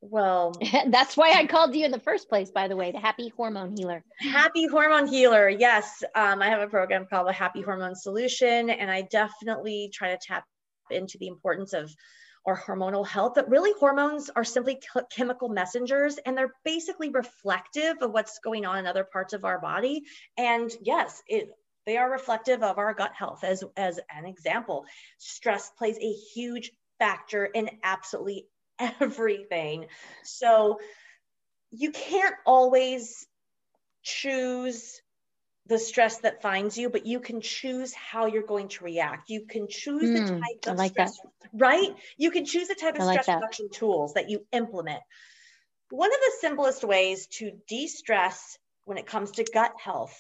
Well, 0.02 0.54
that's 0.88 1.16
why 1.16 1.34
I 1.34 1.46
called 1.46 1.76
you 1.76 1.86
in 1.86 1.92
the 1.92 2.00
first 2.00 2.28
place, 2.28 2.50
by 2.50 2.68
the 2.68 2.76
way, 2.76 2.92
the 2.92 3.00
Happy 3.00 3.32
Hormone 3.36 3.76
Healer. 3.78 4.04
Happy 4.20 4.68
Hormone 4.68 5.08
Healer. 5.08 5.50
Yes. 5.50 6.04
Um, 6.16 6.42
I 6.42 6.50
have 6.50 6.62
a 6.62 6.68
program 6.68 7.06
called 7.10 7.28
the 7.28 7.34
Happy 7.34 7.62
Hormone 7.62 7.96
Solution, 7.96 8.70
and 8.70 8.90
I 8.90 9.04
definitely 9.04 9.92
try 9.94 10.10
to 10.10 10.20
tap 10.20 10.44
into 10.90 11.18
the 11.18 11.28
importance 11.28 11.74
of 11.74 11.94
or 12.44 12.58
hormonal 12.58 13.06
health, 13.06 13.34
but 13.36 13.50
really 13.50 13.72
hormones 13.80 14.30
are 14.36 14.44
simply 14.44 14.80
chemical 15.12 15.48
messengers 15.48 16.18
and 16.26 16.38
they're 16.38 16.54
basically 16.66 17.10
reflective 17.10 17.98
of 18.02 18.12
what's 18.12 18.40
going 18.40 18.66
on 18.66 18.80
in 18.80 18.88
other 18.88 19.04
parts 19.04 19.34
of 19.34 19.46
our 19.46 19.60
body. 19.60 20.04
And 20.38 20.72
yes, 20.82 21.22
it, 21.28 21.50
they 21.86 21.98
are 21.98 22.12
reflective 22.12 22.64
of 22.64 22.78
our 22.78 22.94
gut 22.94 23.12
health 23.14 23.44
as, 23.44 23.64
as 23.78 24.00
an 24.16 24.26
example. 24.26 24.86
Stress 25.18 25.72
plays 25.78 25.98
a 26.00 26.12
huge 26.34 26.72
factor 27.00 27.46
in 27.46 27.70
absolutely 27.84 28.48
everything. 28.80 29.86
So 30.24 30.80
you 31.72 31.92
can't 31.92 32.36
always 32.46 33.26
choose 34.04 35.02
the 35.68 35.78
stress 35.78 36.18
that 36.20 36.42
finds 36.42 36.78
you, 36.78 36.90
but 36.90 37.06
you 37.06 37.20
can 37.20 37.42
choose 37.42 37.94
how 37.94 38.26
you're 38.26 38.44
going 38.44 38.68
to 38.70 38.84
react. 38.84 39.30
You 39.30 39.46
can 39.46 39.68
choose 39.70 40.04
mm, 40.04 40.14
the 40.14 40.34
type 40.34 40.74
of 40.74 40.78
like 40.78 40.92
stress, 40.92 41.18
that. 41.18 41.50
right? 41.54 41.96
You 42.18 42.32
can 42.32 42.46
choose 42.46 42.68
the 42.68 42.76
type 42.76 42.96
of 42.98 43.04
stress 43.04 43.28
reduction 43.28 43.70
tools 43.70 44.14
that 44.16 44.30
you 44.30 44.46
implement. 44.52 45.02
One 45.90 46.12
of 46.12 46.20
the 46.20 46.32
simplest 46.40 46.84
ways 46.84 47.28
to 47.38 47.52
de 47.68 47.88
stress 47.88 48.58
when 48.86 48.98
it 48.98 49.06
comes 49.06 49.32
to 49.32 49.46
gut 49.54 49.74
health 49.78 50.18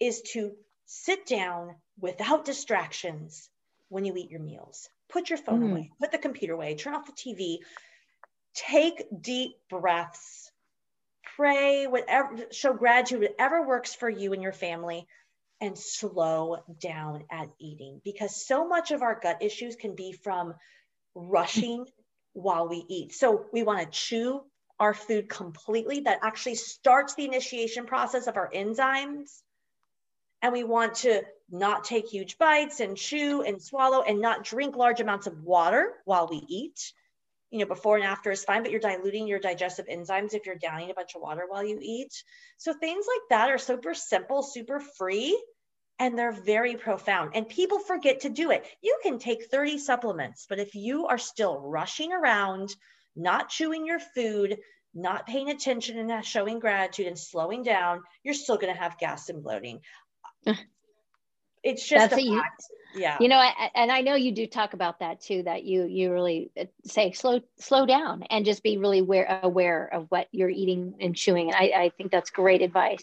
is 0.00 0.22
to 0.32 0.52
sit 0.86 1.26
down 1.26 1.76
without 2.00 2.44
distractions 2.44 3.48
when 3.88 4.04
you 4.04 4.16
eat 4.16 4.30
your 4.30 4.40
meals. 4.40 4.88
Put 5.08 5.30
your 5.30 5.38
phone 5.38 5.60
mm. 5.60 5.70
away, 5.70 5.90
put 6.00 6.10
the 6.10 6.18
computer 6.18 6.54
away, 6.54 6.74
turn 6.74 6.94
off 6.94 7.06
the 7.06 7.12
TV, 7.12 7.58
take 8.54 9.04
deep 9.20 9.52
breaths 9.70 10.50
pray, 11.36 11.86
whatever, 11.86 12.46
show 12.52 12.72
gratitude, 12.72 13.20
whatever 13.20 13.66
works 13.66 13.94
for 13.94 14.08
you 14.08 14.32
and 14.32 14.42
your 14.42 14.52
family, 14.52 15.06
and 15.60 15.78
slow 15.78 16.58
down 16.80 17.24
at 17.30 17.48
eating 17.58 18.00
because 18.04 18.46
so 18.46 18.66
much 18.66 18.90
of 18.90 19.02
our 19.02 19.18
gut 19.20 19.42
issues 19.42 19.76
can 19.76 19.94
be 19.94 20.12
from 20.12 20.54
rushing 21.14 21.86
while 22.32 22.68
we 22.68 22.84
eat. 22.88 23.14
So 23.14 23.46
we 23.52 23.62
want 23.62 23.80
to 23.80 23.98
chew 23.98 24.42
our 24.78 24.92
food 24.94 25.28
completely. 25.28 26.00
That 26.00 26.18
actually 26.22 26.56
starts 26.56 27.14
the 27.14 27.24
initiation 27.24 27.86
process 27.86 28.26
of 28.26 28.36
our 28.36 28.50
enzymes. 28.50 29.30
And 30.42 30.52
we 30.52 30.64
want 30.64 30.96
to 30.96 31.22
not 31.50 31.84
take 31.84 32.08
huge 32.08 32.36
bites 32.36 32.80
and 32.80 32.96
chew 32.96 33.42
and 33.42 33.62
swallow 33.62 34.02
and 34.02 34.20
not 34.20 34.44
drink 34.44 34.76
large 34.76 35.00
amounts 35.00 35.26
of 35.26 35.42
water 35.42 35.92
while 36.04 36.28
we 36.28 36.42
eat 36.48 36.92
you 37.50 37.60
know, 37.60 37.66
before 37.66 37.96
and 37.96 38.04
after 38.04 38.30
is 38.30 38.44
fine, 38.44 38.62
but 38.62 38.70
you're 38.70 38.80
diluting 38.80 39.26
your 39.26 39.38
digestive 39.38 39.86
enzymes 39.86 40.34
if 40.34 40.46
you're 40.46 40.56
downing 40.56 40.90
a 40.90 40.94
bunch 40.94 41.14
of 41.14 41.22
water 41.22 41.44
while 41.48 41.64
you 41.64 41.78
eat. 41.80 42.12
So 42.56 42.72
things 42.72 43.06
like 43.06 43.28
that 43.30 43.50
are 43.50 43.58
super 43.58 43.94
simple, 43.94 44.42
super 44.42 44.80
free, 44.80 45.40
and 45.98 46.18
they're 46.18 46.32
very 46.32 46.76
profound. 46.76 47.30
And 47.34 47.48
people 47.48 47.78
forget 47.78 48.20
to 48.20 48.28
do 48.28 48.50
it. 48.50 48.66
You 48.82 48.98
can 49.02 49.18
take 49.18 49.50
30 49.50 49.78
supplements, 49.78 50.46
but 50.48 50.58
if 50.58 50.74
you 50.74 51.06
are 51.06 51.18
still 51.18 51.60
rushing 51.60 52.12
around, 52.12 52.74
not 53.14 53.48
chewing 53.48 53.86
your 53.86 54.00
food, 54.00 54.58
not 54.94 55.26
paying 55.26 55.50
attention 55.50 55.98
and 55.98 56.08
not 56.08 56.24
showing 56.24 56.58
gratitude 56.58 57.06
and 57.06 57.18
slowing 57.18 57.62
down, 57.62 58.02
you're 58.22 58.34
still 58.34 58.56
going 58.56 58.72
to 58.74 58.80
have 58.80 58.98
gas 58.98 59.28
and 59.28 59.42
bloating. 59.42 59.80
It's 61.62 61.86
just 61.86 62.10
That's 62.10 62.22
a, 62.22 62.26
a 62.26 62.36
fact 62.36 62.62
yeah. 62.94 63.16
You 63.20 63.28
know 63.28 63.40
and 63.74 63.90
i 63.90 64.00
know 64.00 64.14
you 64.14 64.32
do 64.32 64.46
talk 64.46 64.72
about 64.74 65.00
that 65.00 65.20
too 65.20 65.42
that 65.42 65.64
you 65.64 65.84
you 65.84 66.12
really 66.12 66.50
uh, 66.58 66.64
say 66.84 67.12
slow 67.12 67.40
slow 67.58 67.86
down 67.86 68.24
and 68.30 68.44
just 68.44 68.62
be 68.62 68.76
really 68.76 69.00
aware 69.00 69.40
aware 69.42 69.88
of 69.92 70.06
what 70.10 70.28
you're 70.32 70.50
eating 70.50 70.94
and 71.00 71.16
chewing 71.16 71.50
and 71.50 71.56
i, 71.56 71.84
I 71.84 71.92
think 71.96 72.10
that's 72.10 72.30
great 72.30 72.62
advice. 72.62 73.02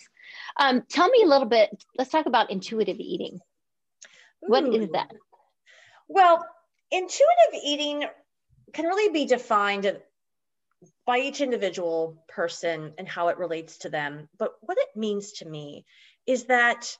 Um, 0.57 0.83
tell 0.89 1.09
me 1.09 1.23
a 1.23 1.27
little 1.27 1.47
bit 1.47 1.69
let's 1.97 2.11
talk 2.11 2.25
about 2.25 2.51
intuitive 2.51 2.99
eating. 2.99 3.39
Ooh. 4.43 4.47
what 4.47 4.63
is 4.73 4.89
that? 4.91 5.11
Well 6.07 6.45
intuitive 6.89 7.61
eating 7.63 8.05
can 8.73 8.85
really 8.85 9.11
be 9.11 9.25
defined 9.25 9.97
by 11.05 11.19
each 11.19 11.41
individual 11.41 12.23
person 12.27 12.93
and 12.97 13.07
how 13.07 13.27
it 13.27 13.37
relates 13.37 13.79
to 13.79 13.89
them 13.89 14.29
but 14.37 14.53
what 14.61 14.77
it 14.79 14.89
means 14.95 15.33
to 15.33 15.47
me 15.47 15.85
is 16.25 16.45
that 16.45 16.97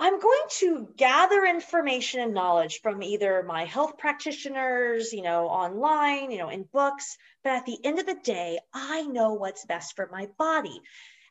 I'm 0.00 0.20
going 0.20 0.42
to 0.58 0.88
gather 0.96 1.44
information 1.44 2.20
and 2.20 2.32
knowledge 2.32 2.80
from 2.82 3.02
either 3.02 3.42
my 3.42 3.64
health 3.64 3.98
practitioners, 3.98 5.12
you 5.12 5.22
know, 5.22 5.48
online, 5.48 6.30
you 6.30 6.38
know, 6.38 6.50
in 6.50 6.68
books, 6.72 7.18
but 7.42 7.54
at 7.54 7.66
the 7.66 7.78
end 7.82 7.98
of 7.98 8.06
the 8.06 8.14
day, 8.14 8.60
I 8.72 9.02
know 9.02 9.34
what's 9.34 9.66
best 9.66 9.96
for 9.96 10.08
my 10.12 10.28
body. 10.38 10.80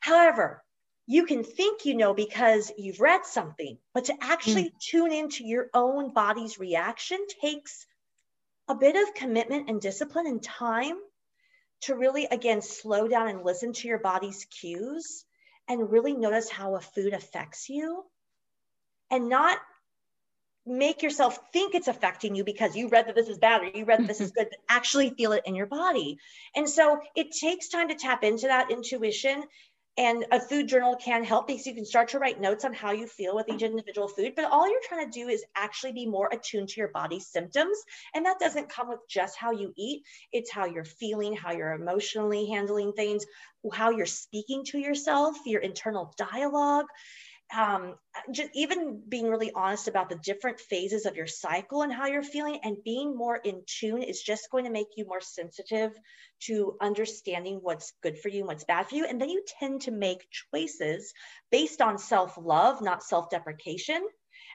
However, 0.00 0.62
you 1.06 1.24
can 1.24 1.44
think 1.44 1.86
you 1.86 1.94
know 1.94 2.12
because 2.12 2.70
you've 2.76 3.00
read 3.00 3.24
something, 3.24 3.78
but 3.94 4.04
to 4.06 4.14
actually 4.20 4.64
mm. 4.64 4.78
tune 4.78 5.12
into 5.12 5.44
your 5.44 5.70
own 5.72 6.12
body's 6.12 6.58
reaction 6.58 7.18
takes 7.40 7.86
a 8.68 8.74
bit 8.74 8.96
of 8.96 9.14
commitment 9.14 9.70
and 9.70 9.80
discipline 9.80 10.26
and 10.26 10.42
time 10.42 10.96
to 11.82 11.94
really, 11.94 12.26
again, 12.26 12.60
slow 12.60 13.08
down 13.08 13.28
and 13.28 13.42
listen 13.42 13.72
to 13.72 13.88
your 13.88 13.98
body's 13.98 14.44
cues 14.44 15.24
and 15.68 15.90
really 15.90 16.12
notice 16.12 16.50
how 16.50 16.74
a 16.76 16.80
food 16.80 17.14
affects 17.14 17.70
you 17.70 18.04
and 19.10 19.28
not 19.28 19.58
make 20.68 21.02
yourself 21.02 21.38
think 21.52 21.74
it's 21.74 21.88
affecting 21.88 22.34
you 22.34 22.44
because 22.44 22.76
you 22.76 22.88
read 22.88 23.08
that 23.08 23.14
this 23.14 23.28
is 23.28 23.38
bad 23.38 23.62
or 23.62 23.66
you 23.66 23.84
read 23.84 24.00
that 24.00 24.06
this 24.06 24.20
is 24.20 24.30
mm-hmm. 24.30 24.42
good, 24.42 24.48
but 24.50 24.58
actually 24.68 25.10
feel 25.10 25.32
it 25.32 25.42
in 25.46 25.54
your 25.54 25.66
body. 25.66 26.18
And 26.54 26.68
so 26.68 27.00
it 27.16 27.32
takes 27.32 27.68
time 27.68 27.88
to 27.88 27.94
tap 27.94 28.22
into 28.22 28.46
that 28.46 28.70
intuition. 28.70 29.42
And 29.96 30.26
a 30.30 30.38
food 30.38 30.68
journal 30.68 30.94
can 30.94 31.24
help 31.24 31.48
because 31.48 31.66
you 31.66 31.74
can 31.74 31.84
start 31.84 32.10
to 32.10 32.20
write 32.20 32.40
notes 32.40 32.64
on 32.64 32.72
how 32.72 32.92
you 32.92 33.08
feel 33.08 33.34
with 33.34 33.48
each 33.48 33.62
individual 33.62 34.06
food. 34.06 34.34
But 34.36 34.44
all 34.44 34.70
you're 34.70 34.80
trying 34.84 35.10
to 35.10 35.10
do 35.10 35.28
is 35.28 35.44
actually 35.56 35.90
be 35.90 36.06
more 36.06 36.28
attuned 36.32 36.68
to 36.68 36.80
your 36.80 36.90
body's 36.94 37.26
symptoms. 37.26 37.76
And 38.14 38.24
that 38.24 38.38
doesn't 38.38 38.68
come 38.68 38.88
with 38.90 39.00
just 39.10 39.36
how 39.36 39.50
you 39.50 39.72
eat, 39.76 40.04
it's 40.32 40.52
how 40.52 40.66
you're 40.66 40.84
feeling, 40.84 41.34
how 41.34 41.50
you're 41.50 41.72
emotionally 41.72 42.46
handling 42.46 42.92
things, 42.92 43.26
how 43.72 43.90
you're 43.90 44.06
speaking 44.06 44.64
to 44.66 44.78
yourself, 44.78 45.36
your 45.46 45.62
internal 45.62 46.14
dialogue 46.16 46.86
um, 47.56 47.94
just 48.30 48.50
even 48.54 49.02
being 49.08 49.28
really 49.28 49.52
honest 49.54 49.88
about 49.88 50.10
the 50.10 50.20
different 50.22 50.60
phases 50.60 51.06
of 51.06 51.16
your 51.16 51.26
cycle 51.26 51.82
and 51.82 51.92
how 51.92 52.06
you're 52.06 52.22
feeling 52.22 52.60
and 52.62 52.84
being 52.84 53.16
more 53.16 53.36
in 53.36 53.62
tune 53.66 54.02
is 54.02 54.22
just 54.22 54.50
going 54.50 54.64
to 54.64 54.70
make 54.70 54.88
you 54.96 55.06
more 55.06 55.20
sensitive 55.20 55.92
to 56.42 56.76
understanding 56.80 57.58
what's 57.62 57.92
good 58.02 58.18
for 58.18 58.28
you 58.28 58.40
and 58.40 58.48
what's 58.48 58.64
bad 58.64 58.86
for 58.86 58.94
you. 58.94 59.06
And 59.06 59.20
then 59.20 59.30
you 59.30 59.44
tend 59.58 59.82
to 59.82 59.90
make 59.90 60.28
choices 60.52 61.12
based 61.50 61.80
on 61.80 61.98
self-love 61.98 62.82
not 62.82 63.02
self-deprecation. 63.02 64.02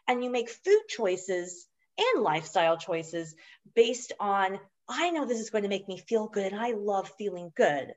And 0.07 0.23
you 0.23 0.29
make 0.29 0.49
food 0.49 0.81
choices 0.87 1.67
and 1.97 2.23
lifestyle 2.23 2.77
choices 2.77 3.35
based 3.75 4.13
on 4.19 4.59
i 4.89 5.11
know 5.11 5.25
this 5.25 5.39
is 5.39 5.49
going 5.51 5.63
to 5.63 5.69
make 5.69 5.87
me 5.87 5.97
feel 5.97 6.27
good. 6.27 6.51
And 6.51 6.61
i 6.61 6.73
love 6.75 7.09
feeling 7.17 7.51
good 7.55 7.93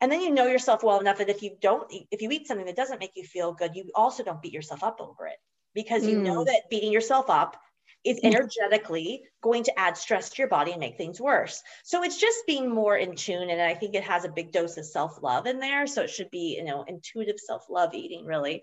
and 0.00 0.10
then 0.10 0.20
you 0.20 0.30
know 0.30 0.46
yourself 0.46 0.82
well 0.82 1.00
enough 1.00 1.18
that 1.18 1.28
if 1.28 1.42
you 1.42 1.56
don't 1.60 1.92
if 2.10 2.22
you 2.22 2.30
eat 2.30 2.46
something 2.46 2.66
that 2.66 2.76
doesn't 2.76 3.00
make 3.00 3.12
you 3.16 3.24
feel 3.24 3.52
good 3.52 3.74
you 3.74 3.90
also 3.94 4.22
don't 4.22 4.42
beat 4.42 4.52
yourself 4.52 4.82
up 4.82 5.00
over 5.00 5.26
it 5.26 5.38
because 5.74 6.06
you 6.06 6.18
mm. 6.18 6.22
know 6.22 6.44
that 6.44 6.70
beating 6.70 6.92
yourself 6.92 7.28
up 7.28 7.56
is 8.04 8.20
energetically 8.22 9.22
going 9.42 9.64
to 9.64 9.78
add 9.78 9.96
stress 9.96 10.30
to 10.30 10.38
your 10.38 10.48
body 10.48 10.70
and 10.70 10.80
make 10.80 10.96
things 10.96 11.20
worse. 11.20 11.62
So 11.84 12.02
it's 12.02 12.18
just 12.18 12.46
being 12.46 12.72
more 12.72 12.96
in 12.96 13.16
tune. 13.16 13.50
And 13.50 13.60
I 13.60 13.74
think 13.74 13.94
it 13.94 14.04
has 14.04 14.24
a 14.24 14.30
big 14.30 14.52
dose 14.52 14.76
of 14.76 14.86
self 14.86 15.22
love 15.22 15.46
in 15.46 15.58
there. 15.58 15.86
So 15.86 16.02
it 16.02 16.10
should 16.10 16.30
be, 16.30 16.56
you 16.56 16.64
know, 16.64 16.84
intuitive 16.86 17.38
self 17.38 17.66
love 17.68 17.94
eating, 17.94 18.24
really. 18.24 18.62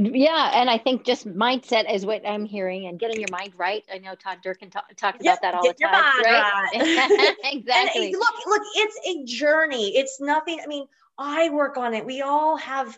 Yeah, 0.00 0.52
and 0.54 0.70
I 0.70 0.78
think 0.78 1.04
just 1.04 1.26
mindset 1.26 1.92
is 1.92 2.06
what 2.06 2.24
I'm 2.24 2.44
hearing, 2.44 2.86
and 2.86 3.00
getting 3.00 3.18
your 3.18 3.30
mind 3.32 3.52
right. 3.56 3.84
I 3.92 3.98
know 3.98 4.14
Todd 4.14 4.38
Durkin 4.44 4.70
talk, 4.70 4.84
talks 4.96 5.18
yep, 5.20 5.40
about 5.40 5.42
that 5.42 5.54
all 5.56 5.66
the 5.66 5.74
time. 5.74 5.92
right? 6.22 6.68
right. 6.72 7.36
exactly. 7.52 8.06
And 8.06 8.14
look, 8.14 8.46
look, 8.46 8.62
it's 8.76 8.96
a 9.08 9.24
journey. 9.24 9.96
It's 9.96 10.20
nothing. 10.20 10.60
I 10.62 10.68
mean, 10.68 10.86
I 11.18 11.50
work 11.50 11.78
on 11.78 11.94
it. 11.94 12.06
We 12.06 12.22
all 12.22 12.56
have 12.58 12.96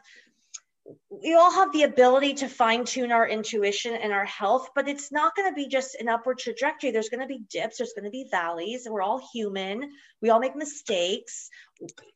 we 1.09 1.35
all 1.35 1.51
have 1.53 1.73
the 1.73 1.85
ability 1.85 2.35
to 2.35 2.49
fine 2.49 2.85
tune 2.85 3.13
our 3.13 3.27
intuition 3.27 3.95
and 3.95 4.13
our 4.13 4.27
health, 4.27 4.69
but 4.75 4.87
it's 4.87 5.11
not 5.11 5.35
going 5.35 5.49
to 5.49 5.55
be 5.55 5.69
just 5.69 5.95
an 5.95 6.09
upward 6.09 6.39
trajectory. 6.39 6.91
There's 6.91 7.09
going 7.09 7.21
to 7.21 7.27
be 7.27 7.43
dips, 7.49 7.79
there's 7.79 7.95
going 7.95 8.05
to 8.05 8.11
be 8.11 8.29
valleys. 8.31 8.87
We're 8.91 9.01
all 9.01 9.27
human. 9.33 9.91
We 10.21 10.29
all 10.29 10.41
make 10.41 10.55
mistakes. 10.55 11.49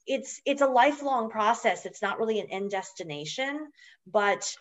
It's 0.06 0.42
it's 0.44 0.60
a 0.60 0.66
lifelong 0.66 1.30
process. 1.30 1.86
It's 1.86 2.02
not 2.02 2.18
really 2.18 2.38
an 2.40 2.48
end 2.50 2.70
destination, 2.70 3.68
but 4.06 4.54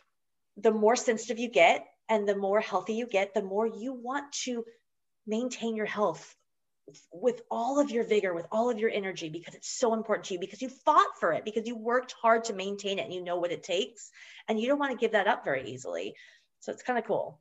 the 0.57 0.71
more 0.71 0.95
sensitive 0.95 1.39
you 1.39 1.49
get 1.49 1.85
and 2.09 2.27
the 2.27 2.35
more 2.35 2.59
healthy 2.59 2.93
you 2.93 3.07
get, 3.07 3.33
the 3.33 3.41
more 3.41 3.67
you 3.67 3.93
want 3.93 4.31
to 4.43 4.63
maintain 5.25 5.75
your 5.75 5.85
health 5.85 6.35
with 7.13 7.41
all 7.49 7.79
of 7.79 7.91
your 7.91 8.03
vigor, 8.03 8.33
with 8.33 8.45
all 8.51 8.69
of 8.69 8.77
your 8.77 8.89
energy, 8.89 9.29
because 9.29 9.55
it's 9.55 9.69
so 9.69 9.93
important 9.93 10.25
to 10.25 10.33
you, 10.33 10.39
because 10.39 10.61
you 10.61 10.69
fought 10.69 11.17
for 11.19 11.31
it, 11.31 11.45
because 11.45 11.65
you 11.65 11.77
worked 11.77 12.13
hard 12.21 12.43
to 12.45 12.53
maintain 12.53 12.99
it 12.99 13.05
and 13.05 13.13
you 13.13 13.23
know 13.23 13.37
what 13.37 13.51
it 13.51 13.63
takes. 13.63 14.09
And 14.47 14.59
you 14.59 14.67
don't 14.67 14.79
want 14.79 14.91
to 14.91 14.97
give 14.97 15.13
that 15.13 15.27
up 15.27 15.45
very 15.45 15.69
easily. 15.69 16.13
So 16.59 16.71
it's 16.71 16.83
kind 16.83 16.99
of 16.99 17.05
cool. 17.05 17.39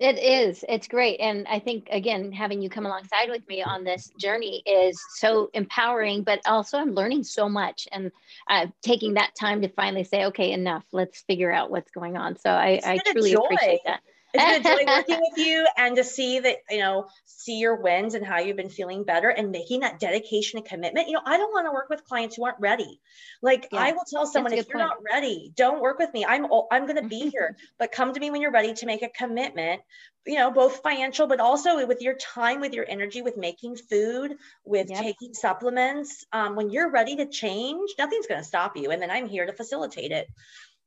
It 0.00 0.18
is. 0.18 0.64
It's 0.66 0.88
great. 0.88 1.20
And 1.20 1.46
I 1.46 1.58
think, 1.58 1.88
again, 1.90 2.32
having 2.32 2.62
you 2.62 2.70
come 2.70 2.86
alongside 2.86 3.28
with 3.28 3.46
me 3.46 3.62
on 3.62 3.84
this 3.84 4.10
journey 4.18 4.62
is 4.64 4.98
so 5.16 5.50
empowering, 5.52 6.22
but 6.22 6.40
also 6.46 6.78
I'm 6.78 6.94
learning 6.94 7.24
so 7.24 7.50
much 7.50 7.86
and 7.92 8.10
uh, 8.48 8.68
taking 8.80 9.14
that 9.14 9.34
time 9.38 9.60
to 9.60 9.68
finally 9.68 10.04
say, 10.04 10.24
okay, 10.24 10.52
enough, 10.52 10.84
let's 10.92 11.20
figure 11.22 11.52
out 11.52 11.70
what's 11.70 11.90
going 11.90 12.16
on. 12.16 12.38
So 12.38 12.50
I, 12.50 12.80
I 12.82 12.98
truly 13.12 13.34
appreciate 13.34 13.80
that. 13.84 14.00
It's 14.32 14.44
been 14.44 14.54
enjoying 14.56 14.86
working 14.96 15.20
with 15.20 15.46
you 15.46 15.66
and 15.76 15.96
to 15.96 16.04
see 16.04 16.40
that, 16.40 16.58
you 16.70 16.78
know, 16.78 17.08
see 17.26 17.58
your 17.58 17.76
wins 17.76 18.14
and 18.14 18.24
how 18.24 18.38
you've 18.38 18.56
been 18.56 18.70
feeling 18.70 19.04
better 19.04 19.28
and 19.28 19.50
making 19.50 19.80
that 19.80 19.98
dedication 19.98 20.58
and 20.58 20.66
commitment. 20.66 21.08
You 21.08 21.14
know, 21.14 21.22
I 21.24 21.36
don't 21.36 21.52
want 21.52 21.66
to 21.66 21.72
work 21.72 21.88
with 21.88 22.04
clients 22.04 22.36
who 22.36 22.44
aren't 22.44 22.60
ready. 22.60 23.00
Like 23.42 23.68
yeah, 23.72 23.80
I 23.80 23.92
will 23.92 24.04
tell 24.08 24.26
someone, 24.26 24.52
if 24.52 24.68
you're 24.68 24.78
point. 24.78 24.90
not 24.90 24.98
ready, 25.10 25.52
don't 25.56 25.80
work 25.80 25.98
with 25.98 26.12
me. 26.12 26.24
I'm, 26.24 26.46
I'm 26.70 26.86
going 26.86 27.02
to 27.02 27.08
be 27.08 27.30
here, 27.32 27.56
but 27.78 27.92
come 27.92 28.12
to 28.12 28.20
me 28.20 28.30
when 28.30 28.40
you're 28.40 28.52
ready 28.52 28.74
to 28.74 28.86
make 28.86 29.02
a 29.02 29.08
commitment, 29.08 29.80
you 30.26 30.36
know, 30.36 30.50
both 30.50 30.82
financial, 30.82 31.26
but 31.26 31.40
also 31.40 31.86
with 31.86 32.02
your 32.02 32.14
time, 32.14 32.60
with 32.60 32.74
your 32.74 32.84
energy, 32.88 33.22
with 33.22 33.36
making 33.36 33.76
food, 33.76 34.36
with 34.64 34.90
yep. 34.90 35.00
taking 35.00 35.34
supplements. 35.34 36.26
Um, 36.32 36.56
when 36.56 36.70
you're 36.70 36.90
ready 36.90 37.16
to 37.16 37.26
change, 37.26 37.90
nothing's 37.98 38.26
going 38.26 38.40
to 38.40 38.46
stop 38.46 38.76
you. 38.76 38.90
And 38.90 39.00
then 39.00 39.10
I'm 39.10 39.28
here 39.28 39.46
to 39.46 39.52
facilitate 39.52 40.12
it. 40.12 40.28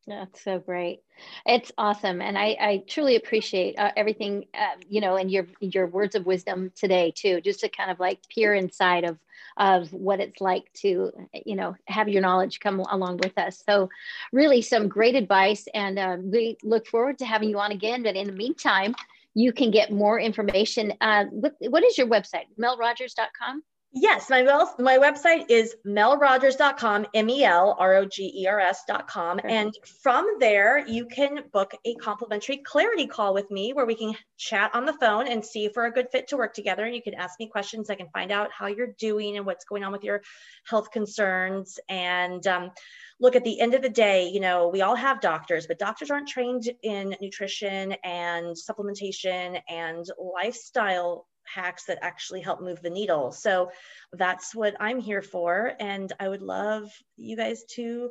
That's 0.06 0.43
so 0.43 0.60
great. 0.60 0.99
It's 1.45 1.72
awesome, 1.78 2.22
and 2.22 2.38
I, 2.38 2.58
I 2.60 2.84
truly 2.89 3.16
appreciate 3.16 3.80
uh, 3.80 3.91
everything 3.95 4.45
uh, 4.54 4.76
you 4.89 4.99
know, 4.99 5.16
and 5.16 5.32
your 5.32 5.47
your 5.62 5.88
words 5.88 6.14
of 6.16 6.26
wisdom 6.26 6.74
today 6.76 7.14
too. 7.16 7.39
Just 7.39 7.62
to 7.62 7.70
kind 7.70 7.89
of 7.89 8.01
like 8.01 8.20
peer 8.28 8.54
inside 8.54 9.06
of 9.06 9.18
of 9.56 9.93
what 9.93 10.20
it's 10.20 10.41
like 10.41 10.72
to 10.74 11.12
you 11.45 11.56
know 11.56 11.76
have 11.88 12.10
your 12.10 12.22
knowledge 12.22 12.60
come 12.60 12.82
along 12.82 13.18
with 13.24 13.38
us. 13.38 13.64
So, 13.66 13.89
really, 14.34 14.62
some 14.62 14.89
great 14.89 15.16
advice, 15.16 15.68
and 15.74 15.97
uh, 15.97 16.18
we 16.22 16.58
look 16.64 16.86
forward 16.86 17.18
to 17.20 17.26
having 17.26 17.49
you 17.49 17.60
on 17.60 17.72
again. 17.72 18.04
But 18.04 18.18
in 18.18 18.28
the 18.28 18.34
meantime, 18.34 18.95
you 19.36 19.54
can 19.54 19.72
get 19.72 19.89
more 19.89 20.20
information. 20.20 20.93
Uh, 20.99 21.26
what, 21.26 21.56
what 21.60 21.84
is 21.86 21.97
your 21.97 22.08
website? 22.08 22.47
melrogers.com. 22.60 23.64
Yes, 23.96 24.28
my 24.28 24.41
well, 24.41 24.74
my 24.80 24.98
website 24.98 25.46
is 25.50 25.76
melrogers.com, 25.86 27.06
M-E-L-R-O-G-E-R-S.com. 27.14 29.39
And 29.44 29.72
from 30.02 30.38
there, 30.39 30.84
you 30.88 31.06
can 31.06 31.44
book 31.54 31.76
a 31.86 31.94
complimentary 31.96 32.64
clarity 32.66 33.06
call 33.06 33.36
with 33.36 33.52
me 33.52 33.72
where 33.72 33.86
we 33.86 33.94
can 33.94 34.16
chat 34.36 34.72
on 34.74 34.86
the 34.86 34.94
phone 34.94 35.28
and 35.28 35.46
see 35.46 35.66
if 35.66 35.74
we're 35.76 35.86
a 35.86 35.91
good 35.91 36.08
fit 36.12 36.30
to 36.30 36.38
work 36.38 36.56
together. 36.56 36.86
And 36.86 36.96
you 36.96 37.04
can 37.04 37.14
ask 37.14 37.39
me 37.39 37.48
questions. 37.48 37.91
I 37.91 37.96
can 37.96 38.10
find 38.10 38.32
out 38.32 38.50
how 38.52 38.66
you're 38.66 38.96
doing 38.98 39.38
and 39.38 39.46
what's 39.46 39.66
going 39.66 39.84
on 39.84 39.91
with 39.91 40.04
your 40.04 40.24
health 40.66 40.89
concerns. 40.89 41.80
And 41.88 42.48
um, 42.48 42.72
look, 43.20 43.36
at 43.36 43.44
the 43.44 43.62
end 43.62 43.76
of 43.76 43.84
the 43.84 43.89
day, 43.89 44.28
you 44.28 44.39
know, 44.39 44.70
we 44.70 44.82
all 44.82 44.96
have 44.96 45.22
doctors, 45.22 45.68
but 45.68 45.78
doctors 45.78 46.10
aren't 46.10 46.28
trained 46.28 46.68
in 46.82 47.16
nutrition 47.22 47.91
and 48.04 48.56
supplementation 48.56 49.62
and 49.70 50.04
lifestyle 50.18 51.28
hacks 51.46 51.86
that 51.86 52.00
actually 52.02 52.41
help 52.41 52.62
move 52.62 52.82
the 52.82 52.89
needle. 52.89 53.32
So 53.32 53.72
that's 54.12 54.54
what 54.56 54.76
I'm 54.80 55.00
here 55.00 55.22
for. 55.22 55.74
And 55.80 56.12
I 56.20 56.30
would 56.30 56.41
love 56.41 56.89
you 57.18 57.38
guys 57.38 57.64
to 57.76 58.10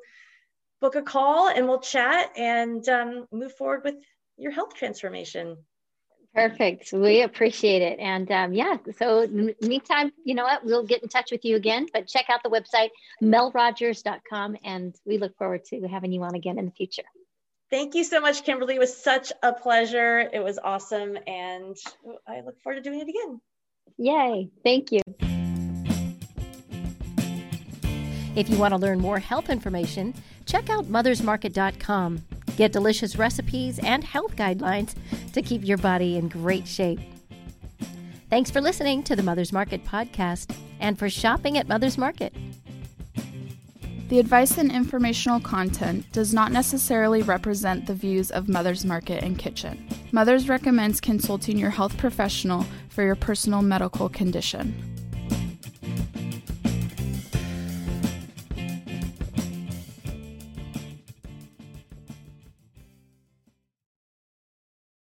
book 0.81 0.97
a 0.97 1.03
call 1.03 1.49
and 1.49 1.69
we'll 1.69 1.81
chat 1.81 2.33
and 2.37 2.87
um, 2.89 3.27
move 3.33 3.55
forward 3.57 3.83
with 3.85 3.97
your 4.37 4.53
health 4.53 4.75
transformation. 4.75 5.57
Perfect. 6.35 6.93
We 6.95 7.23
appreciate 7.23 7.83
it. 7.83 7.99
And 7.99 8.31
um, 8.31 8.55
yeah, 8.55 8.79
so 8.97 9.27
meantime, 9.61 10.13
you 10.25 10.35
know 10.35 10.45
what? 10.45 10.65
We'll 10.65 10.87
get 10.87 11.03
in 11.03 11.09
touch 11.11 11.31
with 11.31 11.45
you 11.45 11.57
again, 11.57 11.87
but 11.93 12.09
check 12.09 12.27
out 12.31 12.43
the 12.43 12.49
website, 12.49 12.89
melrogers.com. 13.23 14.57
And 14.65 14.95
we 15.05 15.19
look 15.19 15.37
forward 15.37 15.65
to 15.67 15.87
having 15.87 16.11
you 16.11 16.23
on 16.23 16.35
again 16.35 16.59
in 16.59 16.65
the 16.65 16.71
future. 16.71 17.03
Thank 17.73 17.95
you 17.95 18.05
so 18.05 18.21
much, 18.21 18.45
Kimberly. 18.45 18.75
It 18.75 18.79
was 18.79 18.95
such 18.95 19.33
a 19.43 19.51
pleasure. 19.51 20.29
It 20.31 20.45
was 20.45 20.59
awesome. 20.63 21.17
And 21.27 21.75
I 22.29 22.43
look 22.43 22.61
forward 22.61 22.77
to 22.77 22.83
doing 22.83 23.01
it 23.01 23.09
again. 23.09 23.41
Yay. 23.97 24.51
Thank 24.63 24.93
you. 24.93 25.01
If 28.37 28.51
you 28.51 28.59
want 28.59 28.73
to 28.75 28.79
learn 28.79 29.01
more 29.01 29.19
health 29.19 29.49
information, 29.49 30.13
check 30.45 30.69
out 30.69 30.85
mothersmarket.com. 30.85 32.23
Get 32.59 32.73
delicious 32.73 33.17
recipes 33.17 33.79
and 33.79 34.05
health 34.05 34.37
guidelines 34.37 34.95
to 35.33 35.41
keep 35.41 35.67
your 35.67 35.79
body 35.79 36.19
in 36.19 36.29
great 36.29 36.69
shape. 36.69 37.01
Thanks 38.29 38.51
for 38.51 38.61
listening 38.61 39.03
to 39.05 39.17
the 39.17 39.23
Mother's 39.23 39.53
Market 39.53 39.83
podcast 39.87 40.55
and 40.79 40.99
for 40.99 41.09
shopping 41.09 41.57
at 41.57 41.69
Mother's 41.69 41.97
Market. 41.97 42.35
The 44.13 44.19
advice 44.19 44.59
and 44.59 44.71
informational 44.71 45.41
content 45.41 46.05
does 46.13 46.35
not 46.35 46.53
necessarily 46.53 47.23
represent 47.23 47.87
the 47.87 47.95
views 47.95 48.31
of 48.31 48.47
Mother's 48.47 48.85
Market 48.85 49.25
and 49.25 49.39
Kitchen. 49.39 49.89
Mother's 50.13 50.51
recommends 50.51 51.01
consulting 51.01 51.57
your 51.57 51.71
health 51.71 51.97
professional 51.97 52.67
for 52.91 53.03
your 53.03 53.17
personal 53.17 53.63
medical 53.63 54.11
condition. 54.11 54.92